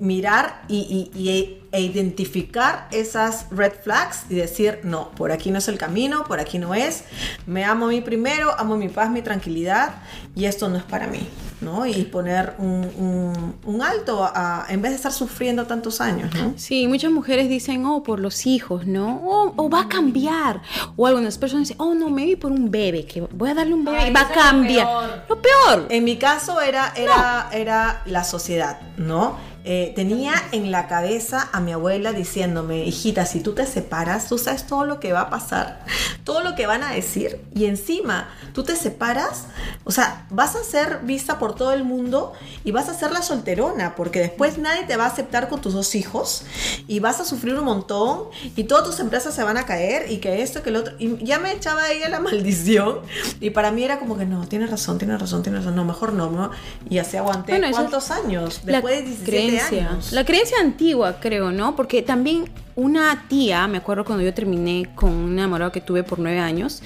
mirar 0.00 0.62
y, 0.68 1.10
y- 1.14 1.18
y- 1.20 1.54
e 1.70 1.82
identificar 1.82 2.88
esas 2.92 3.44
red 3.50 3.72
flags 3.82 4.22
y 4.30 4.34
decir, 4.36 4.80
no, 4.84 5.10
por 5.10 5.32
aquí 5.32 5.50
no 5.50 5.58
es 5.58 5.68
el 5.68 5.76
camino, 5.76 6.24
por 6.24 6.40
aquí 6.40 6.58
no 6.58 6.72
es, 6.74 7.04
me 7.46 7.62
amo 7.64 7.84
a 7.86 7.88
mí 7.90 8.00
primero, 8.00 8.58
amo 8.58 8.76
mi 8.78 8.88
paz, 8.88 9.10
mi 9.10 9.20
tranquilidad 9.20 9.96
y 10.34 10.46
esto 10.46 10.70
no 10.70 10.78
es 10.78 10.84
para 10.84 11.08
mí, 11.08 11.28
¿no? 11.60 11.84
Y 11.84 12.04
poner 12.04 12.54
un, 12.56 12.90
un- 12.96 13.54
un 13.66 13.82
alto 13.82 14.24
a- 14.24 14.64
en 14.70 14.80
vez 14.80 14.92
de 14.92 14.96
estar 14.96 15.12
sufriendo 15.12 15.66
tantos 15.66 16.00
años, 16.00 16.34
¿no? 16.34 16.54
Sí, 16.56 16.88
muchas 16.88 17.10
mujeres 17.12 17.50
dicen, 17.50 17.84
oh, 17.84 18.02
por 18.02 18.18
los 18.18 18.46
hijos, 18.46 18.86
¿no? 18.86 19.20
O, 19.56 19.68
va 19.68 19.82
a 19.82 19.88
cambiar. 19.88 20.62
O 20.96 21.06
algunas 21.06 21.36
personas 21.36 21.68
dicen, 21.68 21.82
oh, 21.82 21.92
no, 21.92 22.08
me 22.08 22.24
vi 22.24 22.36
por 22.36 22.50
un 22.50 22.70
bebé, 22.70 23.04
que 23.04 23.20
voy 23.20 23.50
a 23.50 23.54
darle 23.54 23.74
un 23.74 23.84
bebé 23.84 23.98
Ay, 23.98 24.10
y 24.10 24.14
va 24.14 24.20
a 24.20 24.22
es 24.22 24.28
lo 24.30 24.34
cambiar. 24.34 24.86
peor. 24.86 25.22
Lo 25.28 25.42
peor. 25.42 25.86
En 25.90 26.04
mi 26.04 26.16
caso 26.16 26.62
era, 26.62 26.94
era, 26.96 27.50
era 27.52 28.02
la 28.06 28.24
sociedad, 28.24 28.80
¿no? 28.96 29.36
Eh, 29.70 29.92
tenía 29.94 30.32
en 30.52 30.70
la 30.70 30.88
cabeza 30.88 31.50
a 31.52 31.60
mi 31.60 31.72
abuela 31.72 32.14
diciéndome, 32.14 32.86
hijita, 32.86 33.26
si 33.26 33.40
tú 33.40 33.52
te 33.52 33.66
separas, 33.66 34.26
tú 34.26 34.38
sabes 34.38 34.66
todo 34.66 34.86
lo 34.86 34.98
que 34.98 35.12
va 35.12 35.20
a 35.20 35.28
pasar, 35.28 35.84
todo 36.24 36.42
lo 36.42 36.54
que 36.54 36.66
van 36.66 36.82
a 36.82 36.94
decir, 36.94 37.38
y 37.54 37.66
encima 37.66 38.30
tú 38.54 38.62
te 38.62 38.74
separas, 38.76 39.44
o 39.84 39.90
sea, 39.90 40.26
vas 40.30 40.56
a 40.56 40.64
ser 40.64 41.00
vista 41.02 41.38
por 41.38 41.54
todo 41.54 41.74
el 41.74 41.84
mundo 41.84 42.32
y 42.64 42.70
vas 42.70 42.88
a 42.88 42.94
ser 42.94 43.12
la 43.12 43.20
solterona, 43.20 43.94
porque 43.94 44.20
después 44.20 44.56
nadie 44.56 44.84
te 44.84 44.96
va 44.96 45.04
a 45.04 45.08
aceptar 45.08 45.50
con 45.50 45.60
tus 45.60 45.74
dos 45.74 45.94
hijos 45.94 46.44
y 46.86 47.00
vas 47.00 47.20
a 47.20 47.26
sufrir 47.26 47.54
un 47.58 47.66
montón 47.66 48.28
y 48.56 48.64
todas 48.64 48.84
tus 48.84 49.00
empresas 49.00 49.34
se 49.34 49.44
van 49.44 49.58
a 49.58 49.66
caer 49.66 50.10
y 50.10 50.16
que 50.16 50.40
esto, 50.40 50.62
que 50.62 50.70
lo 50.70 50.78
otro, 50.78 50.94
y 50.98 51.22
ya 51.22 51.38
me 51.40 51.52
echaba 51.52 51.90
ella 51.90 52.08
la 52.08 52.20
maldición 52.28 53.00
y 53.38 53.50
para 53.50 53.70
mí 53.70 53.84
era 53.84 53.98
como 53.98 54.16
que 54.16 54.24
no, 54.24 54.48
tienes 54.48 54.70
razón, 54.70 54.96
tienes 54.96 55.20
razón, 55.20 55.42
tienes 55.42 55.62
razón, 55.62 55.76
no, 55.76 55.84
mejor 55.84 56.14
no, 56.14 56.30
¿no? 56.30 56.52
Y 56.88 56.96
así 56.96 57.18
aguanté 57.18 57.52
Bueno, 57.52 57.66
esa 57.66 57.82
es 57.82 57.88
cuántos 57.90 58.10
años, 58.10 58.62
la 58.64 58.72
después 58.72 58.96
de 58.96 59.02
17 59.02 59.57
creencia. 59.66 59.90
años. 59.90 60.12
La 60.12 60.24
creencia 60.24 60.56
antigua, 60.60 61.18
creo, 61.20 61.50
¿no? 61.52 61.76
Porque 61.76 62.02
también 62.02 62.50
una 62.76 63.24
tía, 63.28 63.66
me 63.66 63.78
acuerdo 63.78 64.04
cuando 64.04 64.24
yo 64.24 64.32
terminé 64.32 64.88
con 64.94 65.10
un 65.10 65.32
enamorado 65.32 65.72
que 65.72 65.80
tuve 65.80 66.04
por 66.04 66.18
nueve 66.18 66.38
años, 66.38 66.82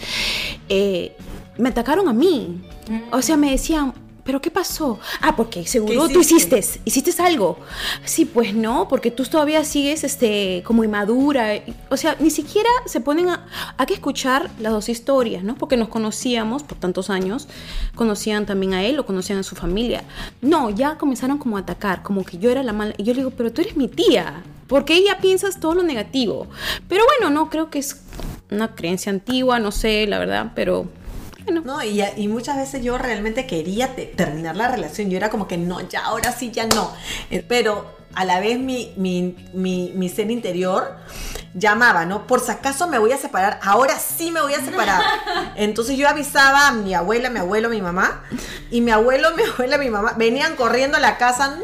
eh, 0.69 1.17
me 1.59 1.69
atacaron 1.69 2.09
a 2.09 2.13
mí. 2.13 2.63
O 3.11 3.23
sea, 3.23 3.37
me 3.37 3.51
decían, 3.51 3.93
¿pero 4.25 4.41
qué 4.41 4.51
pasó? 4.51 4.99
Ah, 5.21 5.37
porque 5.37 5.67
seguro 5.67 6.07
¿Qué 6.09 6.15
tú 6.15 6.21
hiciste? 6.21 6.59
hiciste, 6.59 6.81
hiciste 6.85 7.23
algo. 7.23 7.59
Sí, 8.05 8.25
pues 8.25 8.55
no, 8.55 8.89
porque 8.89 9.11
tú 9.11 9.25
todavía 9.25 9.65
sigues 9.65 10.05
este, 10.05 10.63
como 10.67 10.85
inmadura. 10.85 11.63
O 11.91 11.97
sea, 11.97 12.17
ni 12.21 12.31
siquiera 12.31 12.71
se 12.87 13.01
ponen 13.01 13.29
a, 13.31 13.47
a 13.77 13.87
que 13.87 13.95
escuchar 13.95 14.51
las 14.59 14.73
dos 14.73 14.89
historias, 14.89 15.43
¿no? 15.45 15.57
Porque 15.57 15.77
nos 15.77 15.89
conocíamos 15.89 16.63
por 16.63 16.79
tantos 16.79 17.11
años, 17.11 17.49
conocían 17.95 18.47
también 18.47 18.75
a 18.75 18.85
él 18.85 18.99
o 18.99 19.07
conocían 19.07 19.39
a 19.39 19.43
su 19.43 19.57
familia. 19.57 20.05
No, 20.41 20.71
ya 20.71 20.99
comenzaron 20.99 21.39
como 21.39 21.57
a 21.57 21.61
atacar, 21.61 22.03
como 22.03 22.25
que 22.25 22.39
yo 22.39 22.51
era 22.51 22.63
la 22.63 22.73
mala. 22.73 22.95
Y 22.97 23.05
yo 23.05 23.13
le 23.15 23.21
digo, 23.21 23.31
pero 23.31 23.53
tú 23.53 23.61
eres 23.61 23.77
mi 23.77 23.89
tía. 23.89 24.43
Porque 24.69 24.95
ella 24.95 25.19
piensas 25.21 25.61
todo 25.61 25.75
lo 25.75 25.83
negativo. 25.83 26.47
Pero 26.89 27.05
bueno, 27.05 27.35
no, 27.35 27.51
creo 27.51 27.69
que 27.69 27.79
es 27.79 28.01
una 28.51 28.75
creencia 28.75 29.11
antigua, 29.11 29.59
no 29.59 29.71
sé, 29.71 30.07
la 30.07 30.19
verdad, 30.19 30.53
pero 30.55 30.87
bueno. 31.45 31.63
No, 31.65 31.83
y, 31.83 32.03
y 32.17 32.29
muchas 32.29 32.57
veces 32.57 32.83
yo 32.83 32.99
realmente 32.99 33.47
quería 33.47 33.95
te- 33.95 34.07
terminar 34.07 34.57
la 34.57 34.69
relación. 34.69 35.11
Yo 35.11 35.17
era 35.17 35.31
como 35.31 35.47
que 35.49 35.59
no, 35.59 35.81
ya, 35.89 36.05
ahora 36.05 36.33
sí, 36.33 36.51
ya 36.51 36.67
no. 36.67 36.93
Eh, 37.31 37.45
Pero 37.47 37.97
a 38.15 38.25
la 38.25 38.41
vez 38.41 38.59
mi, 38.59 38.93
mi, 38.97 39.35
mi, 39.55 39.93
mi 39.95 40.09
ser 40.09 40.31
interior 40.31 40.97
llamaba, 41.55 42.05
¿no? 42.07 42.27
Por 42.27 42.41
si 42.41 42.51
acaso 42.51 42.87
me 42.89 42.99
voy 42.99 43.13
a 43.13 43.19
separar, 43.19 43.59
ahora 43.63 43.99
sí 43.99 44.31
me 44.31 44.41
voy 44.41 44.55
a 44.55 44.61
separar. 44.65 45.03
Entonces 45.57 45.97
yo 45.99 46.09
avisaba 46.09 46.69
a 46.69 46.73
mi 46.73 46.95
abuela, 46.95 47.29
mi 47.31 47.39
abuelo, 47.41 47.69
mi 47.69 47.81
mamá, 47.83 48.23
y 48.71 48.81
mi 48.81 48.91
abuelo, 48.91 49.29
mi 49.37 49.43
abuela, 49.43 49.79
mi 49.79 49.91
mamá 49.91 50.15
venían 50.17 50.57
corriendo 50.57 50.97
a 50.97 51.01
la 51.01 51.19
casa, 51.19 51.57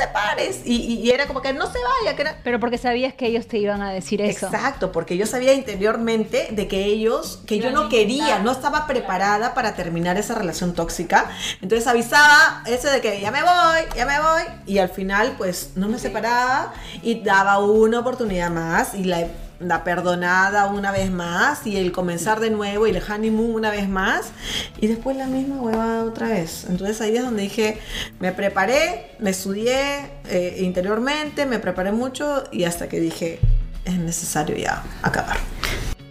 separes. 0.00 0.60
Y, 0.64 0.76
y- 0.76 1.00
y 1.00 1.10
era 1.10 1.26
como 1.26 1.42
que 1.42 1.52
no 1.52 1.66
se 1.66 1.78
vaya, 2.02 2.16
que 2.16 2.22
era... 2.22 2.38
Pero 2.42 2.58
porque 2.60 2.78
sabías 2.78 3.14
que 3.14 3.26
ellos 3.26 3.46
te 3.46 3.58
iban 3.58 3.82
a 3.82 3.90
decir 3.92 4.20
eso. 4.22 4.46
Exacto, 4.46 4.92
porque 4.92 5.16
yo 5.16 5.26
sabía 5.26 5.52
interiormente 5.52 6.48
de 6.50 6.68
que 6.68 6.84
ellos, 6.84 7.40
que 7.46 7.58
yo 7.58 7.70
no 7.70 7.88
quería, 7.88 8.38
no 8.38 8.50
estaba 8.52 8.86
preparada 8.86 9.54
para 9.54 9.74
terminar 9.74 10.16
esa 10.18 10.34
relación 10.34 10.74
tóxica. 10.74 11.30
Entonces 11.60 11.86
avisaba 11.86 12.62
ese 12.66 12.88
de 12.90 13.00
que 13.00 13.20
ya 13.20 13.30
me 13.30 13.42
voy, 13.42 13.80
ya 13.96 14.06
me 14.06 14.18
voy. 14.18 14.42
Y 14.66 14.78
al 14.78 14.88
final, 14.88 15.34
pues 15.38 15.70
no 15.76 15.88
me 15.88 15.98
separaba 15.98 16.72
y 17.02 17.20
daba 17.22 17.58
una 17.58 18.00
oportunidad 18.00 18.50
más 18.50 18.94
y 18.94 19.04
la 19.04 19.26
la 19.60 19.84
perdonada 19.84 20.66
una 20.66 20.90
vez 20.90 21.10
más 21.10 21.66
y 21.66 21.76
el 21.76 21.92
comenzar 21.92 22.40
de 22.40 22.50
nuevo 22.50 22.86
y 22.86 22.90
el 22.90 23.02
honeymoon 23.02 23.54
una 23.54 23.70
vez 23.70 23.88
más 23.88 24.32
y 24.80 24.86
después 24.86 25.16
la 25.16 25.26
misma 25.26 25.60
huevada 25.60 26.04
otra 26.04 26.28
vez. 26.28 26.66
Entonces 26.68 27.00
ahí 27.00 27.16
es 27.16 27.22
donde 27.22 27.42
dije, 27.42 27.78
me 28.18 28.32
preparé, 28.32 29.12
me 29.18 29.30
estudié 29.30 30.10
eh, 30.28 30.56
interiormente, 30.60 31.46
me 31.46 31.58
preparé 31.58 31.92
mucho 31.92 32.44
y 32.50 32.64
hasta 32.64 32.88
que 32.88 33.00
dije, 33.00 33.38
es 33.84 33.98
necesario 33.98 34.56
ya 34.56 34.82
acabar. 35.02 35.36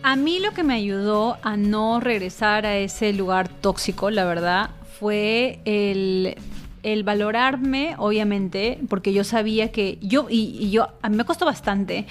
A 0.04 0.16
mí 0.16 0.39
lo 0.39 0.52
que 0.52 0.64
me 0.64 0.76
ayudó 0.76 1.38
a 1.41 1.58
no 1.58 2.00
regresar 2.00 2.66
a 2.66 2.78
ese 2.78 3.12
lugar 3.14 3.50
tóxico, 3.50 4.10
la 4.10 4.24
verdad, 4.26 4.70
fue 5.00 5.60
el 5.66 6.38
el 6.84 7.04
valorarme, 7.04 7.95
obviamente, 7.97 8.80
porque 8.89 9.14
yo 9.14 9.24
sabía 9.24 9.72
que 9.72 9.97
yo, 10.02 10.28
y, 10.30 10.70
yo, 10.70 10.88
a 11.02 11.10
mí 11.10 11.18
me 11.18 11.26
costó 11.26 11.45
bastante. 11.45 12.06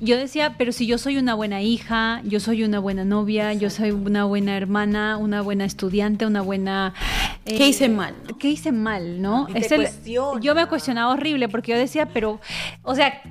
Yo 0.00 0.18
decía, 0.18 0.56
pero 0.58 0.72
si 0.72 0.86
yo 0.86 0.98
soy 0.98 1.16
una 1.16 1.34
buena 1.34 1.62
hija, 1.62 2.20
yo 2.24 2.38
soy 2.38 2.64
una 2.64 2.78
buena 2.78 3.04
novia, 3.04 3.54
yo 3.54 3.70
soy 3.70 3.92
una 3.92 4.24
buena 4.24 4.56
hermana, 4.56 5.16
una 5.16 5.40
buena 5.40 5.64
estudiante, 5.64 6.26
una 6.26 6.42
buena... 6.42 6.92
¿Qué 7.46 7.64
eh, 7.64 7.68
hice 7.68 7.88
mal? 7.88 8.14
¿Qué 8.38 8.48
hice 8.48 8.72
mal, 8.72 9.22
no? 9.22 9.46
es 9.54 9.72
el, 9.72 9.88
yo 10.04 10.54
me 10.54 10.66
cuestionaba 10.66 11.12
horrible 11.12 11.48
porque 11.48 11.72
yo 11.72 11.78
decía, 11.78 12.06
pero, 12.06 12.40
o 12.82 12.94
sea, 12.94 13.22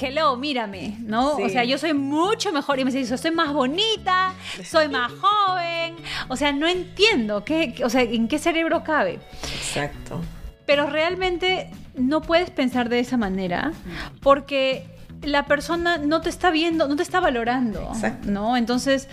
hello, 0.00 0.36
mírame, 0.36 0.96
¿no? 1.00 1.36
O 1.36 1.48
sea, 1.48 1.64
yo 1.64 1.78
soy 1.78 1.94
mucho 1.94 2.52
mejor. 2.52 2.78
Y 2.78 2.84
me 2.84 2.90
decía, 2.90 3.16
soy 3.16 3.30
más 3.30 3.52
bonita, 3.52 4.34
soy 4.64 4.88
más 4.88 5.10
joven. 5.12 5.96
O 6.28 6.36
sea, 6.36 6.52
no 6.52 6.66
entiendo, 6.66 7.44
¿qué, 7.44 7.80
o 7.84 7.88
sea, 7.88 8.02
¿en 8.02 8.28
qué 8.28 8.38
cerebro 8.38 8.84
cabe? 8.84 9.20
Exacto. 9.56 10.20
Pero 10.66 10.86
realmente 10.86 11.70
no 11.94 12.20
puedes 12.20 12.50
pensar 12.50 12.88
de 12.88 13.00
esa 13.00 13.16
manera 13.16 13.72
porque 14.20 14.99
la 15.22 15.46
persona 15.46 15.98
no 15.98 16.20
te 16.20 16.30
está 16.30 16.50
viendo, 16.50 16.88
no 16.88 16.96
te 16.96 17.02
está 17.02 17.20
valorando, 17.20 17.92
¿no? 18.24 18.56
Entonces, 18.56 19.08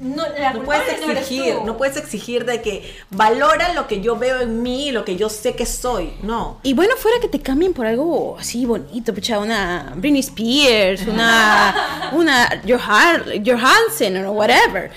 no, 0.00 0.24
puedes 0.64 1.00
exigir, 1.00 1.56
no, 1.64 1.76
puedes 1.76 1.96
exigir 1.96 2.44
de 2.44 2.62
que 2.62 2.94
valora 3.10 3.72
lo 3.74 3.86
que 3.86 4.00
yo 4.00 4.16
veo 4.16 4.40
en 4.40 4.62
mí, 4.62 4.90
lo 4.90 5.04
que 5.04 5.16
yo 5.16 5.28
sé 5.28 5.54
que 5.54 5.66
soy, 5.66 6.14
no. 6.22 6.58
Y 6.62 6.74
bueno, 6.74 6.96
fuera 6.96 7.18
que 7.20 7.28
te 7.28 7.40
cambien 7.40 7.72
por 7.72 7.86
algo 7.86 8.36
así 8.38 8.66
bonito, 8.66 9.14
pucha, 9.14 9.38
una 9.38 9.92
Britney 9.96 10.20
Spears, 10.20 11.06
una 11.06 12.10
una 12.12 12.62
Johansen 12.66 14.24
o 14.24 14.32
whatever. 14.32 14.90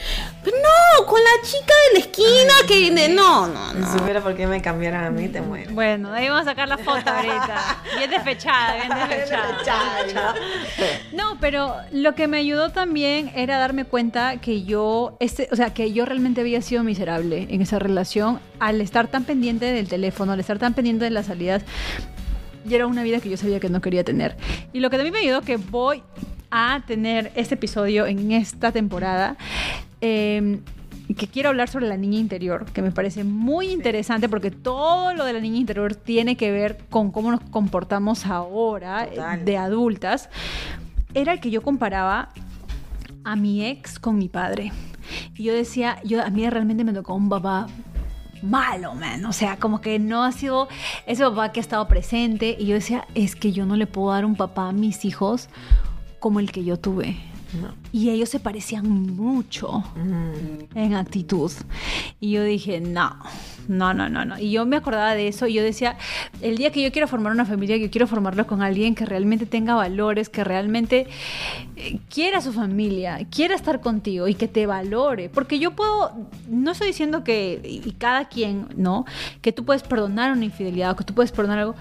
Pero 0.44 0.58
no, 0.58 1.06
con 1.08 1.20
la 1.20 1.42
chica 1.42 1.74
de 1.88 2.00
la 2.00 2.06
esquina 2.06 2.54
que 2.68 3.10
no, 3.10 3.48
no, 3.48 3.74
no. 3.74 3.92
Si 3.92 3.98
supiera 3.98 4.22
por 4.22 4.36
qué 4.36 4.46
me 4.46 4.62
cambiaran 4.62 5.06
a 5.06 5.10
mí, 5.10 5.28
te 5.28 5.42
muero. 5.42 5.72
Bueno, 5.74 6.14
ahí 6.14 6.30
vamos 6.30 6.44
a 6.44 6.52
sacar 6.52 6.68
la 6.68 6.78
foto 6.78 7.10
ahorita. 7.10 7.78
Bien 7.98 8.12
despechada, 8.12 8.76
bien 8.76 8.90
despechada. 9.10 10.36
No, 11.14 11.38
pero 11.40 11.76
lo 11.92 12.16
que 12.16 12.28
me 12.28 12.38
ayudó 12.38 12.70
también 12.70 13.32
era 13.36 13.58
darme 13.58 13.86
cuenta 13.86 14.38
que 14.38 14.64
yo, 14.64 15.18
este, 15.20 15.48
o 15.52 15.56
sea, 15.56 15.74
que 15.74 15.94
yo 15.94 16.06
realmente 16.06 16.42
había 16.42 16.62
sido 16.62 16.84
miserable 16.84 17.48
en 17.50 17.62
esa 17.62 17.80
relación 17.80 18.40
al 18.60 18.82
estar 18.82 19.08
tan 19.08 19.24
pendiente 19.24 19.66
del 19.66 19.88
teléfono, 19.88 20.34
al 20.34 20.40
estar 20.40 20.60
tan 20.60 20.74
pendiente 20.74 21.06
de 21.06 21.12
las 21.12 21.28
salidas. 21.28 21.64
Y 22.68 22.74
era 22.74 22.88
una 22.88 23.04
vida 23.04 23.20
que 23.20 23.30
yo 23.30 23.38
sabía 23.38 23.60
que 23.60 23.70
no 23.70 23.82
quería 23.82 24.04
tener. 24.04 24.36
Y 24.74 24.80
lo 24.80 24.90
que 24.90 24.98
también 24.98 25.14
me 25.14 25.20
ayudó 25.20 25.42
que 25.42 25.58
voy 25.58 26.02
a 26.50 26.84
tener 26.88 27.32
este 27.36 27.56
episodio 27.56 28.08
en 28.08 28.32
esta 28.32 28.72
temporada. 28.72 29.38
Eh, 30.02 30.60
que 31.14 31.28
quiero 31.28 31.50
hablar 31.50 31.70
sobre 31.70 31.88
la 31.88 31.98
niña 31.98 32.20
interior, 32.20 32.66
que 32.66 32.82
me 32.82 32.92
parece 32.92 33.24
muy 33.24 33.68
interesante 33.68 34.28
porque 34.28 34.50
todo 34.50 35.14
lo 35.14 35.24
de 35.26 35.34
la 35.34 35.40
niña 35.40 35.58
interior 35.58 35.96
tiene 35.96 36.36
que 36.36 36.52
ver 36.52 36.80
con 36.90 37.12
cómo 37.12 37.32
nos 37.32 37.42
comportamos 37.42 38.26
ahora 38.26 39.08
de 39.44 39.58
adultas. 39.58 40.30
Era 41.14 41.34
el 41.34 41.40
que 41.40 41.52
yo 41.52 41.62
comparaba 41.62 42.30
a 43.24 43.36
mi 43.36 43.66
ex 43.66 44.00
con 44.00 44.18
mi 44.18 44.30
padre. 44.30 44.72
Y 45.36 45.44
yo 45.44 45.54
decía, 45.54 46.00
yo 46.04 46.24
a 46.24 46.30
mí 46.30 46.50
realmente 46.50 46.84
me 46.84 46.94
tocó 46.94 47.14
un 47.14 47.30
papá 47.30 47.68
malo, 48.42 48.94
man. 48.96 49.26
O 49.26 49.34
sea, 49.34 49.58
como 49.58 49.82
que 49.82 50.00
no 50.00 50.24
ha 50.24 50.32
sido 50.32 50.68
ese 51.06 51.24
papá 51.24 51.52
que 51.52 51.60
ha 51.60 51.62
estado 51.62 51.88
presente. 51.88 52.56
Y 52.58 52.66
yo 52.66 52.76
decía, 52.76 53.06
es 53.16 53.36
que 53.36 53.52
yo 53.52 53.66
no 53.66 53.76
le 53.76 53.88
puedo 53.88 54.12
dar 54.12 54.26
un 54.26 54.36
papá 54.36 54.70
a 54.70 54.72
mis 54.72 55.06
hijos 55.06 55.50
como 56.20 56.40
el 56.40 56.52
que 56.52 56.64
yo 56.64 56.78
tuve. 56.78 57.18
Y 57.92 58.10
ellos 58.10 58.30
se 58.30 58.40
parecían 58.40 58.90
mucho 58.90 59.84
mm. 59.96 60.78
en 60.78 60.94
actitud. 60.96 61.52
Y 62.20 62.32
yo 62.32 62.44
dije, 62.44 62.82
no, 62.82 63.18
no, 63.68 63.94
no, 63.94 64.10
no, 64.10 64.26
no. 64.26 64.40
Y 64.40 64.52
yo 64.52 64.66
me 64.66 64.78
acordaba 64.78 65.16
de 65.16 65.28
eso 65.28 65.48
y 65.48 65.54
yo 65.54 65.64
decía, 65.64 65.98
el 66.42 66.58
día 66.58 66.72
que 66.72 66.82
yo 66.82 66.92
quiero 66.92 67.08
formar 67.08 67.32
una 67.32 67.46
familia, 67.46 67.78
yo 67.78 67.90
quiero 67.90 68.08
formarlo 68.08 68.46
con 68.48 68.62
alguien 68.62 68.96
que 68.96 69.06
realmente 69.06 69.46
tenga 69.46 69.76
valores, 69.76 70.30
que 70.30 70.44
realmente 70.44 71.08
eh, 71.76 72.00
quiera 72.10 72.42
su 72.42 72.54
familia, 72.54 73.20
quiera 73.30 73.56
estar 73.56 73.82
contigo 73.82 74.28
y 74.28 74.36
que 74.36 74.48
te 74.48 74.66
valore. 74.66 75.30
Porque 75.30 75.60
yo 75.60 75.72
puedo, 75.72 76.12
no 76.50 76.72
estoy 76.72 76.88
diciendo 76.88 77.24
que, 77.24 77.62
y 77.64 77.92
cada 77.94 78.28
quien, 78.28 78.68
¿no? 78.76 79.06
Que 79.42 79.52
tú 79.52 79.66
puedes 79.66 79.84
perdonar 79.84 80.32
una 80.32 80.46
infidelidad 80.46 80.92
o 80.92 80.96
que 80.96 81.04
tú 81.04 81.14
puedes 81.14 81.32
perdonar 81.32 81.60
algo, 81.60 81.76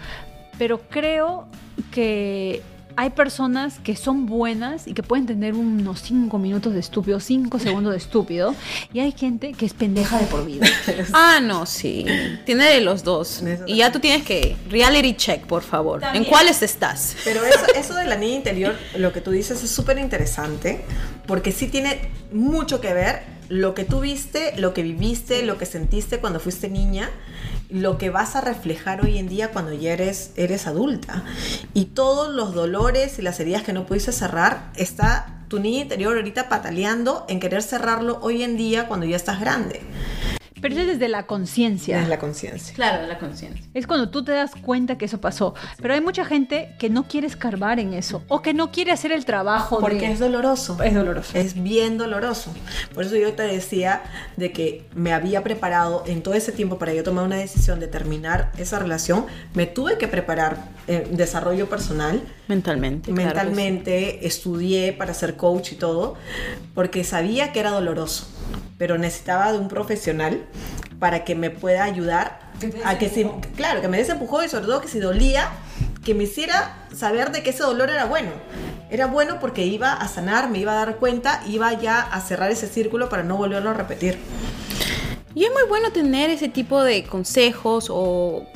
pero 0.59 0.81
creo 0.89 1.47
que 1.91 2.63
hay 2.97 3.11
personas 3.11 3.79
que 3.81 3.97
son 3.97 4.27
buenas 4.27 4.87
y 4.87 4.95
que 4.95 5.03
pueden 5.03 5.27
tener 5.27 5.55
unos 5.55 6.01
5 6.03 6.39
minutos 6.39 6.73
de 6.73 6.81
estúpido, 6.81 7.21
5 7.21 7.59
segundos 7.59 7.93
de 7.93 7.99
estúpido, 7.99 8.55
y 8.93 9.01
hay 9.01 9.13
gente 9.13 9.53
que 9.53 9.67
es 9.67 9.75
pendeja 9.75 10.19
de 10.19 10.27
por 10.27 10.47
vida. 10.47 10.67
ah, 11.13 11.41
no, 11.43 11.67
sí. 11.67 12.07
Tiene 12.45 12.65
de 12.65 12.81
los 12.81 13.05
dos. 13.05 13.43
Y 13.67 13.77
ya 13.77 13.93
tú 13.93 14.01
tienes 14.01 14.25
que, 14.25 14.57
reality 14.69 15.15
check, 15.15 15.45
por 15.47 15.63
favor. 15.63 16.03
¿En 16.15 16.25
cuáles 16.25 16.63
estás? 16.63 17.17
Pero 17.25 17.45
eso, 17.45 17.67
eso 17.77 17.95
de 17.95 18.05
la 18.05 18.17
niña 18.17 18.37
interior, 18.37 18.77
lo 18.97 19.13
que 19.13 19.21
tú 19.21 19.31
dices 19.31 19.63
es 19.63 19.71
súper 19.71 19.99
interesante, 19.99 20.85
porque 21.27 21.53
sí 21.53 21.69
tiene 21.69 22.09
mucho 22.33 22.81
que 22.81 22.93
ver 22.95 23.35
lo 23.49 23.75
que 23.75 23.85
tú 23.85 24.01
viste, 24.01 24.55
lo 24.57 24.73
que 24.73 24.83
viviste, 24.83 25.43
lo 25.43 25.59
que 25.59 25.67
sentiste 25.67 26.19
cuando 26.19 26.41
fuiste 26.41 26.69
niña 26.69 27.11
lo 27.75 27.99
que 27.99 28.09
vas 28.09 28.37
a 28.37 28.41
reflejar 28.41 29.05
hoy 29.05 29.19
en 29.19 29.29
día 29.29 29.51
cuando 29.51 29.75
ya 29.75 29.93
eres, 29.93 30.31
eres 30.37 30.69
adulta. 30.69 31.25
Y 31.75 31.87
todos 31.87 32.33
los 32.33 32.55
dolores 32.55 33.19
y 33.19 33.23
las 33.23 33.41
heridas 33.41 33.65
que 33.65 33.73
no 33.73 33.85
pudiste 33.85 34.13
cerrar, 34.13 34.71
está 34.77 35.27
tu 35.49 35.59
niña 35.59 35.83
interior 35.83 36.17
ahorita 36.17 36.49
pataleando 36.49 37.27
en 37.29 37.41
querer 37.41 37.63
cerrarlo 37.63 38.21
hoy 38.23 38.45
en 38.45 38.57
día 38.57 38.87
cuando 38.87 39.07
ya 39.07 39.17
estás 39.17 39.41
grande. 39.41 39.81
Pero 40.65 40.81
es 40.81 40.87
desde 40.87 41.09
la 41.09 41.27
conciencia. 41.27 41.99
Desde 41.99 42.09
la 42.09 42.19
conciencia. 42.19 42.75
Claro, 42.75 43.03
de 43.03 43.09
la 43.09 43.19
conciencia. 43.19 43.63
Es 43.75 43.87
cuando 43.87 44.09
tú 44.09 44.25
te 44.25 44.33
das 44.33 44.53
cuenta 44.63 44.97
que 44.97 45.05
eso 45.05 45.21
pasó. 45.21 45.53
Pero 45.83 45.93
hay 45.93 46.01
mucha 46.01 46.25
gente 46.25 46.75
que 46.79 46.89
no 46.89 47.07
quiere 47.07 47.27
escarbar 47.27 47.79
en 47.81 47.93
eso 47.93 48.23
o 48.29 48.41
que 48.41 48.55
no 48.55 48.73
quiere 48.73 48.91
hacer 48.91 49.13
el 49.13 49.27
trabajo. 49.27 49.79
Porque 49.79 50.11
es 50.11 50.21
doloroso. 50.21 50.83
Es 50.83 50.95
doloroso. 50.95 51.37
Es 51.37 51.63
bien 51.63 51.99
doloroso. 51.99 52.51
Por 52.95 53.05
eso 53.05 53.15
yo 53.17 53.35
te 53.35 53.43
decía 53.43 54.05
de 54.39 54.53
que 54.53 54.87
me 54.95 55.13
había 55.13 55.45
preparado 55.45 56.03
en 56.07 56.23
todo 56.23 56.33
ese 56.33 56.51
tiempo 56.51 56.79
para 56.79 56.95
yo 56.95 57.03
tomar 57.03 57.27
una 57.27 57.37
decisión 57.37 57.79
de 57.79 57.87
terminar 57.87 58.51
esa 58.57 58.79
relación. 58.79 59.27
Me 59.53 59.67
tuve 59.67 59.99
que 59.99 60.09
preparar 60.09 60.71
en 60.87 61.15
desarrollo 61.15 61.69
personal. 61.69 62.23
Mentalmente. 62.49 63.13
Mentalmente. 63.13 64.27
Estudié 64.27 64.95
para 64.95 65.13
ser 65.13 65.37
coach 65.37 65.73
y 65.73 65.75
todo. 65.75 66.15
Porque 66.73 67.05
sabía 67.05 67.53
que 67.53 67.61
era 67.61 67.71
doloroso 67.71 68.29
pero 68.85 68.99
necesitaba 68.99 69.51
de 69.51 69.57
un 69.57 69.69
profesional 69.69 70.45
para 70.99 71.25
que 71.25 71.35
me 71.35 71.49
pueda 71.49 71.85
ayudar 71.85 72.39
a 72.85 72.99
que 72.99 73.09
si, 73.09 73.25
claro, 73.57 73.81
que 73.81 73.89
me 73.89 73.97
desempujó 73.97 74.45
y 74.45 74.51
sobre 74.51 74.67
todo 74.67 74.83
que 74.83 74.89
si 74.89 75.01
dolía, 75.01 75.49
que 76.05 76.13
me 76.13 76.25
hiciera 76.25 76.85
saber 76.95 77.33
de 77.33 77.43
que 77.43 77.49
ese 77.49 77.63
dolor 77.63 77.89
era 77.89 78.05
bueno. 78.05 78.29
Era 78.91 79.07
bueno 79.07 79.41
porque 79.41 79.65
iba 79.65 79.95
a 79.95 80.07
sanar, 80.07 80.51
me 80.51 80.59
iba 80.59 80.73
a 80.73 80.85
dar 80.85 80.97
cuenta, 80.97 81.43
iba 81.49 81.73
ya 81.73 81.99
a 81.99 82.21
cerrar 82.21 82.51
ese 82.51 82.67
círculo 82.67 83.09
para 83.09 83.23
no 83.23 83.39
volverlo 83.39 83.71
a 83.71 83.73
repetir. 83.73 84.19
Y 85.35 85.45
es 85.45 85.51
muy 85.51 85.63
bueno 85.67 85.91
tener 85.91 86.29
ese 86.29 86.51
tipo 86.51 86.83
de 86.83 87.05
consejos 87.05 87.87
o, 87.91 88.47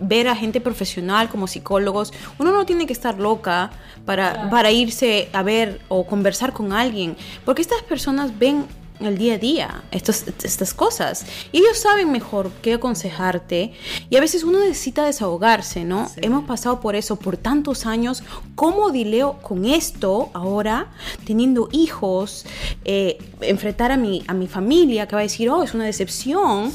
ver 0.00 0.28
a 0.28 0.36
gente 0.36 0.60
profesional 0.60 1.28
como 1.28 1.48
psicólogos. 1.48 2.12
Uno 2.38 2.52
no 2.52 2.64
tiene 2.66 2.86
que 2.86 2.92
estar 2.92 3.18
loca 3.18 3.72
para, 4.04 4.48
para 4.48 4.70
irse 4.70 5.28
a 5.32 5.42
ver 5.42 5.80
o 5.88 6.06
conversar 6.06 6.52
con 6.52 6.72
alguien, 6.72 7.16
porque 7.44 7.62
estas 7.62 7.82
personas 7.82 8.38
ven 8.38 8.64
el 9.00 9.18
día 9.18 9.34
a 9.34 9.38
día 9.38 9.82
estos, 9.90 10.24
estas 10.42 10.74
cosas. 10.74 11.24
Y 11.52 11.58
ellos 11.58 11.78
saben 11.78 12.12
mejor 12.12 12.50
qué 12.62 12.74
aconsejarte. 12.74 13.72
Y 14.08 14.16
a 14.16 14.20
veces 14.20 14.44
uno 14.44 14.60
necesita 14.60 15.04
desahogarse, 15.04 15.84
¿no? 15.84 16.10
Hemos 16.16 16.44
pasado 16.44 16.80
por 16.80 16.96
eso 16.96 17.16
por 17.16 17.36
tantos 17.36 17.86
años. 17.86 18.22
¿Cómo 18.54 18.90
dileo 18.90 19.38
con 19.42 19.64
esto 19.64 20.30
ahora, 20.34 20.88
teniendo 21.24 21.68
hijos, 21.72 22.46
eh, 22.84 23.18
enfrentar 23.40 23.92
a 23.92 23.96
mi, 23.96 24.22
a 24.26 24.34
mi 24.34 24.46
familia 24.46 25.06
que 25.06 25.14
va 25.14 25.20
a 25.20 25.24
decir, 25.24 25.48
oh, 25.48 25.62
es 25.62 25.74
una 25.74 25.84
decepción? 25.84 26.72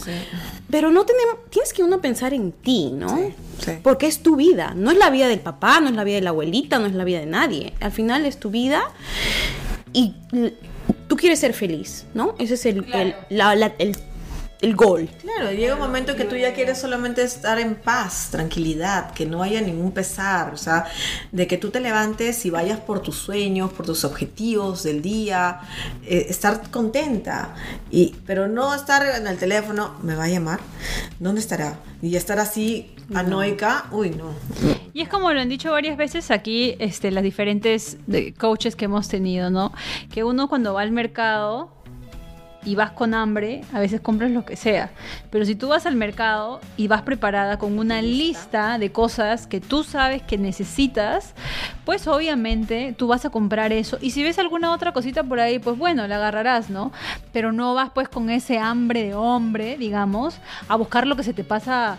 Pero 0.69 0.91
no 0.91 1.05
tenemos, 1.05 1.35
tienes 1.49 1.73
que 1.73 1.83
uno 1.83 2.01
pensar 2.01 2.33
en 2.33 2.51
ti, 2.51 2.91
¿no? 2.93 3.31
Porque 3.83 4.07
es 4.07 4.21
tu 4.21 4.35
vida. 4.35 4.73
No 4.75 4.91
es 4.91 4.97
la 4.97 5.09
vida 5.09 5.27
del 5.27 5.39
papá, 5.39 5.79
no 5.79 5.89
es 5.89 5.95
la 5.95 6.03
vida 6.03 6.15
de 6.15 6.21
la 6.21 6.31
abuelita, 6.31 6.79
no 6.79 6.87
es 6.87 6.93
la 6.93 7.03
vida 7.03 7.19
de 7.19 7.25
nadie. 7.27 7.73
Al 7.79 7.91
final 7.91 8.25
es 8.25 8.39
tu 8.39 8.49
vida. 8.49 8.91
Y 9.93 10.13
tú 11.07 11.15
quieres 11.15 11.39
ser 11.39 11.53
feliz, 11.53 12.05
¿no? 12.13 12.35
Ese 12.39 12.55
es 12.55 12.65
el, 12.65 12.85
el 12.89 13.95
gol. 14.75 15.09
Claro, 15.21 15.51
llega 15.51 15.75
un 15.75 15.79
momento 15.81 16.11
en 16.13 16.17
que 16.17 16.25
tú 16.25 16.35
ya 16.35 16.53
quieres 16.53 16.79
solamente 16.79 17.21
estar 17.23 17.59
en 17.59 17.75
paz, 17.75 18.29
tranquilidad, 18.31 19.11
que 19.13 19.25
no 19.25 19.43
haya 19.43 19.61
ningún 19.61 19.91
pesar, 19.91 20.53
o 20.53 20.57
sea, 20.57 20.85
de 21.31 21.45
que 21.45 21.57
tú 21.57 21.69
te 21.69 21.79
levantes 21.79 22.45
y 22.45 22.49
vayas 22.49 22.79
por 22.79 22.99
tus 23.01 23.15
sueños, 23.17 23.71
por 23.73 23.85
tus 23.85 24.03
objetivos 24.05 24.83
del 24.83 25.01
día, 25.01 25.59
eh, 26.03 26.25
estar 26.29 26.71
contenta, 26.71 27.53
y, 27.91 28.15
pero 28.25 28.47
no 28.47 28.73
estar 28.73 29.05
en 29.19 29.27
el 29.27 29.37
teléfono, 29.37 29.95
me 30.01 30.15
va 30.15 30.23
a 30.23 30.29
llamar, 30.29 30.59
¿dónde 31.19 31.41
estará? 31.41 31.79
Y 32.01 32.15
estar 32.15 32.39
así 32.39 32.91
anoica, 33.13 33.85
uy, 33.91 34.09
no. 34.11 34.31
Y 34.93 35.01
es 35.01 35.09
como 35.09 35.31
lo 35.33 35.41
han 35.41 35.49
dicho 35.49 35.71
varias 35.71 35.97
veces 35.97 36.31
aquí, 36.31 36.75
este, 36.79 37.11
las 37.11 37.23
diferentes 37.23 37.97
de- 38.07 38.33
coaches 38.33 38.75
que 38.75 38.85
hemos 38.85 39.09
tenido, 39.09 39.49
¿no? 39.49 39.73
Que 40.11 40.23
uno 40.23 40.47
cuando 40.47 40.73
va 40.73 40.81
al 40.81 40.91
mercado 40.91 41.74
y 42.65 42.75
vas 42.75 42.91
con 42.91 43.13
hambre, 43.13 43.61
a 43.71 43.79
veces 43.79 44.01
compras 44.01 44.31
lo 44.31 44.43
que 44.43 44.55
sea. 44.55 44.89
Pero 45.29 45.45
si 45.45 45.55
tú 45.55 45.69
vas 45.69 45.85
al 45.85 45.95
mercado 45.95 46.59
y 46.75 46.87
vas 46.87 47.03
preparada 47.03 47.57
con 47.57 47.77
una 47.79 48.01
lista 48.01 48.77
de 48.77 48.91
cosas 48.91 49.47
que 49.47 49.61
tú 49.61 49.83
sabes 49.83 50.23
que 50.23 50.37
necesitas, 50.37 51.33
pues 51.85 52.07
obviamente 52.07 52.93
tú 52.97 53.07
vas 53.07 53.23
a 53.25 53.29
comprar 53.29 53.71
eso. 53.71 53.97
Y 54.01 54.11
si 54.11 54.23
ves 54.23 54.39
alguna 54.39 54.71
otra 54.71 54.91
cosita 54.91 55.23
por 55.23 55.39
ahí, 55.39 55.59
pues 55.59 55.77
bueno, 55.77 56.07
la 56.07 56.15
agarrarás, 56.15 56.69
¿no? 56.69 56.91
Pero 57.31 57.51
no 57.51 57.73
vas 57.75 57.91
pues 57.91 58.09
con 58.09 58.29
ese 58.29 58.57
hambre 58.57 59.03
de 59.03 59.13
hombre, 59.13 59.77
digamos, 59.77 60.39
a 60.67 60.75
buscar 60.75 61.05
lo 61.05 61.15
que 61.15 61.23
se 61.23 61.33
te 61.33 61.43
pasa 61.43 61.97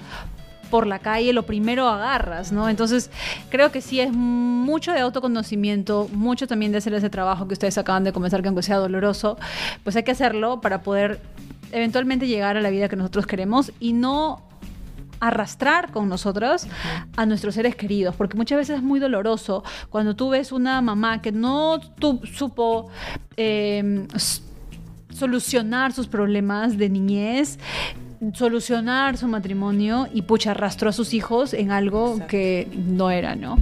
por 0.71 0.87
la 0.87 0.99
calle, 0.99 1.33
lo 1.33 1.45
primero 1.45 1.89
agarras, 1.89 2.53
¿no? 2.53 2.69
Entonces, 2.69 3.11
creo 3.51 3.71
que 3.73 3.81
sí 3.81 4.01
es 4.01 4.13
mucho 4.13 4.93
de 4.93 5.01
autoconocimiento, 5.01 6.09
mucho 6.13 6.47
también 6.47 6.73
de 6.73 6.79
hacer 6.79 6.95
ese 6.95 7.11
trabajo 7.11 7.47
que 7.49 7.55
ustedes 7.55 7.79
acaban 7.79 8.05
de 8.05 8.13
comenzar, 8.13 8.43
que 8.43 8.49
aunque 8.49 8.63
sea 8.63 8.77
doloroso, 8.77 9.39
pues 9.85 9.97
hay 9.97 10.03
que 10.03 10.11
hacerlo 10.13 10.61
para 10.61 10.83
poder 10.83 11.21
eventualmente 11.73 12.27
llegar 12.27 12.57
a 12.57 12.61
la 12.61 12.71
vida 12.71 12.89
que 12.89 12.97
nosotros 12.97 13.27
queremos 13.27 13.73
y 13.81 13.93
no 13.93 14.43
arrastrar 15.19 15.93
con 15.93 16.09
nosotros 16.11 16.67
a 17.17 17.25
nuestros 17.27 17.55
seres 17.55 17.75
queridos, 17.75 18.15
porque 18.17 18.37
muchas 18.37 18.59
veces 18.59 18.77
es 18.77 18.83
muy 18.83 19.01
doloroso 19.01 19.65
cuando 19.89 20.15
tú 20.15 20.29
ves 20.29 20.53
una 20.53 20.81
mamá 20.83 21.23
que 21.23 21.33
no 21.33 21.81
tu- 21.99 22.21
supo 22.27 22.91
eh, 23.39 24.07
s- 24.15 24.43
solucionar 25.11 25.93
sus 25.95 26.07
problemas 26.07 26.77
de 26.77 26.91
niñez, 26.91 27.59
solucionar 28.33 29.17
su 29.17 29.29
matrimonio 29.29 30.09
y 30.13 30.23
pucha, 30.23 30.53
arrastró 30.53 30.91
a 30.91 30.93
sus 30.93 31.15
hijos 31.15 31.53
en 31.55 31.71
algo 31.71 32.13
Exacto. 32.13 32.27
que 32.29 32.69
no 32.75 33.11
era, 33.11 33.35
¿no? 33.37 33.57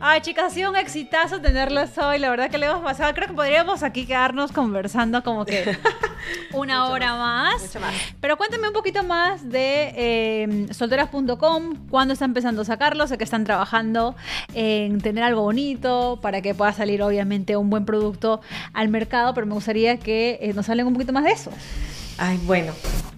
Ay, 0.00 0.20
chicas, 0.20 0.46
ha 0.46 0.50
sido 0.50 0.70
un 0.70 0.76
exitazo 0.76 1.40
tenerlas 1.40 1.96
hoy. 1.98 2.18
La 2.18 2.30
verdad 2.30 2.50
que 2.50 2.58
le 2.58 2.66
hemos 2.66 2.82
pasado. 2.82 3.12
Creo 3.14 3.28
que 3.28 3.34
podríamos 3.34 3.82
aquí 3.82 4.06
quedarnos 4.06 4.52
conversando 4.52 5.22
como 5.22 5.44
que 5.44 5.76
una 6.52 6.80
Mucho 6.82 6.92
hora 6.92 7.14
más. 7.16 7.62
mucho 7.62 7.80
más. 7.80 7.94
Pero 8.20 8.36
cuéntame 8.36 8.68
un 8.68 8.74
poquito 8.74 9.02
más 9.02 9.48
de 9.48 9.92
eh, 9.96 10.66
solteras.com, 10.72 11.88
cuándo 11.88 12.12
está 12.12 12.24
empezando 12.24 12.62
a 12.62 12.64
sacarlo, 12.64 13.06
sé 13.06 13.18
que 13.18 13.24
están 13.24 13.44
trabajando 13.44 14.14
en 14.54 15.00
tener 15.00 15.24
algo 15.24 15.42
bonito 15.42 16.18
para 16.22 16.42
que 16.42 16.54
pueda 16.54 16.72
salir 16.72 17.02
obviamente 17.02 17.56
un 17.56 17.70
buen 17.70 17.84
producto 17.84 18.40
al 18.72 18.88
mercado, 18.88 19.34
pero 19.34 19.46
me 19.46 19.54
gustaría 19.54 19.96
que 19.98 20.38
eh, 20.40 20.52
nos 20.54 20.68
hablen 20.68 20.86
un 20.86 20.92
poquito 20.94 21.12
más 21.12 21.24
de 21.24 21.30
eso. 21.32 21.50
Ay, 22.18 22.40
bueno, 22.44 22.72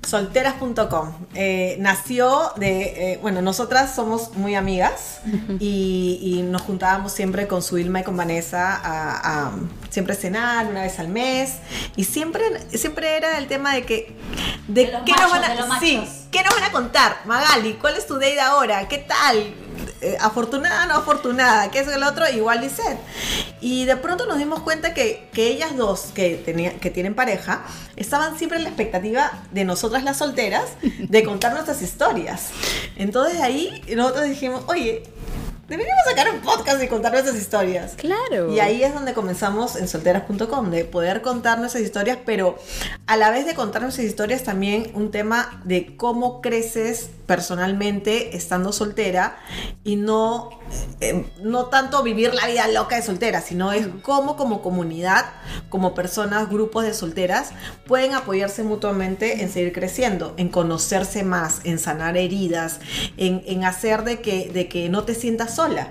solteras.com. 0.07 1.13
Eh, 1.35 1.77
nació 1.79 2.53
de, 2.57 3.13
eh, 3.13 3.19
bueno, 3.23 3.43
nosotras 3.43 3.95
somos 3.95 4.35
muy 4.35 4.55
amigas 4.55 5.21
y, 5.61 6.19
y 6.21 6.43
nos 6.43 6.63
juntábamos 6.63 7.13
siempre 7.13 7.47
con 7.47 7.63
su 7.63 7.79
Ilma 7.79 8.01
y 8.01 8.03
con 8.03 8.17
Vanessa 8.17 8.75
a, 8.75 9.47
a 9.47 9.53
siempre 9.91 10.15
cenar 10.15 10.67
una 10.67 10.83
vez 10.83 10.99
al 10.99 11.09
mes 11.09 11.59
y 11.97 12.05
siempre, 12.05 12.43
siempre 12.77 13.17
era 13.17 13.39
el 13.39 13.47
tema 13.47 13.75
de 13.75 13.85
que, 13.85 14.17
de, 14.67 14.93
qué 15.05 15.13
nos 15.13 15.31
van 15.31 15.45
a, 15.45 15.81
sí. 15.81 16.03
¿qué 16.31 16.43
nos 16.43 16.55
van 16.55 16.65
a 16.65 16.73
contar? 16.73 17.19
Magali, 17.25 17.75
¿cuál 17.75 17.97
es 17.97 18.07
tu 18.07 18.15
date 18.15 18.41
ahora? 18.41 18.89
¿Qué 18.89 18.99
tal? 18.99 19.55
Eh, 20.01 20.17
afortunada 20.21 20.87
no 20.87 20.95
afortunada, 20.95 21.73
¿qué 21.73 21.81
es 21.81 21.89
el 21.89 22.05
otro? 22.05 22.29
Igual 22.29 22.61
Lisette. 22.61 22.99
Y 23.61 23.85
de 23.85 23.97
pronto 23.97 24.27
nos 24.27 24.39
dimos 24.39 24.61
cuenta 24.61 24.95
que, 24.95 25.29
que 25.33 25.49
ellas 25.49 25.77
dos, 25.77 26.13
que, 26.15 26.77
que 26.81 26.91
tienen 26.91 27.15
pareja, 27.15 27.65
estaban 27.97 28.39
siempre 28.39 28.59
en 28.59 28.65
la 28.65 28.71
expectativa 28.71 29.43
de 29.51 29.65
nosotras 29.65 30.05
las 30.05 30.19
solteras 30.19 30.67
de 30.83 31.25
contar 31.25 31.53
nuestras 31.53 31.83
historias. 31.83 32.51
Entonces 32.95 33.41
ahí 33.41 33.83
nosotros 33.97 34.29
dijimos, 34.29 34.63
oye, 34.69 35.03
deberíamos 35.69 36.05
sacar 36.09 36.33
un 36.33 36.41
podcast 36.41 36.83
y 36.83 36.89
contar 36.89 37.13
nuestras 37.13 37.37
historias. 37.37 37.95
Claro. 37.97 38.53
Y 38.53 38.61
ahí 38.61 38.83
es 38.83 38.95
donde 38.95 39.13
comenzamos 39.13 39.77
en 39.77 39.87
solteras.com, 39.87 40.71
de 40.71 40.85
poder 40.87 41.21
contar 41.21 41.59
nuestras 41.59 41.85
historias, 41.85 42.19
pero 42.25 42.57
a 43.07 43.17
la 43.17 43.31
vez 43.31 43.45
de 43.45 43.55
contar 43.55 43.83
nuestras 43.83 44.07
historias 44.07 44.43
también 44.45 44.91
un 44.95 45.11
tema 45.11 45.61
de 45.65 45.97
cómo 45.97 46.41
creces 46.41 47.11
personalmente 47.29 48.35
estando 48.39 48.73
soltera 48.73 49.37
y 49.85 49.97
no, 49.97 50.49
eh, 51.01 51.27
no 51.43 51.67
tanto 51.67 52.03
vivir 52.03 52.33
la 52.33 52.47
vida 52.47 52.67
loca 52.69 52.97
de 52.97 53.03
soltera, 53.03 53.43
sino 53.43 53.71
es 53.73 53.87
cómo 54.01 54.39
como 54.39 54.63
comunidad, 54.63 55.27
como 55.69 55.95
personas, 55.95 56.49
grupos 56.49 56.85
de 56.85 56.95
solteras, 56.95 57.51
pueden 57.87 58.15
apoyarse 58.15 58.63
mutuamente 58.63 59.43
en 59.43 59.53
seguir 59.53 59.75
creciendo, 59.75 60.33
en 60.39 60.49
conocerse 60.49 61.23
más, 61.23 61.61
en 61.65 61.79
sanar 61.79 62.17
heridas, 62.17 62.81
en, 63.19 63.43
en 63.47 63.65
hacer 63.65 64.05
de 64.05 64.23
que, 64.23 64.51
de 64.51 64.67
que 64.69 64.89
no 64.89 65.05
te 65.05 65.15
sientas 65.15 65.58
sola. 65.59 65.89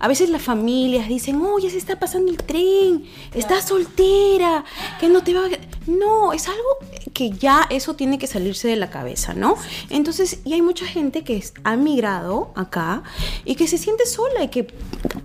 A 0.00 0.08
veces 0.08 0.30
las 0.30 0.42
familias 0.42 1.08
dicen, 1.08 1.40
oh, 1.42 1.58
ya 1.58 1.68
se 1.70 1.76
está 1.78 1.98
pasando 1.98 2.30
el 2.30 2.38
tren, 2.38 3.04
estás 3.34 3.68
soltera, 3.68 4.64
que 4.98 5.08
no 5.08 5.22
te 5.22 5.34
va 5.34 5.44
a... 5.46 5.48
No, 5.86 6.32
es 6.32 6.48
algo 6.48 6.70
que 7.12 7.30
ya 7.30 7.66
eso 7.70 7.94
tiene 7.94 8.18
que 8.18 8.26
salirse 8.26 8.66
de 8.68 8.76
la 8.76 8.88
cabeza, 8.90 9.34
¿no? 9.34 9.56
Entonces, 9.90 10.40
y 10.44 10.54
hay 10.54 10.62
mucha 10.62 10.86
gente 10.86 11.22
que 11.22 11.36
es- 11.36 11.52
ha 11.64 11.76
migrado 11.76 12.50
acá 12.56 13.02
y 13.44 13.54
que 13.56 13.66
se 13.68 13.76
siente 13.78 14.06
sola 14.06 14.42
y 14.42 14.48
que, 14.48 14.64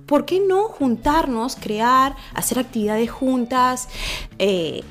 ¿por 0.05 0.25
qué 0.25 0.39
no 0.41 0.63
juntarnos, 0.67 1.55
crear, 1.55 2.15
hacer 2.33 2.59
actividades 2.59 3.09
juntas, 3.09 3.87
eh, 4.39 4.83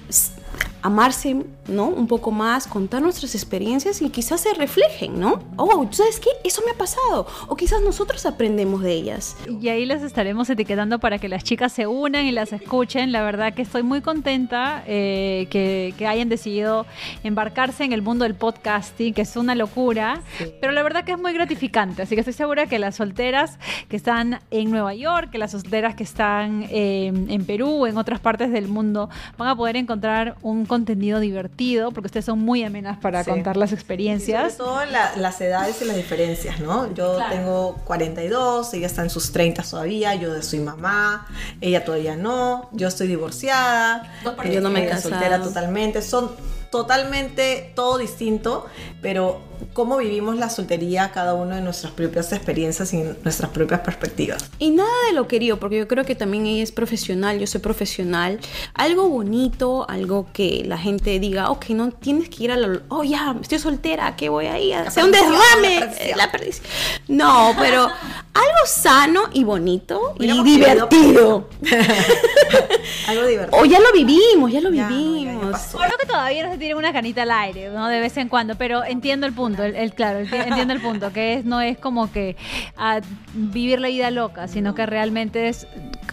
amarse, 0.85 1.35
¿no? 1.66 1.87
Un 1.87 2.07
poco 2.07 2.30
más, 2.30 2.66
contar 2.66 3.01
nuestras 3.01 3.35
experiencias 3.35 4.03
y 4.03 4.11
quizás 4.11 4.43
se 4.43 4.53
reflejen, 4.53 5.18
¿no? 5.18 5.43
Oh, 5.57 5.87
¿tú 5.87 5.95
¿sabes 5.95 6.20
qué? 6.20 6.28
Eso 6.45 6.61
me 6.66 6.72
ha 6.72 6.74
pasado. 6.74 7.26
O 7.49 7.57
quizás 7.57 7.80
nosotros 7.80 8.26
aprendemos 8.26 8.82
de 8.82 8.93
ellas. 8.93 9.35
Y 9.49 9.70
ahí 9.70 9.87
las 9.87 10.03
estaremos 10.03 10.51
etiquetando 10.51 10.99
para 10.99 11.18
que 11.18 11.30
las 11.30 11.43
chicas 11.43 11.72
se 11.72 11.87
unan 11.87 12.26
y 12.26 12.32
las 12.32 12.53
escuchen. 12.53 13.12
La 13.12 13.22
verdad 13.22 13.55
que 13.55 13.62
estoy 13.62 13.82
muy 13.82 14.03
contenta 14.03 14.85
eh, 14.87 15.47
que, 15.49 15.95
que 15.97 16.07
hayan 16.07 16.28
decidido 16.28 16.85
embarcarse 17.22 17.85
en 17.85 17.95
el 17.95 18.03
mundo 18.03 18.24
del 18.24 18.35
podcasting, 18.35 19.14
que 19.14 19.22
es 19.22 19.37
una 19.39 19.55
locura, 19.55 20.20
pero 20.61 20.74
la 20.74 20.82
verdad 20.82 21.05
que 21.05 21.12
es 21.12 21.18
muy 21.18 21.32
gratificante. 21.32 22.03
Así 22.03 22.14
que 22.14 22.20
estoy 22.20 22.35
segura 22.35 22.66
que 22.66 22.78
las 22.78 22.97
solteras 22.97 23.59
que 23.89 23.97
están 23.97 24.41
en 24.51 24.70
Nueva 24.70 24.93
York, 24.93 25.30
que 25.30 25.39
las 25.39 25.53
solteras 25.53 25.95
que 25.95 26.03
están 26.03 26.66
eh, 26.68 27.07
en 27.07 27.47
Perú, 27.47 27.87
en 27.87 27.97
otras 27.97 28.20
partes 28.20 28.53
del 28.53 28.68
mundo, 28.68 29.09
van 29.39 29.49
a 29.49 29.57
poder 29.57 29.76
encontrar 29.76 30.37
un 30.43 30.66
contenido 30.75 31.20
divertido, 31.20 31.91
porque 31.93 32.07
ustedes 32.07 32.27
son 32.27 32.39
muy 32.41 32.64
amenas 32.64 32.99
para 32.99 33.22
Sí. 33.25 33.31
contar 33.31 33.57
las 33.57 33.72
experiencias. 33.72 34.55
sobre 34.55 34.70
todo 34.70 34.85
la- 34.87 35.16
las 35.16 35.41
edades 35.41 35.81
y 35.81 35.85
las 35.85 35.97
diferencias, 35.97 36.61
¿no? 36.61 36.93
Yo 36.95 37.16
Claro. 37.16 37.35
tengo 37.35 37.75
42, 37.85 38.75
ella 38.75 38.87
está 38.87 39.03
en 39.03 39.11
sus 39.11 39.31
30 39.33 39.62
todavía, 39.62 40.14
yo 40.14 40.41
soy 40.43 40.59
mamá, 40.61 41.27
ella 41.61 41.85
todavía 41.85 42.16
no, 42.16 42.68
yo 42.72 42.89
estoy 42.89 43.07
divorciada, 43.07 44.12
por 44.25 44.49
Yo 44.51 44.61
no 44.61 44.70
me 44.70 44.85
he 44.87 45.01
soltera 45.01 45.41
totalmente, 45.41 46.03
son 46.03 46.31
totalmente 46.70 47.72
todo 47.77 47.99
distinto, 47.99 48.66
pero 49.01 49.41
cómo 49.73 49.99
vivimos 49.99 50.37
la 50.37 50.51
soltería 50.51 51.11
cada 51.12 51.35
uno 51.35 51.55
de 51.55 51.61
nuestras 51.61 51.93
propias 51.93 52.33
experiencias 52.33 52.93
y 52.93 52.99
nuestras 53.23 53.51
propias 53.51 53.81
perspectivas. 53.81 54.51
Y 54.59 54.71
nada 54.71 54.91
de 55.09 55.15
lo 55.15 55.29
querido, 55.29 55.59
porque 55.59 55.79
yo 55.79 55.89
creo 55.89 56.05
que 56.05 56.15
también 56.15 56.47
ella 56.47 56.62
es 56.62 56.73
profesional, 56.73 57.39
yo 57.39 57.47
soy 57.47 57.61
profesional. 57.61 58.41
Algo 58.75 59.09
bonito, 59.09 59.87
algo 59.89 60.27
que 60.33 60.62
la 60.67 60.79
gente 60.79 61.19
diga, 61.19 61.51
ok, 61.51 61.71
no 61.71 61.91
tienes 61.91 62.29
que 62.29 62.45
ir 62.45 62.53
a 62.53 62.57
la... 62.57 62.81
Oh, 62.89 63.05
ya, 63.05 63.37
estoy 63.41 63.59
soltera, 63.59 64.17
¿qué 64.17 64.29
voy 64.29 64.47
a 64.47 64.59
ir? 64.59 64.75
a 64.75 64.83
hacer 64.83 65.05
un 65.05 65.11
derrame. 65.11 66.15
la 66.17 66.31
perdición. 66.31 66.67
No, 67.09 67.55
pero 67.59 67.83
algo 68.35 68.67
sano 68.67 69.23
y 69.33 69.45
bonito 69.45 70.15
y 70.19 70.43
divertido. 70.43 71.49
Algo 73.09 73.27
divertido. 73.27 73.62
O 73.62 73.65
ya 73.65 73.81
lo 73.81 73.93
vivimos, 73.93 74.51
ya 74.53 74.61
lo 74.61 74.71
Ya, 74.71 74.89
no, 74.89 74.91
ya, 74.91 74.97
ya 74.97 74.97
vivimos. 74.97 75.61
Creo 75.73 75.99
que 75.99 76.07
todavía 76.07 76.47
no 76.47 76.53
se 76.53 76.59
tiene 76.59 76.75
una 76.75 76.93
canita 76.93 77.23
al 77.23 77.31
aire, 77.31 77.71
¿no? 77.71 77.89
De 77.89 78.01
vez 78.01 78.17
en 78.17 78.29
cuando, 78.29 78.57
pero 78.57 78.85
entiendo 78.85 79.27
el 79.27 79.33
punto, 79.33 79.53
el, 79.62 79.76
el- 79.76 79.94
claro, 79.94 80.18
el- 80.18 80.32
entiendo 80.34 80.72
el 80.74 80.80
punto, 80.80 81.12
que 81.12 81.34
es, 81.34 81.44
no 81.44 81.61
es 81.61 81.78
como 81.78 82.11
que 82.11 82.36
ah, 82.76 83.00
vivir 83.34 83.80
la 83.80 83.88
vida 83.88 84.11
loca, 84.11 84.48
sino 84.48 84.74
que 84.74 84.86
realmente 84.86 85.48
es 85.48 85.66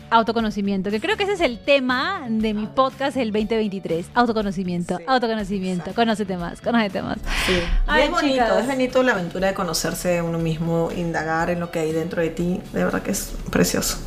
autoconocimiento, 0.10 0.92
que 0.92 1.00
creo 1.00 1.16
que 1.16 1.24
ese 1.24 1.34
es 1.34 1.42
el 1.42 1.58
tema 1.60 2.26
de 2.30 2.54
mi 2.54 2.68
podcast 2.68 3.16
el 3.18 3.32
2023, 3.32 4.08
autoconocimiento, 4.14 4.98
Sí, 4.98 5.04
autoconocimiento, 5.08 5.82
exacto. 5.84 6.02
conócete 6.02 6.38
más, 6.38 6.60
conócete 6.62 7.02
más. 7.02 7.18
Sí. 7.46 7.54
Y 7.54 7.60
Ay, 7.88 8.04
es 8.04 8.12
bonito, 8.12 8.34
chicas. 8.34 8.62
es 8.62 8.68
bonito 8.68 9.04
la 9.04 9.14
aventura 9.14 9.48
de 9.48 9.54
conocerse 9.54 10.22
uno 10.22 10.38
mismo, 10.38 10.90
indagar 10.96 11.50
en 11.50 11.60
lo 11.62 11.72
que 11.72 11.80
hay 11.80 11.92
dentro 11.94 12.22
de 12.22 12.30
ti, 12.30 12.60
de 12.74 12.84
verdad 12.84 13.02
que 13.02 13.12
es 13.12 13.34
precioso. 13.52 13.98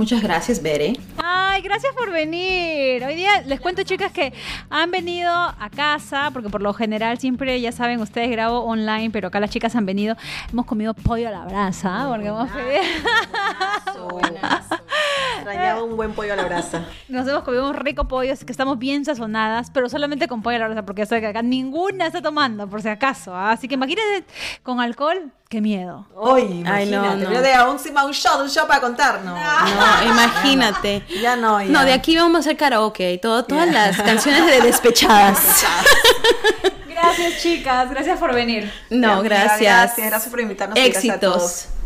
Muchas 0.00 0.22
gracias, 0.22 0.62
Bere. 0.62 0.94
Ay, 1.22 1.60
gracias 1.60 1.92
por 1.94 2.10
venir. 2.10 3.04
Hoy 3.04 3.14
día 3.16 3.42
les 3.42 3.60
cuento, 3.60 3.82
chicas, 3.82 4.10
que 4.10 4.32
han 4.70 4.90
venido 4.90 5.30
a 5.30 5.68
casa, 5.68 6.30
porque 6.32 6.48
por 6.48 6.62
lo 6.62 6.72
general 6.72 7.18
siempre, 7.18 7.60
ya 7.60 7.70
saben, 7.70 8.00
ustedes 8.00 8.30
grabo 8.30 8.60
online, 8.60 9.10
pero 9.10 9.28
acá 9.28 9.40
las 9.40 9.50
chicas 9.50 9.76
han 9.76 9.84
venido. 9.84 10.16
Hemos 10.50 10.64
comido 10.64 10.94
pollo 10.94 11.28
a 11.28 11.32
la 11.32 11.44
brasa, 11.44 12.06
porque 12.08 12.28
hemos 12.28 12.48
pedido. 12.48 12.80
Extrañaba 15.50 15.82
un 15.84 15.96
buen 15.96 16.12
pollo 16.12 16.32
a 16.32 16.36
la 16.36 16.44
brasa. 16.44 16.84
Nos 17.08 17.26
hemos 17.26 17.42
comido 17.42 17.68
un 17.68 17.74
rico 17.74 18.06
pollo, 18.08 18.32
así 18.32 18.44
que 18.44 18.52
estamos 18.52 18.78
bien 18.78 19.04
sazonadas, 19.04 19.70
pero 19.70 19.88
solamente 19.88 20.28
con 20.28 20.42
pollo 20.42 20.56
a 20.56 20.60
la 20.60 20.66
brasa, 20.68 20.84
porque 20.84 21.02
ya 21.02 21.06
saben 21.06 21.22
que 21.22 21.28
acá 21.28 21.42
ninguna 21.42 22.06
está 22.06 22.22
tomando, 22.22 22.68
por 22.68 22.82
si 22.82 22.88
acaso. 22.88 23.34
¿ah? 23.34 23.52
Así 23.52 23.68
que 23.68 23.74
imagínense 23.74 24.24
con 24.62 24.80
alcohol, 24.80 25.32
qué 25.48 25.60
miedo. 25.60 26.06
Uy, 26.14 26.64
Ay, 26.66 26.90
no, 26.90 27.16
no. 27.16 27.32
Yo 27.32 27.42
de 27.42 27.52
a 27.52 27.68
encima 27.70 28.04
un 28.04 28.12
shot, 28.12 28.40
un 28.40 28.48
shot 28.48 28.66
para 28.66 28.80
contar, 28.80 29.22
no. 29.24 29.34
No, 29.34 30.10
imagínate. 30.10 31.04
Ya 31.20 31.36
no, 31.36 31.60
ya. 31.60 31.68
No, 31.68 31.84
de 31.84 31.92
aquí 31.92 32.16
vamos 32.16 32.36
a 32.36 32.38
hacer 32.40 32.56
karaoke 32.56 33.12
y 33.12 33.18
todo, 33.18 33.44
todas 33.44 33.70
las 33.70 34.00
canciones 34.00 34.46
de 34.46 34.60
despechadas. 34.60 35.64
Gracias, 36.88 37.42
chicas. 37.42 37.90
Gracias 37.90 38.18
por 38.18 38.34
venir. 38.34 38.70
No, 38.90 39.22
gracias. 39.22 39.60
Gracias, 39.60 40.06
gracias 40.06 40.30
por 40.30 40.40
invitarnos. 40.40 40.78
y 40.78 40.90
gracias 40.90 41.16
a 41.16 41.20
todos. 41.20 41.42
Éxitos. 41.42 41.79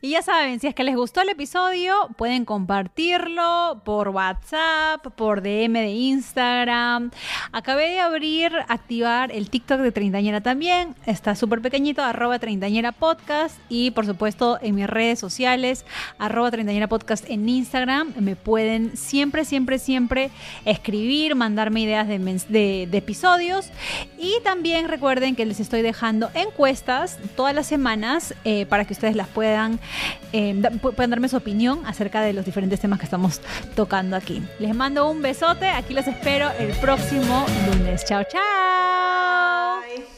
Y 0.00 0.10
ya 0.10 0.22
saben, 0.22 0.60
si 0.60 0.68
es 0.68 0.74
que 0.74 0.84
les 0.84 0.94
gustó 0.94 1.22
el 1.22 1.28
episodio, 1.28 1.92
pueden 2.16 2.44
compartirlo 2.44 3.82
por 3.84 4.10
WhatsApp, 4.10 5.04
por 5.16 5.42
DM 5.42 5.72
de 5.72 5.90
Instagram. 5.90 7.10
Acabé 7.50 7.90
de 7.90 7.98
abrir, 7.98 8.52
activar 8.68 9.32
el 9.32 9.50
TikTok 9.50 9.80
de 9.80 9.90
Treintañera 9.90 10.40
también. 10.40 10.94
Está 11.04 11.34
súper 11.34 11.60
pequeñito, 11.60 12.02
arroba 12.02 12.38
Treintañera 12.38 12.92
Podcast. 12.92 13.58
Y 13.68 13.90
por 13.90 14.06
supuesto 14.06 14.58
en 14.62 14.76
mis 14.76 14.86
redes 14.86 15.18
sociales, 15.18 15.84
arroba 16.18 16.52
Treintañera 16.52 16.86
Podcast 16.86 17.28
en 17.28 17.48
Instagram. 17.48 18.12
Me 18.20 18.36
pueden 18.36 18.96
siempre, 18.96 19.44
siempre, 19.44 19.80
siempre 19.80 20.30
escribir, 20.64 21.34
mandarme 21.34 21.80
ideas 21.80 22.06
de, 22.06 22.86
de 22.88 22.98
episodios. 22.98 23.70
Y 24.16 24.34
también 24.44 24.86
recuerden 24.86 25.34
que 25.34 25.44
les 25.44 25.58
estoy 25.58 25.82
dejando 25.82 26.30
encuestas 26.34 27.18
todas 27.36 27.54
las 27.54 27.66
semanas 27.66 28.34
eh, 28.44 28.66
para 28.66 28.84
que 28.84 28.92
ustedes 28.92 29.16
las 29.16 29.28
puedan, 29.28 29.80
eh, 30.32 30.60
pueden 30.80 31.10
darme 31.10 31.28
su 31.28 31.36
opinión 31.36 31.84
acerca 31.86 32.20
de 32.20 32.32
los 32.32 32.44
diferentes 32.44 32.80
temas 32.80 32.98
que 32.98 33.04
estamos 33.04 33.40
tocando 33.74 34.16
aquí. 34.16 34.42
Les 34.58 34.74
mando 34.74 35.10
un 35.10 35.22
besote, 35.22 35.68
aquí 35.68 35.94
los 35.94 36.06
espero 36.06 36.50
el 36.58 36.70
próximo 36.78 37.46
lunes. 37.66 38.04
Chao, 38.04 38.22
chao. 38.30 40.17